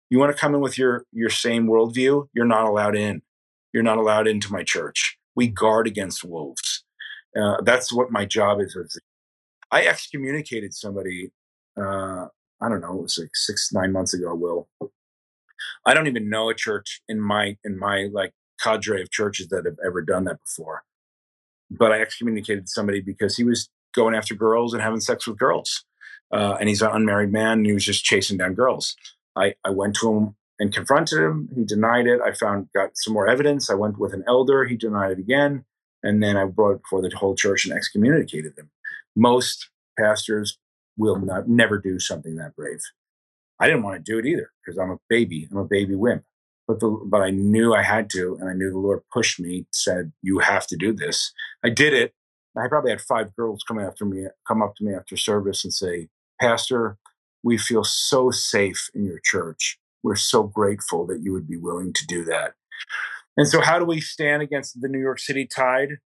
[0.10, 2.28] You want to come in with your your same worldview?
[2.34, 3.22] You're not allowed in.
[3.74, 5.18] You're not allowed into my church.
[5.36, 6.84] We guard against wolves.
[7.40, 8.78] Uh, that's what my job is.
[9.72, 11.32] I excommunicated somebody.
[11.82, 12.28] Uh,
[12.62, 13.00] I don't know.
[13.00, 14.36] It was like six, nine months ago.
[14.36, 14.68] Will
[15.86, 19.66] I don't even know a church in my in my like cadre of churches that
[19.66, 20.84] have ever done that before.
[21.70, 25.84] But I excommunicated somebody because he was going after girls and having sex with girls,
[26.32, 28.96] uh, and he's an unmarried man and he was just chasing down girls.
[29.36, 31.50] I I went to him and confronted him.
[31.56, 32.22] He denied it.
[32.22, 33.70] I found got some more evidence.
[33.70, 34.66] I went with an elder.
[34.66, 35.66] He denied it again,
[36.04, 38.70] and then I brought it before the whole church and excommunicated him.
[39.16, 40.58] Most pastors
[40.98, 42.80] will not never do something that brave.
[43.60, 45.48] I didn't want to do it either because I'm a baby.
[45.52, 46.24] I'm a baby wimp.
[46.68, 49.66] But the, but I knew I had to, and I knew the Lord pushed me.
[49.72, 51.32] Said you have to do this.
[51.64, 52.14] I did it.
[52.58, 55.74] I probably had five girls come after me, come up to me after service and
[55.74, 56.10] say,
[56.40, 56.98] "Pastor,
[57.44, 59.80] we feel so safe in your church.
[60.04, 62.54] We're so grateful that you would be willing to do that."
[63.38, 65.98] And so, how do we stand against the New York City tide?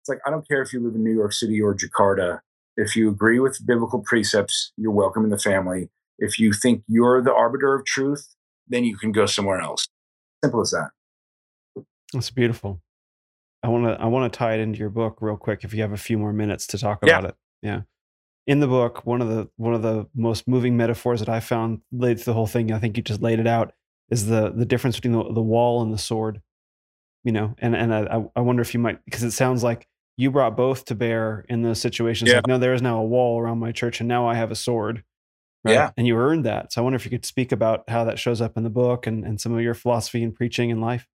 [0.00, 2.40] It's like I don't care if you live in New York City or Jakarta.
[2.76, 5.88] If you agree with biblical precepts, you're welcome in the family.
[6.18, 8.34] If you think you're the arbiter of truth,
[8.68, 9.88] then you can go somewhere else.
[10.44, 10.90] Simple as that.
[12.12, 12.82] That's beautiful.
[13.62, 15.82] I want to I want to tie it into your book real quick if you
[15.82, 17.28] have a few more minutes to talk about yeah.
[17.28, 17.36] it.
[17.62, 17.80] Yeah.
[18.46, 21.80] In the book, one of the one of the most moving metaphors that I found
[21.90, 23.72] laid through the whole thing, I think you just laid it out,
[24.10, 26.42] is the the difference between the, the wall and the sword.
[27.24, 30.30] You know, and and I I wonder if you might because it sounds like you
[30.30, 32.30] brought both to bear in those situations.
[32.30, 32.36] Yeah.
[32.36, 34.56] Like, no, there is now a wall around my church, and now I have a
[34.56, 35.04] sword.
[35.64, 35.72] Right?
[35.72, 35.90] Yeah.
[35.96, 36.72] And you earned that.
[36.72, 39.06] So I wonder if you could speak about how that shows up in the book
[39.08, 41.08] and, and some of your philosophy and preaching in life.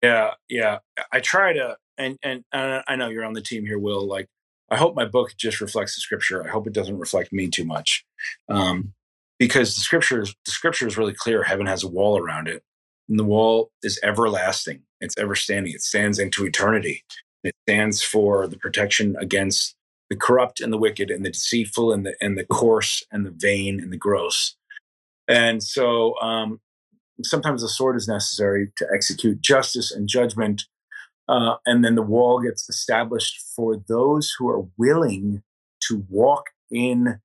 [0.00, 0.34] Yeah.
[0.48, 0.78] Yeah.
[1.10, 4.06] I try to, and, and, and I know you're on the team here, Will.
[4.06, 4.28] Like,
[4.70, 6.46] I hope my book just reflects the scripture.
[6.46, 8.06] I hope it doesn't reflect me too much.
[8.48, 8.92] Um,
[9.40, 11.42] because the scripture is, the scripture is really clear.
[11.42, 12.62] Heaven has a wall around it.
[13.08, 14.82] And the wall is everlasting.
[15.00, 15.72] It's ever standing.
[15.72, 17.02] It stands into eternity.
[17.44, 19.74] It stands for the protection against
[20.10, 23.34] the corrupt and the wicked and the deceitful and the and the coarse and the
[23.36, 24.56] vain and the gross.
[25.28, 26.60] And so um,
[27.22, 30.64] sometimes the sword is necessary to execute justice and judgment.
[31.28, 35.42] Uh, and then the wall gets established for those who are willing
[35.80, 37.20] to walk in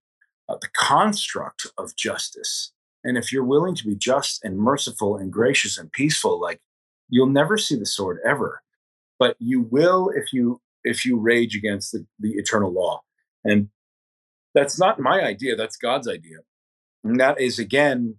[0.50, 2.74] uh, the construct of justice.
[3.06, 6.60] And if you're willing to be just and merciful and gracious and peaceful, like
[7.10, 8.63] you'll never see the sword ever.
[9.24, 13.04] But you will if you if you rage against the, the eternal law.
[13.46, 13.70] And
[14.54, 16.40] that's not my idea, that's God's idea.
[17.06, 18.18] And that is, again,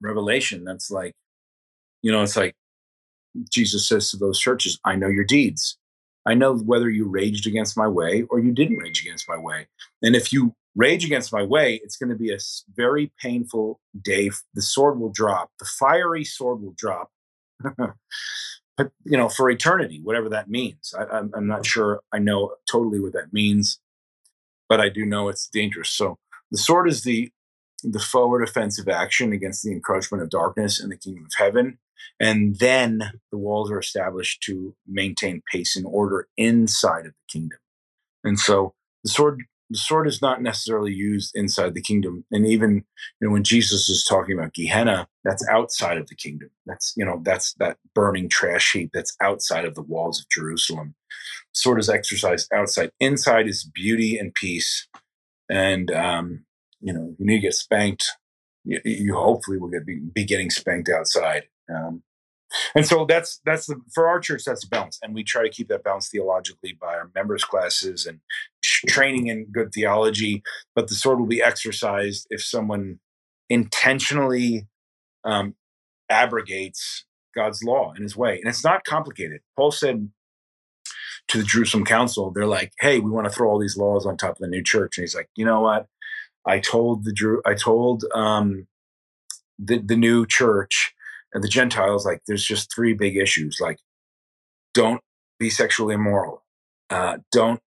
[0.00, 0.64] revelation.
[0.64, 1.12] That's like,
[2.00, 2.54] you know, it's like
[3.52, 5.76] Jesus says to those churches, I know your deeds.
[6.24, 9.66] I know whether you raged against my way or you didn't rage against my way.
[10.02, 12.38] And if you rage against my way, it's going to be a
[12.74, 14.30] very painful day.
[14.54, 17.10] The sword will drop, the fiery sword will drop.
[18.76, 20.94] but you know for eternity whatever that means.
[20.98, 21.64] I, I'm, I'm not mm-hmm.
[21.64, 23.80] sure i know totally what that means
[24.68, 25.90] but i do know it's dangerous.
[25.90, 26.18] So
[26.50, 27.30] the sword is the
[27.82, 31.78] the forward offensive action against the encroachment of darkness in the kingdom of heaven
[32.20, 37.58] and then the walls are established to maintain pace and order inside of the kingdom.
[38.22, 39.42] And so the sword
[39.74, 42.24] the sword is not necessarily used inside the kingdom.
[42.30, 42.84] And even
[43.20, 46.50] you know when Jesus is talking about Gehenna, that's outside of the kingdom.
[46.64, 50.94] That's you know that's that burning trash heap that's outside of the walls of Jerusalem.
[51.50, 52.92] Sword is exercised outside.
[53.00, 54.86] Inside is beauty and peace.
[55.50, 56.44] And um,
[56.80, 58.12] you know you need to get spanked.
[58.64, 61.48] You, you hopefully will get be, be getting spanked outside.
[61.68, 62.04] Um,
[62.74, 65.48] and so that's that's the for our church that's a balance and we try to
[65.48, 68.20] keep that balance theologically by our members classes and
[68.86, 70.42] training in good theology
[70.74, 72.98] but the sword will be exercised if someone
[73.48, 74.66] intentionally
[75.24, 75.54] um,
[76.10, 80.10] abrogates god's law in his way and it's not complicated paul said
[81.28, 84.16] to the jerusalem council they're like hey we want to throw all these laws on
[84.16, 85.86] top of the new church and he's like you know what
[86.46, 88.66] i told the drew i told um,
[89.58, 90.94] the, the new church
[91.34, 93.58] and the Gentiles, like there's just three big issues.
[93.60, 93.78] Like,
[94.72, 95.00] don't
[95.38, 96.44] be sexually immoral.
[96.88, 97.60] Uh, don't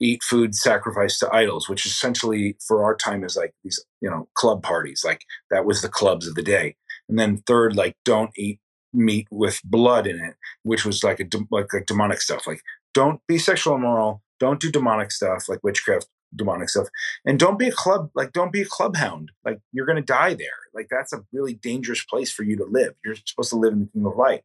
[0.00, 4.28] eat food sacrificed to idols, which essentially for our time is like these, you know,
[4.34, 5.02] club parties.
[5.04, 6.76] Like that was the clubs of the day.
[7.08, 8.60] And then third, like don't eat
[8.92, 12.46] meat with blood in it, which was like a like like demonic stuff.
[12.46, 12.60] Like
[12.92, 14.22] don't be sexual immoral.
[14.40, 16.88] Don't do demonic stuff like witchcraft, demonic stuff.
[17.24, 19.30] And don't be a club like don't be a club hound.
[19.44, 20.48] Like you're to die there.
[20.74, 22.94] Like that's a really dangerous place for you to live.
[23.04, 24.42] You're supposed to live in the kingdom of light.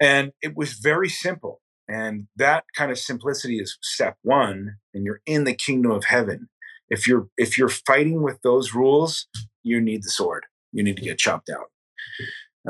[0.00, 1.60] And it was very simple.
[1.88, 6.48] And that kind of simplicity is step 1 and you're in the kingdom of heaven.
[6.88, 9.26] If you're if you're fighting with those rules,
[9.62, 10.44] you need the sword.
[10.72, 11.70] You need to get chopped out.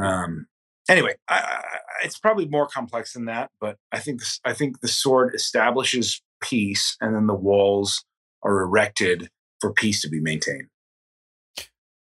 [0.03, 0.47] Um,
[0.89, 1.61] anyway, I, I,
[2.05, 6.23] it's probably more complex than that, but I think this, I think the sword establishes
[6.41, 8.05] peace, and then the walls
[8.43, 9.31] are erected
[9.61, 10.69] for peace to be maintained.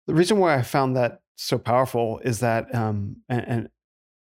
[0.07, 3.69] The reason why I found that so powerful is that, um, and, and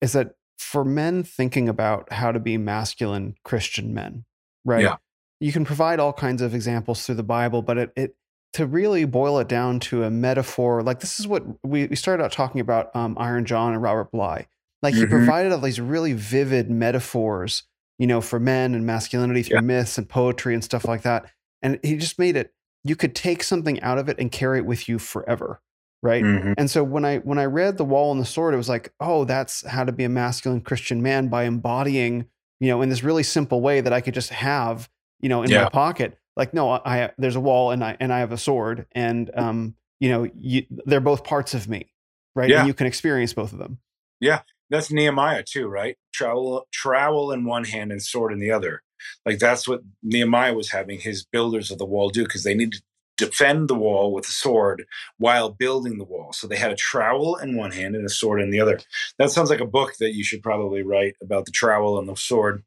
[0.00, 4.24] is that for men thinking about how to be masculine Christian men,
[4.64, 4.82] right?
[4.82, 4.96] Yeah.
[5.40, 8.16] You can provide all kinds of examples through the Bible, but it, it
[8.54, 12.22] to really boil it down to a metaphor, like this is what we, we started
[12.22, 14.46] out talking about um, Iron John and Robert Bly.
[14.82, 15.10] Like he mm-hmm.
[15.10, 17.64] provided all these really vivid metaphors,
[17.98, 19.62] you know, for men and masculinity through yeah.
[19.62, 21.26] myths and poetry and stuff like that.
[21.62, 22.52] And he just made it
[22.84, 25.60] you could take something out of it and carry it with you forever.
[26.02, 26.24] Right.
[26.24, 26.54] Mm-hmm.
[26.58, 28.92] And so when I when I read The Wall and the Sword, it was like,
[28.98, 32.26] oh, that's how to be a masculine Christian man by embodying,
[32.58, 35.50] you know, in this really simple way that I could just have, you know, in
[35.50, 35.64] yeah.
[35.64, 36.18] my pocket.
[36.36, 39.76] Like, no, I there's a wall and I and I have a sword, and um,
[40.00, 41.92] you know, you, they're both parts of me,
[42.34, 42.50] right?
[42.50, 42.60] Yeah.
[42.60, 43.78] And you can experience both of them.
[44.20, 45.96] Yeah, that's Nehemiah too, right?
[46.12, 48.82] Trowel, trowel in one hand and sword in the other.
[49.26, 52.78] Like that's what Nehemiah was having his builders of the wall do because they needed
[52.78, 52.82] to
[53.24, 54.84] defend the wall with a sword
[55.18, 56.32] while building the wall.
[56.32, 58.80] So they had a trowel in one hand and a sword in the other.
[59.18, 62.16] That sounds like a book that you should probably write about the trowel and the
[62.16, 62.64] sword.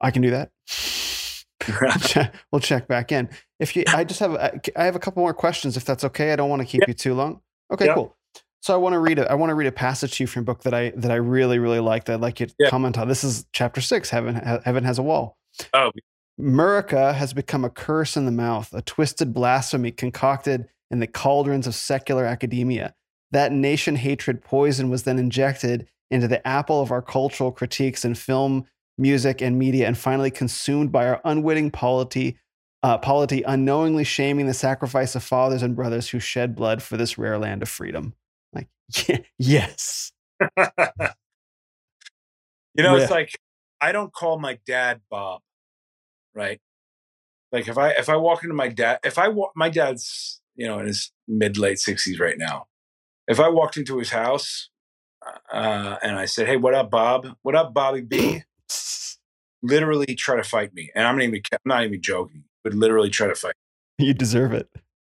[0.00, 0.50] I can do that.
[2.52, 3.28] we'll check back in.
[3.58, 5.76] If you, I just have, I have a couple more questions.
[5.76, 7.40] If that's okay, I don't want to keep you too long.
[7.72, 8.16] Okay, cool.
[8.60, 9.28] So I want to read it.
[9.28, 11.16] I want to read a passage to you from a book that I that I
[11.16, 12.10] really really liked.
[12.10, 12.68] I'd like you to yeah.
[12.68, 13.06] comment on.
[13.08, 14.10] This is chapter six.
[14.10, 15.36] Heaven Heaven has a wall.
[15.72, 15.92] Oh,
[16.38, 21.66] Murica has become a curse in the mouth, a twisted blasphemy concocted in the cauldrons
[21.66, 22.94] of secular academia.
[23.32, 28.14] That nation hatred poison was then injected into the apple of our cultural critiques in
[28.14, 28.66] film,
[28.98, 32.38] music, and media, and finally consumed by our unwitting polity,
[32.82, 37.18] uh, polity unknowingly shaming the sacrifice of fathers and brothers who shed blood for this
[37.18, 38.14] rare land of freedom.
[38.52, 38.68] Like,
[39.08, 40.12] yeah, yes.
[40.58, 40.62] you
[42.78, 43.02] know, yeah.
[43.02, 43.38] it's like
[43.80, 45.40] I don't call my dad Bob,
[46.36, 46.60] right?
[47.50, 50.66] Like if I if I walk into my dad, if I walk, my dad's you
[50.66, 52.66] know in his mid late sixties right now.
[53.26, 54.70] If I walked into his house
[55.52, 57.26] uh, and I said, "Hey, what up, Bob?
[57.42, 58.42] What up, Bobby B?"
[59.62, 62.44] literally try to fight me, and I'm not even I'm not even joking.
[62.64, 63.54] Would literally try to fight.
[63.98, 64.68] You deserve it.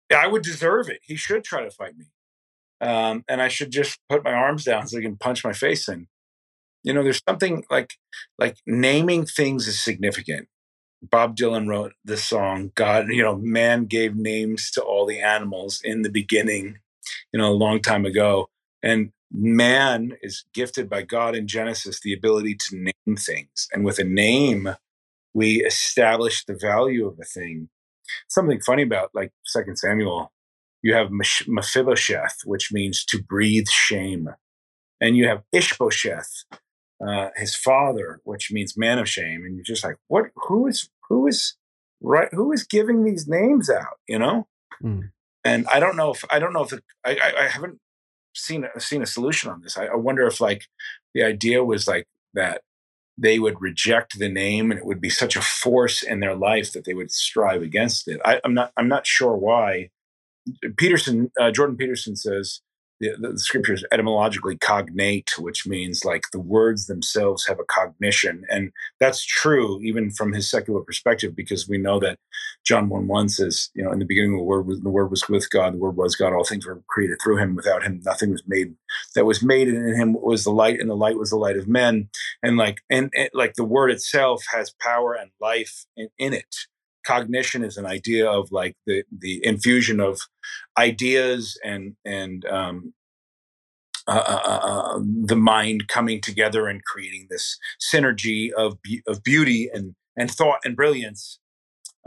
[0.09, 1.01] Yeah, I would deserve it.
[1.03, 2.05] He should try to fight me
[2.81, 5.87] um, and I should just put my arms down so he can punch my face
[5.87, 6.07] in.
[6.83, 7.95] You know, there's something like
[8.37, 10.47] like naming things is significant.
[11.01, 15.81] Bob Dylan wrote this song, God, you know, man gave names to all the animals
[15.83, 16.79] in the beginning,
[17.31, 18.49] you know, a long time ago.
[18.83, 23.67] And man is gifted by God in Genesis the ability to name things.
[23.71, 24.69] And with a name,
[25.33, 27.69] we establish the value of a thing.
[28.27, 30.31] Something funny about like Second Samuel
[30.81, 34.29] you have Mephibosheth, which means to breathe shame.
[35.01, 36.45] And you have Ishbosheth,
[37.05, 39.43] uh, his father, which means man of shame.
[39.45, 41.55] And you're just like, what, who is, who is,
[42.01, 44.47] right, who is giving these names out, you know?
[44.83, 45.11] Mm.
[45.43, 47.79] And I don't know if, I don't know if, the, I, I, I haven't
[48.35, 49.77] seen, seen a solution on this.
[49.77, 50.65] I, I wonder if like
[51.13, 52.61] the idea was like that
[53.17, 56.71] they would reject the name and it would be such a force in their life
[56.71, 58.19] that they would strive against it.
[58.23, 59.89] I, am not I'm not sure why
[60.77, 62.61] Peterson, uh, Jordan Peterson says
[62.99, 68.45] the, the, etymologically cognate, which means like the words themselves have a cognition.
[68.49, 72.19] And that's true even from his secular perspective, because we know that
[72.65, 75.27] John 1 1 says, you know, in the beginning the word was the word was
[75.29, 77.55] with God, the word was God, all things were created through him.
[77.55, 78.75] Without him, nothing was made
[79.15, 81.57] that was made, and in him was the light, and the light was the light
[81.57, 82.09] of men.
[82.43, 86.55] And like and, and like the word itself has power and life in, in it
[87.05, 90.21] cognition is an idea of like the the infusion of
[90.77, 92.93] ideas and and um,
[94.07, 99.23] uh, uh, uh, uh, the mind coming together and creating this synergy of be- of
[99.23, 101.39] beauty and and thought and brilliance.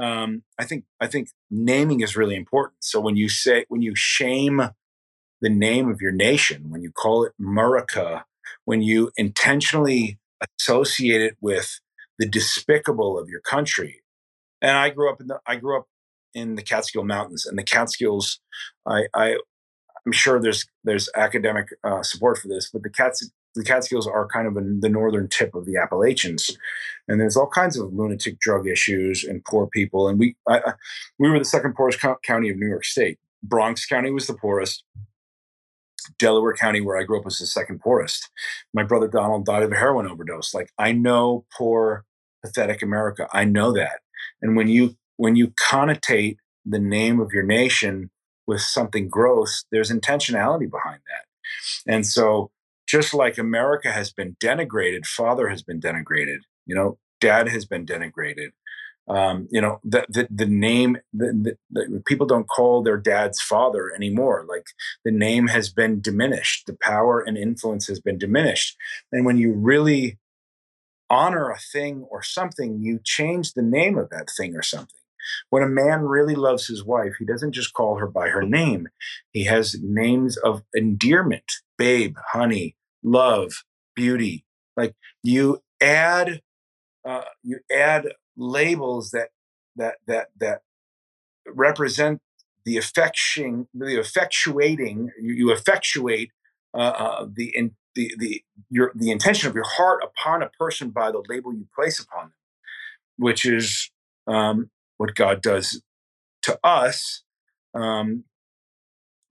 [0.01, 2.83] Um, I think I think naming is really important.
[2.83, 4.61] So when you say when you shame
[5.41, 8.25] the name of your nation, when you call it Murica,
[8.65, 10.19] when you intentionally
[10.59, 11.81] associate it with
[12.19, 14.02] the despicable of your country,
[14.63, 15.87] and I grew up in the I grew up
[16.35, 18.41] in the Catskill Mountains, and the Catskills.
[18.87, 19.37] I, I
[20.07, 24.27] am sure there's there's academic uh, support for this, but the Cats, the Catskills are
[24.29, 26.57] kind of a, the northern tip of the Appalachians,
[27.09, 30.09] and there's all kinds of lunatic drug issues and poor people.
[30.09, 30.73] And we I,
[31.19, 33.19] we were the second poorest co- county of New York State.
[33.43, 34.85] Bronx County was the poorest.
[36.19, 38.29] Delaware County, where I grew up, was the second poorest.
[38.75, 40.53] My brother Donald died of a heroin overdose.
[40.53, 42.05] Like I know poor,
[42.45, 43.29] pathetic America.
[43.33, 44.02] I know that.
[44.41, 48.11] And when you when you connotate the name of your nation
[48.47, 51.93] with something gross, there's intentionality behind that.
[51.93, 52.51] And so
[52.87, 57.87] just like America has been denigrated, father has been denigrated, you know, dad has been
[57.87, 58.51] denigrated.
[59.09, 63.41] Um, you know, the, the, the name, the, the, the, people don't call their dad's
[63.41, 64.47] father anymore.
[64.49, 64.65] Like
[65.05, 66.67] the name has been diminished.
[66.67, 68.77] The power and influence has been diminished.
[69.11, 70.19] And when you really
[71.13, 74.99] honor a thing or something, you change the name of that thing or something.
[75.51, 78.89] When a man really loves his wife, he doesn't just call her by her name.
[79.31, 83.53] He has names of endearment, babe, honey, love,
[83.95, 84.45] beauty.
[84.77, 86.41] Like you add,
[87.07, 89.29] uh, you add labels that
[89.77, 90.63] that that that
[91.47, 92.21] represent
[92.65, 95.09] the affection, the effectuating.
[95.21, 96.31] You, you effectuate
[96.75, 100.91] uh, uh, the in, the the your the intention of your heart upon a person
[100.91, 102.35] by the label you place upon them,
[103.17, 103.91] which is
[104.27, 105.83] um, what God does
[106.43, 107.23] to us.
[107.75, 108.25] Um,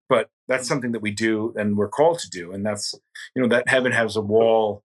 [0.10, 2.52] but that's something that we do and we're called to do.
[2.52, 2.94] And that's,
[3.36, 4.84] you know, that heaven has a wall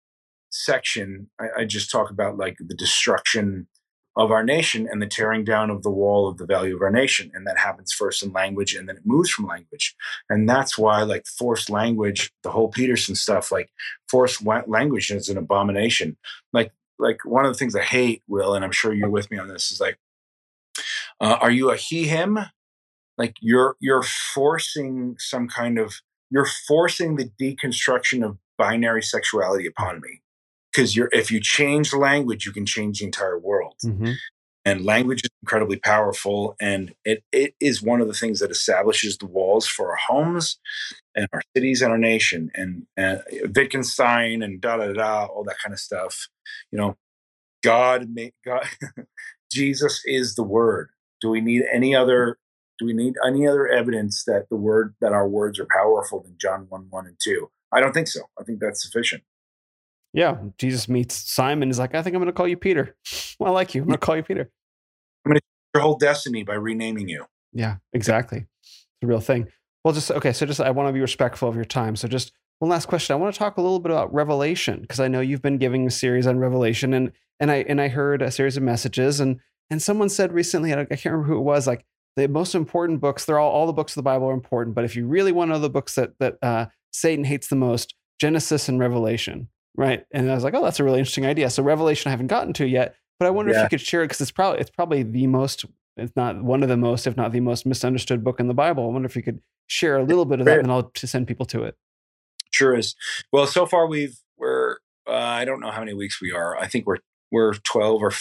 [0.50, 1.28] section.
[1.40, 3.66] I, I just talk about like the destruction
[4.16, 6.90] of our nation and the tearing down of the wall of the value of our
[6.90, 7.30] nation.
[7.34, 9.94] And that happens first in language and then it moves from language.
[10.30, 13.70] And that's why, like, forced language, the whole Peterson stuff, like,
[14.08, 16.16] forced language is an abomination.
[16.52, 19.38] Like, like one of the things I hate, Will, and I'm sure you're with me
[19.38, 19.98] on this, is like
[21.20, 22.38] uh, are you a he him?
[23.18, 30.00] Like you're you're forcing some kind of you're forcing the deconstruction of binary sexuality upon
[30.00, 30.22] me
[30.76, 33.74] because you're if you change the language, you can change the entire world.
[33.84, 34.12] Mm-hmm.
[34.64, 39.16] And language is incredibly powerful, and it, it is one of the things that establishes
[39.16, 40.58] the walls for our homes
[41.14, 42.50] and our cities and our nation.
[42.52, 43.22] And, and
[43.54, 46.26] Wittgenstein and da da da, all that kind of stuff.
[46.72, 46.96] You know,
[47.62, 48.66] God made God.
[49.52, 50.90] Jesus is the Word.
[51.20, 52.36] Do we need any other?
[52.80, 56.34] Do we need any other evidence that the word that our words are powerful than
[56.38, 57.50] John one one and two?
[57.72, 58.22] I don't think so.
[58.38, 59.22] I think that's sufficient.
[60.16, 61.68] Yeah, Jesus meets Simon.
[61.68, 62.96] He's like, I think I'm going to call you Peter.
[63.38, 63.82] Well, I like you.
[63.82, 64.50] I'm going to call you Peter.
[65.26, 67.26] I'm going to change your whole destiny by renaming you.
[67.52, 68.46] Yeah, exactly.
[68.62, 69.48] It's a real thing.
[69.84, 70.32] Well, just okay.
[70.32, 71.96] So, just I want to be respectful of your time.
[71.96, 73.12] So, just one last question.
[73.12, 75.86] I want to talk a little bit about Revelation because I know you've been giving
[75.86, 79.38] a series on Revelation, and and I and I heard a series of messages, and
[79.70, 81.84] and someone said recently, I can't remember who it was, like
[82.16, 84.74] the most important books, they're all, all the books of the Bible are important.
[84.74, 87.56] But if you really want to know the books that, that uh, Satan hates the
[87.56, 90.04] most, Genesis and Revelation, right?
[90.10, 91.50] And I was like, oh, that's a really interesting idea.
[91.50, 93.58] So Revelation I haven't gotten to yet, but I wonder yeah.
[93.58, 95.64] if you could share it because it's probably, it's probably the most,
[95.96, 98.84] it's not one of the most, if not the most misunderstood book in the Bible.
[98.84, 101.26] I wonder if you could share a little bit of that and I'll to send
[101.26, 101.76] people to it.
[102.52, 102.94] Sure is.
[103.32, 104.76] Well, so far we've, we're,
[105.06, 106.58] uh, I don't know how many weeks we are.
[106.58, 106.98] I think we're,
[107.30, 108.12] we're 12 or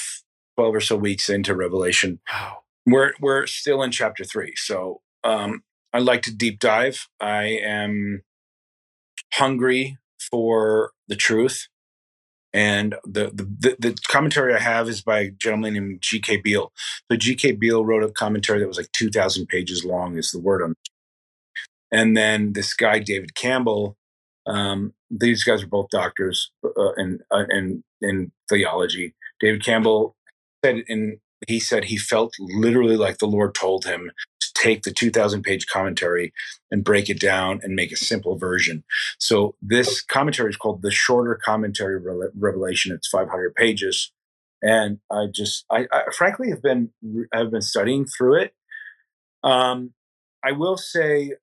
[0.55, 2.19] 12 or so weeks into Revelation.
[2.31, 2.57] Wow.
[2.85, 4.53] We're, we're still in chapter three.
[4.55, 7.07] So um, I'd like to deep dive.
[7.19, 8.21] I am
[9.33, 9.97] hungry
[10.31, 11.67] for the truth.
[12.53, 16.37] And the, the, the, commentary I have is by a gentleman named G.K.
[16.37, 16.71] Beale.
[17.11, 17.53] So G.K.
[17.53, 20.75] Beale wrote a commentary that was like 2,000 pages long, is the word on.
[21.91, 23.97] And then this guy, David Campbell,
[24.47, 29.13] um, these guys are both doctors uh, in, uh, in, in theology.
[29.41, 30.15] David Campbell
[30.63, 34.11] said in he said he felt literally like the Lord told him
[34.55, 36.33] take the 2,000 page commentary
[36.71, 38.83] and break it down and make a simple version.
[39.19, 41.99] So this commentary is called the Shorter Commentary
[42.35, 42.95] Revelation.
[42.95, 44.11] It's 500 pages,
[44.61, 46.89] and I just, I, I frankly have been,
[47.33, 48.53] have been studying through it.
[49.43, 49.93] Um,
[50.43, 51.33] I will say,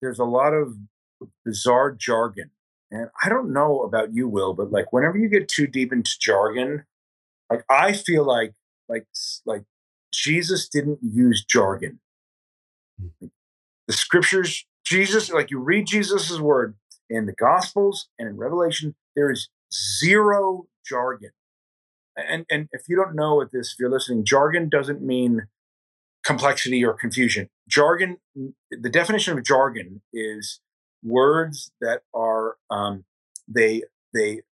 [0.00, 0.76] there's a lot of
[1.44, 2.50] bizarre jargon,
[2.90, 6.12] and I don't know about you, Will, but like whenever you get too deep into
[6.20, 6.84] jargon,
[7.50, 8.54] like I feel like
[8.88, 9.06] like
[9.44, 9.64] like
[10.12, 12.00] Jesus didn't use jargon.
[12.98, 16.76] The scriptures, Jesus, like you read Jesus's word
[17.10, 21.30] in the Gospels and in Revelation, there is zero jargon.
[22.16, 25.48] And and if you don't know what this, if you're listening, jargon doesn't mean
[26.24, 27.48] complexity or confusion.
[27.68, 28.18] Jargon,
[28.70, 30.60] the definition of jargon is
[31.02, 33.04] words that are um,
[33.48, 33.82] they
[34.14, 34.42] they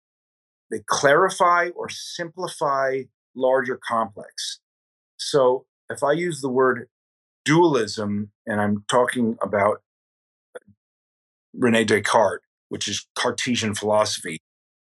[0.71, 3.03] they clarify or simplify
[3.35, 4.61] larger complex.
[5.17, 6.89] So if I use the word
[7.45, 9.83] dualism and I'm talking about
[11.55, 14.41] Rene Descartes, which is Cartesian philosophy,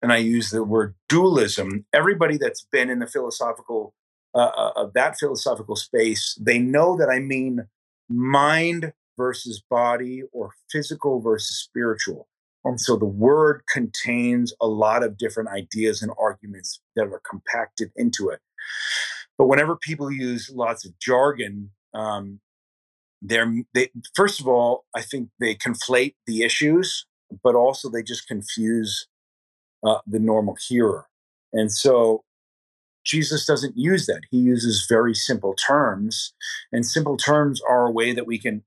[0.01, 3.95] and I use the word dualism, everybody that's been in the philosophical
[4.35, 7.69] uh, uh, of that philosophical space, they know that I mean
[8.09, 12.29] mind versus body or physical versus spiritual.
[12.65, 17.91] And so the word contains a lot of different ideas and arguments that are compacted
[17.97, 18.41] into it.
[19.37, 22.41] But whenever people use lots of jargon, um,
[23.21, 27.07] they're they first of all, I think they conflate the issues,
[27.43, 29.07] but also they just confuse
[29.87, 31.07] uh, the normal hearer.
[31.53, 32.25] And so
[33.05, 34.23] Jesus doesn't use that.
[34.31, 36.35] He uses very simple terms,
[36.73, 38.63] and simple terms are a way that we can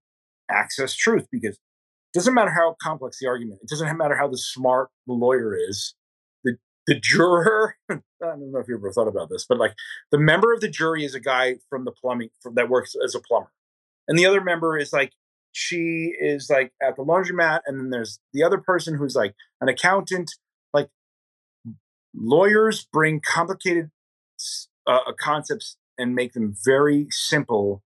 [0.50, 4.38] access truth because it doesn't matter how complex the argument, it doesn't matter how the
[4.38, 5.96] smart the lawyer is.
[6.88, 9.74] The, juror, I don't know if you ever thought about this, but like
[10.12, 13.16] the member of the jury is a guy from the plumbing from, that works as
[13.16, 13.52] a plumber.
[14.08, 15.14] And the other member is like,
[15.52, 17.62] she is like at the laundromat.
[17.66, 20.32] And then there's the other person who's like an accountant.
[20.74, 20.90] Like
[22.14, 23.90] lawyers bring complicated
[24.88, 27.82] uh, uh, concepts and make them very simple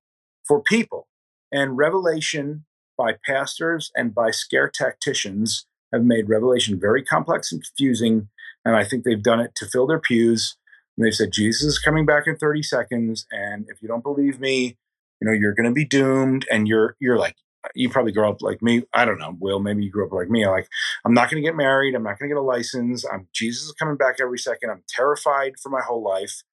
[0.45, 1.07] for people.
[1.51, 2.65] And revelation
[2.97, 8.29] by pastors and by scare tacticians have made revelation very complex and confusing.
[8.69, 10.55] And I think they've done it to fill their pews.
[10.95, 13.25] And they've said, Jesus is coming back in 30 seconds.
[13.31, 14.77] And if you don't believe me,
[15.19, 16.45] you know, you're going to be doomed.
[16.51, 17.35] And you're, you're like,
[17.73, 18.83] you probably grow up like me.
[18.93, 20.45] I don't know, Will, maybe you grew up like me.
[20.45, 20.67] Like,
[21.03, 21.95] I'm not going to get married.
[21.95, 23.03] I'm not going to get a license.
[23.11, 24.69] I'm Jesus is coming back every second.
[24.69, 26.43] I'm terrified for my whole life.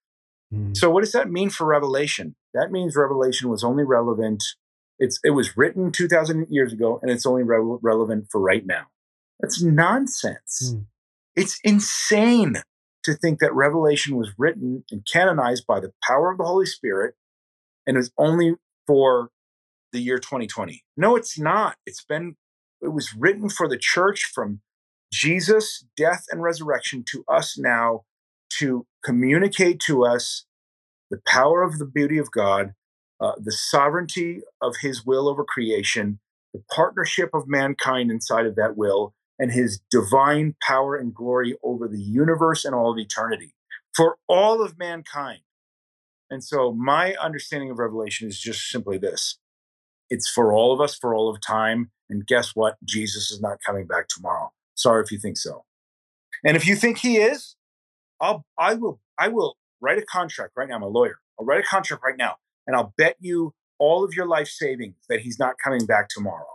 [0.52, 0.74] Mm.
[0.74, 2.34] So what does that mean for Revelation?
[2.54, 4.42] That means Revelation was only relevant.
[4.98, 8.86] It's it was written 2,000 years ago, and it's only re- relevant for right now.
[9.40, 10.74] That's nonsense.
[10.74, 10.86] Mm.
[11.36, 12.56] It's insane
[13.04, 17.14] to think that Revelation was written and canonized by the power of the Holy Spirit,
[17.86, 18.54] and is only
[18.86, 19.30] for
[19.92, 20.84] the year 2020.
[20.96, 21.76] No, it's not.
[21.86, 22.36] It's been
[22.82, 24.60] it was written for the church from
[25.12, 28.02] Jesus' death and resurrection to us now
[28.58, 30.46] to communicate to us
[31.10, 32.74] the power of the beauty of God,
[33.20, 36.20] uh, the sovereignty of his will over creation,
[36.52, 41.88] the partnership of mankind inside of that will, and his divine power and glory over
[41.88, 43.54] the universe and all of eternity
[43.94, 45.40] for all of mankind.
[46.30, 49.38] And so, my understanding of Revelation is just simply this
[50.10, 51.90] it's for all of us, for all of time.
[52.08, 52.76] And guess what?
[52.84, 54.52] Jesus is not coming back tomorrow.
[54.74, 55.64] Sorry if you think so.
[56.44, 57.56] And if you think he is,
[58.20, 60.76] I'll I will I will write a contract right now.
[60.76, 61.18] I'm a lawyer.
[61.38, 62.36] I'll write a contract right now,
[62.66, 66.46] and I'll bet you all of your life savings that he's not coming back tomorrow.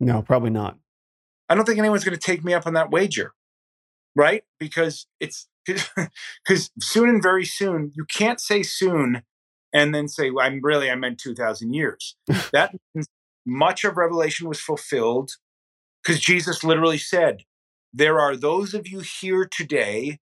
[0.00, 0.76] No, probably not.
[1.48, 3.32] I don't think anyone's going to take me up on that wager,
[4.14, 4.44] right?
[4.58, 9.22] Because it's because soon and very soon you can't say soon
[9.72, 12.16] and then say well, I'm really I meant two thousand years.
[12.52, 13.08] that means
[13.44, 15.32] much of Revelation was fulfilled
[16.02, 17.42] because Jesus literally said,
[17.92, 20.20] "There are those of you here today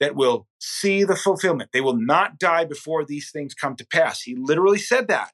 [0.00, 1.70] that will see the fulfillment.
[1.72, 4.22] They will not die before these things come to pass.
[4.22, 5.32] He literally said that.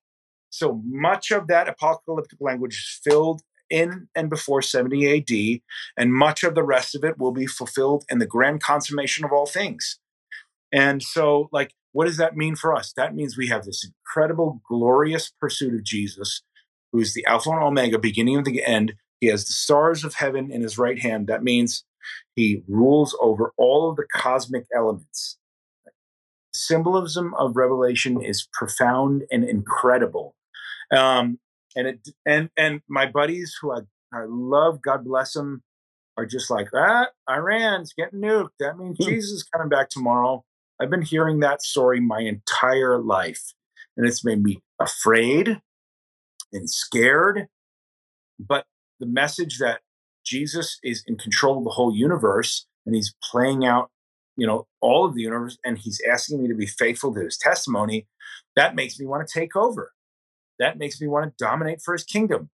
[0.50, 3.42] So much of that apocalyptic language is filled
[3.74, 5.60] in and before 70 AD,
[5.96, 9.32] and much of the rest of it will be fulfilled in the grand consummation of
[9.32, 9.98] all things.
[10.72, 12.92] And so, like, what does that mean for us?
[12.96, 16.42] That means we have this incredible, glorious pursuit of Jesus,
[16.92, 18.94] who is the Alpha and Omega, beginning of the end.
[19.20, 21.26] He has the stars of heaven in his right hand.
[21.26, 21.84] That means
[22.36, 25.38] he rules over all of the cosmic elements.
[26.52, 30.36] Symbolism of Revelation is profound and incredible.
[30.90, 31.38] Um,
[31.76, 33.80] and it and and my buddies who I,
[34.12, 35.62] I love, God bless them,
[36.16, 38.50] are just like, ah, Iran's getting nuked.
[38.60, 39.10] That means hmm.
[39.10, 40.44] Jesus is coming back tomorrow.
[40.80, 43.52] I've been hearing that story my entire life,
[43.96, 45.60] and it's made me afraid
[46.52, 47.46] and scared.
[48.38, 48.64] But
[49.00, 49.80] the message that
[50.24, 53.90] Jesus is in control of the whole universe and he's playing out,
[54.36, 57.36] you know, all of the universe and he's asking me to be faithful to his
[57.36, 58.06] testimony,
[58.56, 59.92] that makes me want to take over.
[60.58, 62.50] That makes me want to dominate for his kingdom.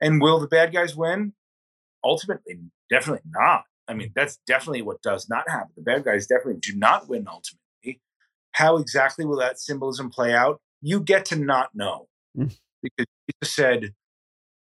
[0.00, 1.34] And will the bad guys win?
[2.04, 2.58] Ultimately,
[2.90, 3.64] definitely not.
[3.88, 5.72] I mean, that's definitely what does not happen.
[5.76, 8.00] The bad guys definitely do not win ultimately.
[8.52, 10.60] How exactly will that symbolism play out?
[10.80, 12.08] You get to not know.
[12.36, 12.56] Mm.
[12.82, 13.06] Because
[13.42, 13.94] Jesus said,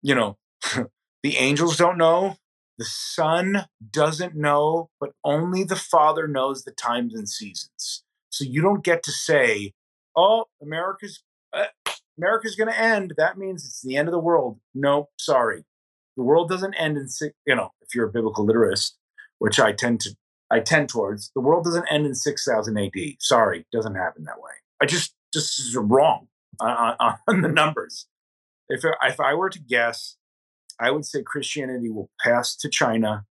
[0.02, 0.38] you know,
[1.24, 2.38] the angels don't know,
[2.78, 8.04] the Son doesn't know, but only the Father knows the times and seasons.
[8.30, 9.74] So you don't get to say,
[10.16, 11.22] "Oh, America's
[12.22, 13.14] America's going to end.
[13.18, 15.66] That means it's the end of the world." No, sorry,
[16.18, 17.34] the world doesn't end in six.
[17.46, 18.92] You know, if you're a biblical literist,
[19.40, 20.16] which I tend to,
[20.52, 23.18] I tend towards, the world doesn't end in six thousand A.D.
[23.20, 24.52] Sorry, doesn't happen that way.
[24.82, 26.28] I just just is wrong
[26.60, 26.96] on,
[27.28, 28.08] on, the numbers.
[28.70, 30.18] If if I were to guess,
[30.80, 33.26] I would say Christianity will pass to China.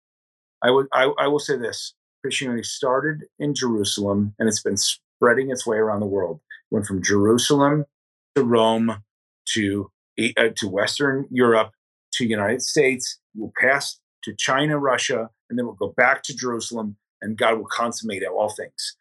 [0.63, 1.93] I would I, I will say this.
[2.21, 6.41] Christianity started in Jerusalem and it's been spreading its way around the world.
[6.69, 7.85] Went from Jerusalem
[8.39, 9.03] to Rome
[9.53, 9.91] to
[10.37, 11.71] uh, to Western Europe
[12.13, 13.19] to United States.
[13.35, 17.67] We'll pass to China, Russia, and then we'll go back to Jerusalem, and God will
[17.67, 18.95] consummate all things.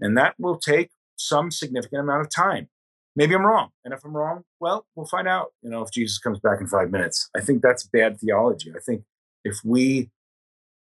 [0.00, 2.68] And that will take some significant amount of time.
[3.16, 3.70] Maybe I'm wrong.
[3.84, 6.66] And if I'm wrong, well, we'll find out, you know, if Jesus comes back in
[6.66, 7.30] five minutes.
[7.36, 8.72] I think that's bad theology.
[8.74, 9.04] I think
[9.44, 10.10] if we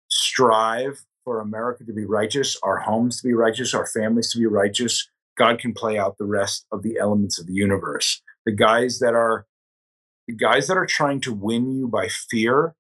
[0.09, 4.47] strive for America to be righteous, our homes to be righteous, our families to be
[4.47, 8.23] righteous, God can play out the rest of the elements of the universe.
[8.45, 9.47] The guys that are
[10.27, 12.75] the guys that are trying to win you by fear,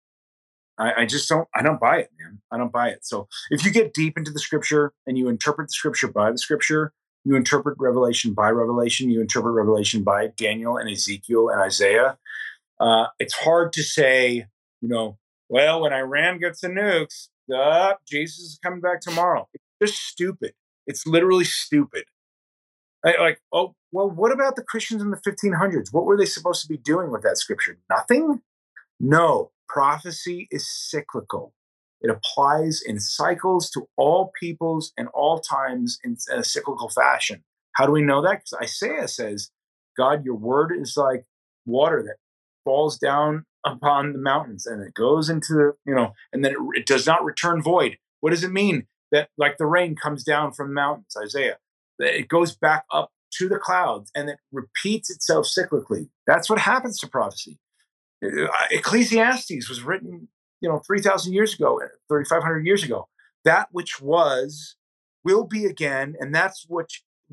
[0.78, 2.40] I, I just don't I don't buy it, man.
[2.50, 3.04] I don't buy it.
[3.04, 6.38] So if you get deep into the scripture and you interpret the scripture by the
[6.38, 6.92] scripture,
[7.24, 12.18] you interpret Revelation by Revelation, you interpret Revelation by Daniel and Ezekiel and Isaiah.
[12.80, 14.46] Uh, it's hard to say,
[14.80, 15.18] you know,
[15.48, 19.48] well, when Iran gets the nukes, uh, Jesus is coming back tomorrow.
[19.54, 20.54] It's just stupid.
[20.86, 22.04] It's literally stupid.
[23.04, 25.92] I, like, oh, well, what about the Christians in the 1500s?
[25.92, 27.78] What were they supposed to be doing with that scripture?
[27.90, 28.42] Nothing?
[29.00, 29.50] No.
[29.68, 31.54] Prophecy is cyclical.
[32.00, 37.44] It applies in cycles to all peoples and all times in a cyclical fashion.
[37.72, 38.40] How do we know that?
[38.40, 39.50] Because Isaiah says,
[39.96, 41.24] God, your word is like
[41.64, 42.16] water that
[42.64, 46.80] falls down upon the mountains and it goes into the, you know, and then it,
[46.80, 47.96] it does not return void.
[48.20, 48.86] What does it mean?
[49.10, 51.58] That like the rain comes down from mountains, Isaiah.
[52.02, 56.08] It goes back up to the clouds and it repeats itself cyclically.
[56.26, 57.58] That's what happens to prophecy.
[58.70, 60.28] Ecclesiastes was written
[60.62, 63.08] you know, 3,000 years ago, eh, 3,500 years ago.
[63.44, 64.76] That which was
[65.24, 66.88] will be again, and that's what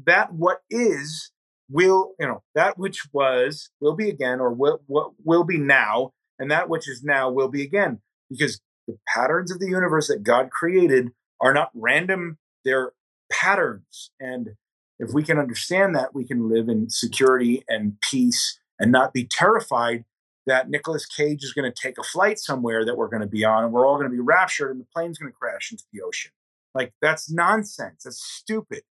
[0.06, 1.32] that what is
[1.70, 6.12] will you know that which was will be again, or will what will be now,
[6.40, 10.24] and that which is now will be again, because the patterns of the universe that
[10.24, 11.10] God created
[11.40, 12.94] are not random; they're
[13.32, 14.52] patterns, and
[15.00, 19.26] if we can understand that, we can live in security and peace and not be
[19.26, 20.06] terrified
[20.46, 23.46] that Nicolas Cage is going to take a flight somewhere that we're going to be
[23.46, 25.84] on and we're all going to be raptured and the plane's going to crash into
[25.94, 26.32] the ocean.
[26.74, 28.04] Like that's nonsense.
[28.04, 28.82] That's stupid.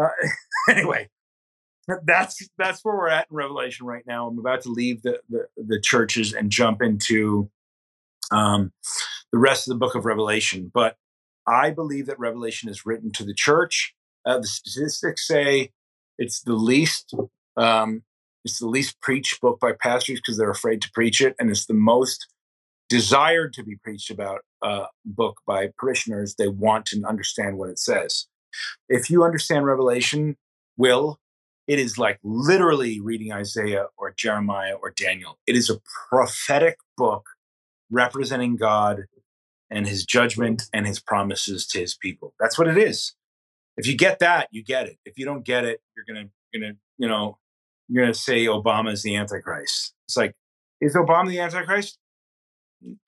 [0.00, 0.08] Uh,
[0.70, 1.08] anyway,
[2.04, 4.26] that's that's where we're at in Revelation right now.
[4.26, 7.50] I'm about to leave the the, the churches and jump into
[8.30, 8.72] um,
[9.32, 10.70] the rest of the book of Revelation.
[10.72, 10.96] But
[11.48, 13.94] I believe that Revelation is written to the church.
[14.26, 15.70] Uh, the statistics say
[16.18, 17.14] it's the least
[17.56, 18.02] um,
[18.44, 21.66] it's the least preached book by pastors because they're afraid to preach it, and it's
[21.66, 22.26] the most
[22.88, 26.34] desired to be preached about uh, book by parishioners.
[26.36, 28.26] They want to understand what it says.
[28.88, 30.36] If you understand Revelation,
[30.76, 31.18] will
[31.68, 35.38] it is like literally reading Isaiah or Jeremiah or Daniel.
[35.46, 37.26] It is a prophetic book
[37.90, 39.04] representing God
[39.70, 42.34] and his judgment and his promises to his people.
[42.40, 43.14] That's what it is.
[43.76, 44.98] If you get that, you get it.
[45.04, 47.38] If you don't get it, you're gonna, gonna, you know,
[47.88, 49.94] you're to say Obama is the Antichrist.
[50.06, 50.34] It's like,
[50.80, 51.98] is Obama the Antichrist?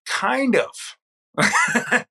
[0.07, 0.97] Kind of.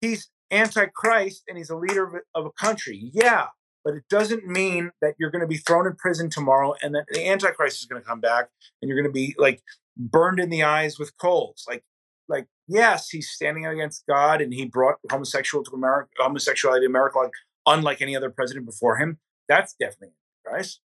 [0.00, 3.10] he's Antichrist and he's a leader of a, of a country.
[3.12, 3.46] Yeah,
[3.84, 7.06] but it doesn't mean that you're going to be thrown in prison tomorrow and that
[7.10, 8.48] the Antichrist is going to come back
[8.80, 9.62] and you're going to be like
[9.96, 11.64] burned in the eyes with coals.
[11.68, 11.82] Like,
[12.30, 17.18] like yes, he's standing against God and he brought homosexual to America, homosexuality to America,
[17.18, 17.32] like
[17.66, 19.18] unlike any other president before him.
[19.48, 20.14] That's definitely
[20.46, 20.80] Antichrist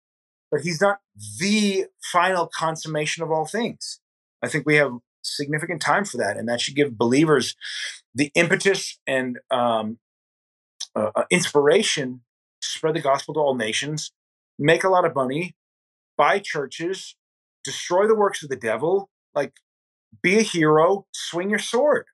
[0.55, 1.01] but he's not
[1.41, 3.99] the final consummation of all things.
[4.41, 7.57] I think we have significant time for that, and that should give believers
[8.15, 9.99] the impetus and um,
[10.95, 12.21] uh, uh, inspiration
[12.63, 14.13] to spread the gospel to all nations,
[14.57, 15.57] make a lot of money,
[16.17, 17.17] buy churches,
[17.65, 19.55] destroy the works of the devil, like
[20.23, 22.07] be a hero, swing your sword.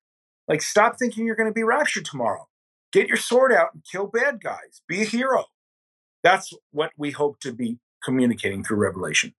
[0.49, 2.49] Like stop thinking you're going to be raptured tomorrow.
[2.93, 4.83] Get your sword out and kill bad guys.
[4.89, 5.45] Be a hero.
[6.23, 9.35] That's what we hope to be communicating through revelation.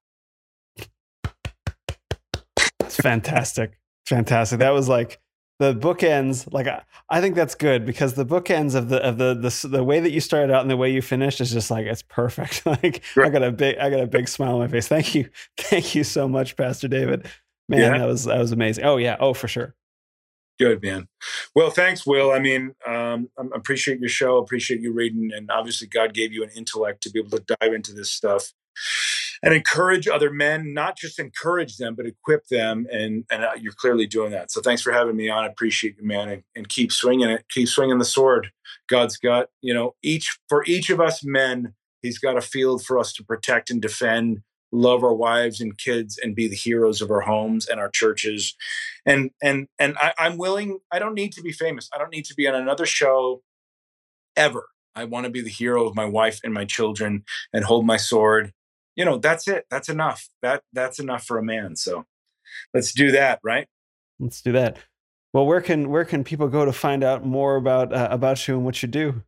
[2.80, 3.78] It's fantastic.
[4.06, 4.60] Fantastic.
[4.60, 5.20] That was like
[5.62, 9.36] the bookends like I, I, think that's good because the bookends of the of the,
[9.36, 11.86] the the way that you started out and the way you finished is just like
[11.86, 13.28] it's perfect like right.
[13.28, 15.94] i got a big i got a big smile on my face thank you thank
[15.94, 17.28] you so much pastor david
[17.72, 17.98] man yeah.
[17.98, 19.76] that was that was amazing oh yeah oh for sure
[20.62, 21.08] Good man.
[21.56, 22.30] Well, thanks, Will.
[22.30, 24.38] I mean, um, I appreciate your show.
[24.38, 27.74] Appreciate you reading, and obviously, God gave you an intellect to be able to dive
[27.74, 28.54] into this stuff
[29.42, 30.72] and encourage other men.
[30.72, 32.86] Not just encourage them, but equip them.
[32.92, 34.52] And and uh, you're clearly doing that.
[34.52, 35.46] So thanks for having me on.
[35.46, 37.46] I appreciate you, man, and, and keep swinging it.
[37.50, 38.52] Keep swinging the sword.
[38.88, 41.74] God's got you know each for each of us men.
[42.04, 44.42] He's got a field for us to protect and defend
[44.72, 48.56] love our wives and kids and be the heroes of our homes and our churches
[49.06, 52.26] and and and I, i'm willing i don't need to be famous i don't need
[52.26, 53.42] to be on another show
[54.36, 54.68] ever.
[54.96, 57.24] I want to be the hero of my wife and my children
[57.54, 58.52] and hold my sword.
[58.96, 59.66] You know, that's it.
[59.70, 60.30] That's enough.
[60.42, 61.76] That that's enough for a man.
[61.76, 62.06] So
[62.74, 63.68] let's do that, right?
[64.20, 64.80] Let's do that.
[65.34, 68.56] Well, where can where can people go to find out more about uh, about you
[68.56, 69.24] and what you do?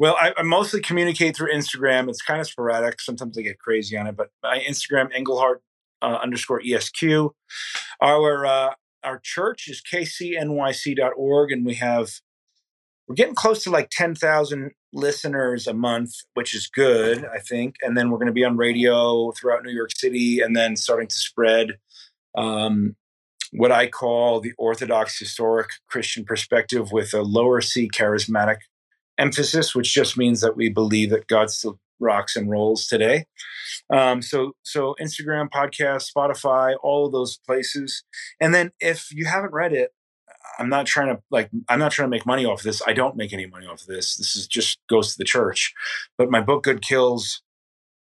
[0.00, 2.08] Well, I, I, mostly communicate through Instagram.
[2.08, 3.02] It's kind of sporadic.
[3.02, 5.60] Sometimes I get crazy on it, but my Instagram Engelhardt
[6.00, 7.02] uh, underscore esq.
[8.00, 8.70] Our uh,
[9.04, 12.12] our church is kcnyc.org, and we have
[13.06, 17.74] we're getting close to like ten thousand listeners a month, which is good, I think.
[17.82, 21.08] And then we're going to be on radio throughout New York City, and then starting
[21.08, 21.72] to spread
[22.34, 22.96] um,
[23.52, 28.60] what I call the Orthodox historic Christian perspective with a lower C charismatic
[29.20, 33.26] emphasis, which just means that we believe that God still rocks and rolls today.
[33.92, 38.02] Um, so, so Instagram, podcast, Spotify, all of those places.
[38.40, 39.90] And then if you haven't read it,
[40.58, 42.82] I'm not trying to like I'm not trying to make money off of this.
[42.86, 44.16] I don't make any money off of this.
[44.16, 45.72] This is just goes to the church.
[46.18, 47.42] But my book Good Kills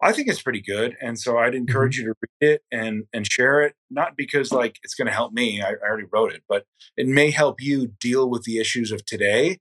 [0.01, 2.07] I think it's pretty good, and so I'd encourage mm-hmm.
[2.07, 3.75] you to read it and and share it.
[3.89, 6.65] Not because like it's going to help me, I, I, already wrote it, but
[6.95, 9.57] it may help you deal with the issues of today.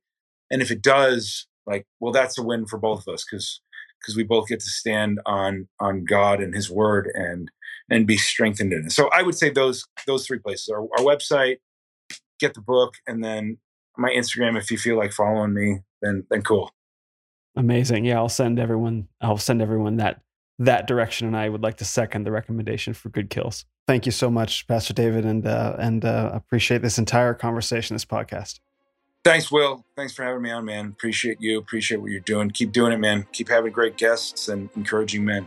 [0.50, 3.60] And if it does, like, well, that's a win for both of us because
[4.00, 7.50] because we both get to stand on on God and His Word and
[7.90, 8.92] and be strengthened in it.
[8.92, 11.56] So I would say those those three places: our, our website,
[12.40, 13.58] get the book, and then
[13.96, 14.58] my Instagram.
[14.58, 16.70] If you feel like following me, then then cool.
[17.56, 18.04] Amazing.
[18.04, 19.08] Yeah, I'll send everyone.
[19.20, 20.22] I'll send everyone that
[20.58, 23.64] that direction, and I would like to second the recommendation for Good Kills.
[23.86, 28.04] Thank you so much, Pastor David, and uh, and uh, appreciate this entire conversation, this
[28.04, 28.60] podcast.
[29.28, 29.84] Thanks, Will.
[29.94, 30.86] Thanks for having me on, man.
[30.86, 31.58] Appreciate you.
[31.58, 32.50] Appreciate what you're doing.
[32.50, 33.26] Keep doing it, man.
[33.30, 35.46] Keep having great guests and encouraging men.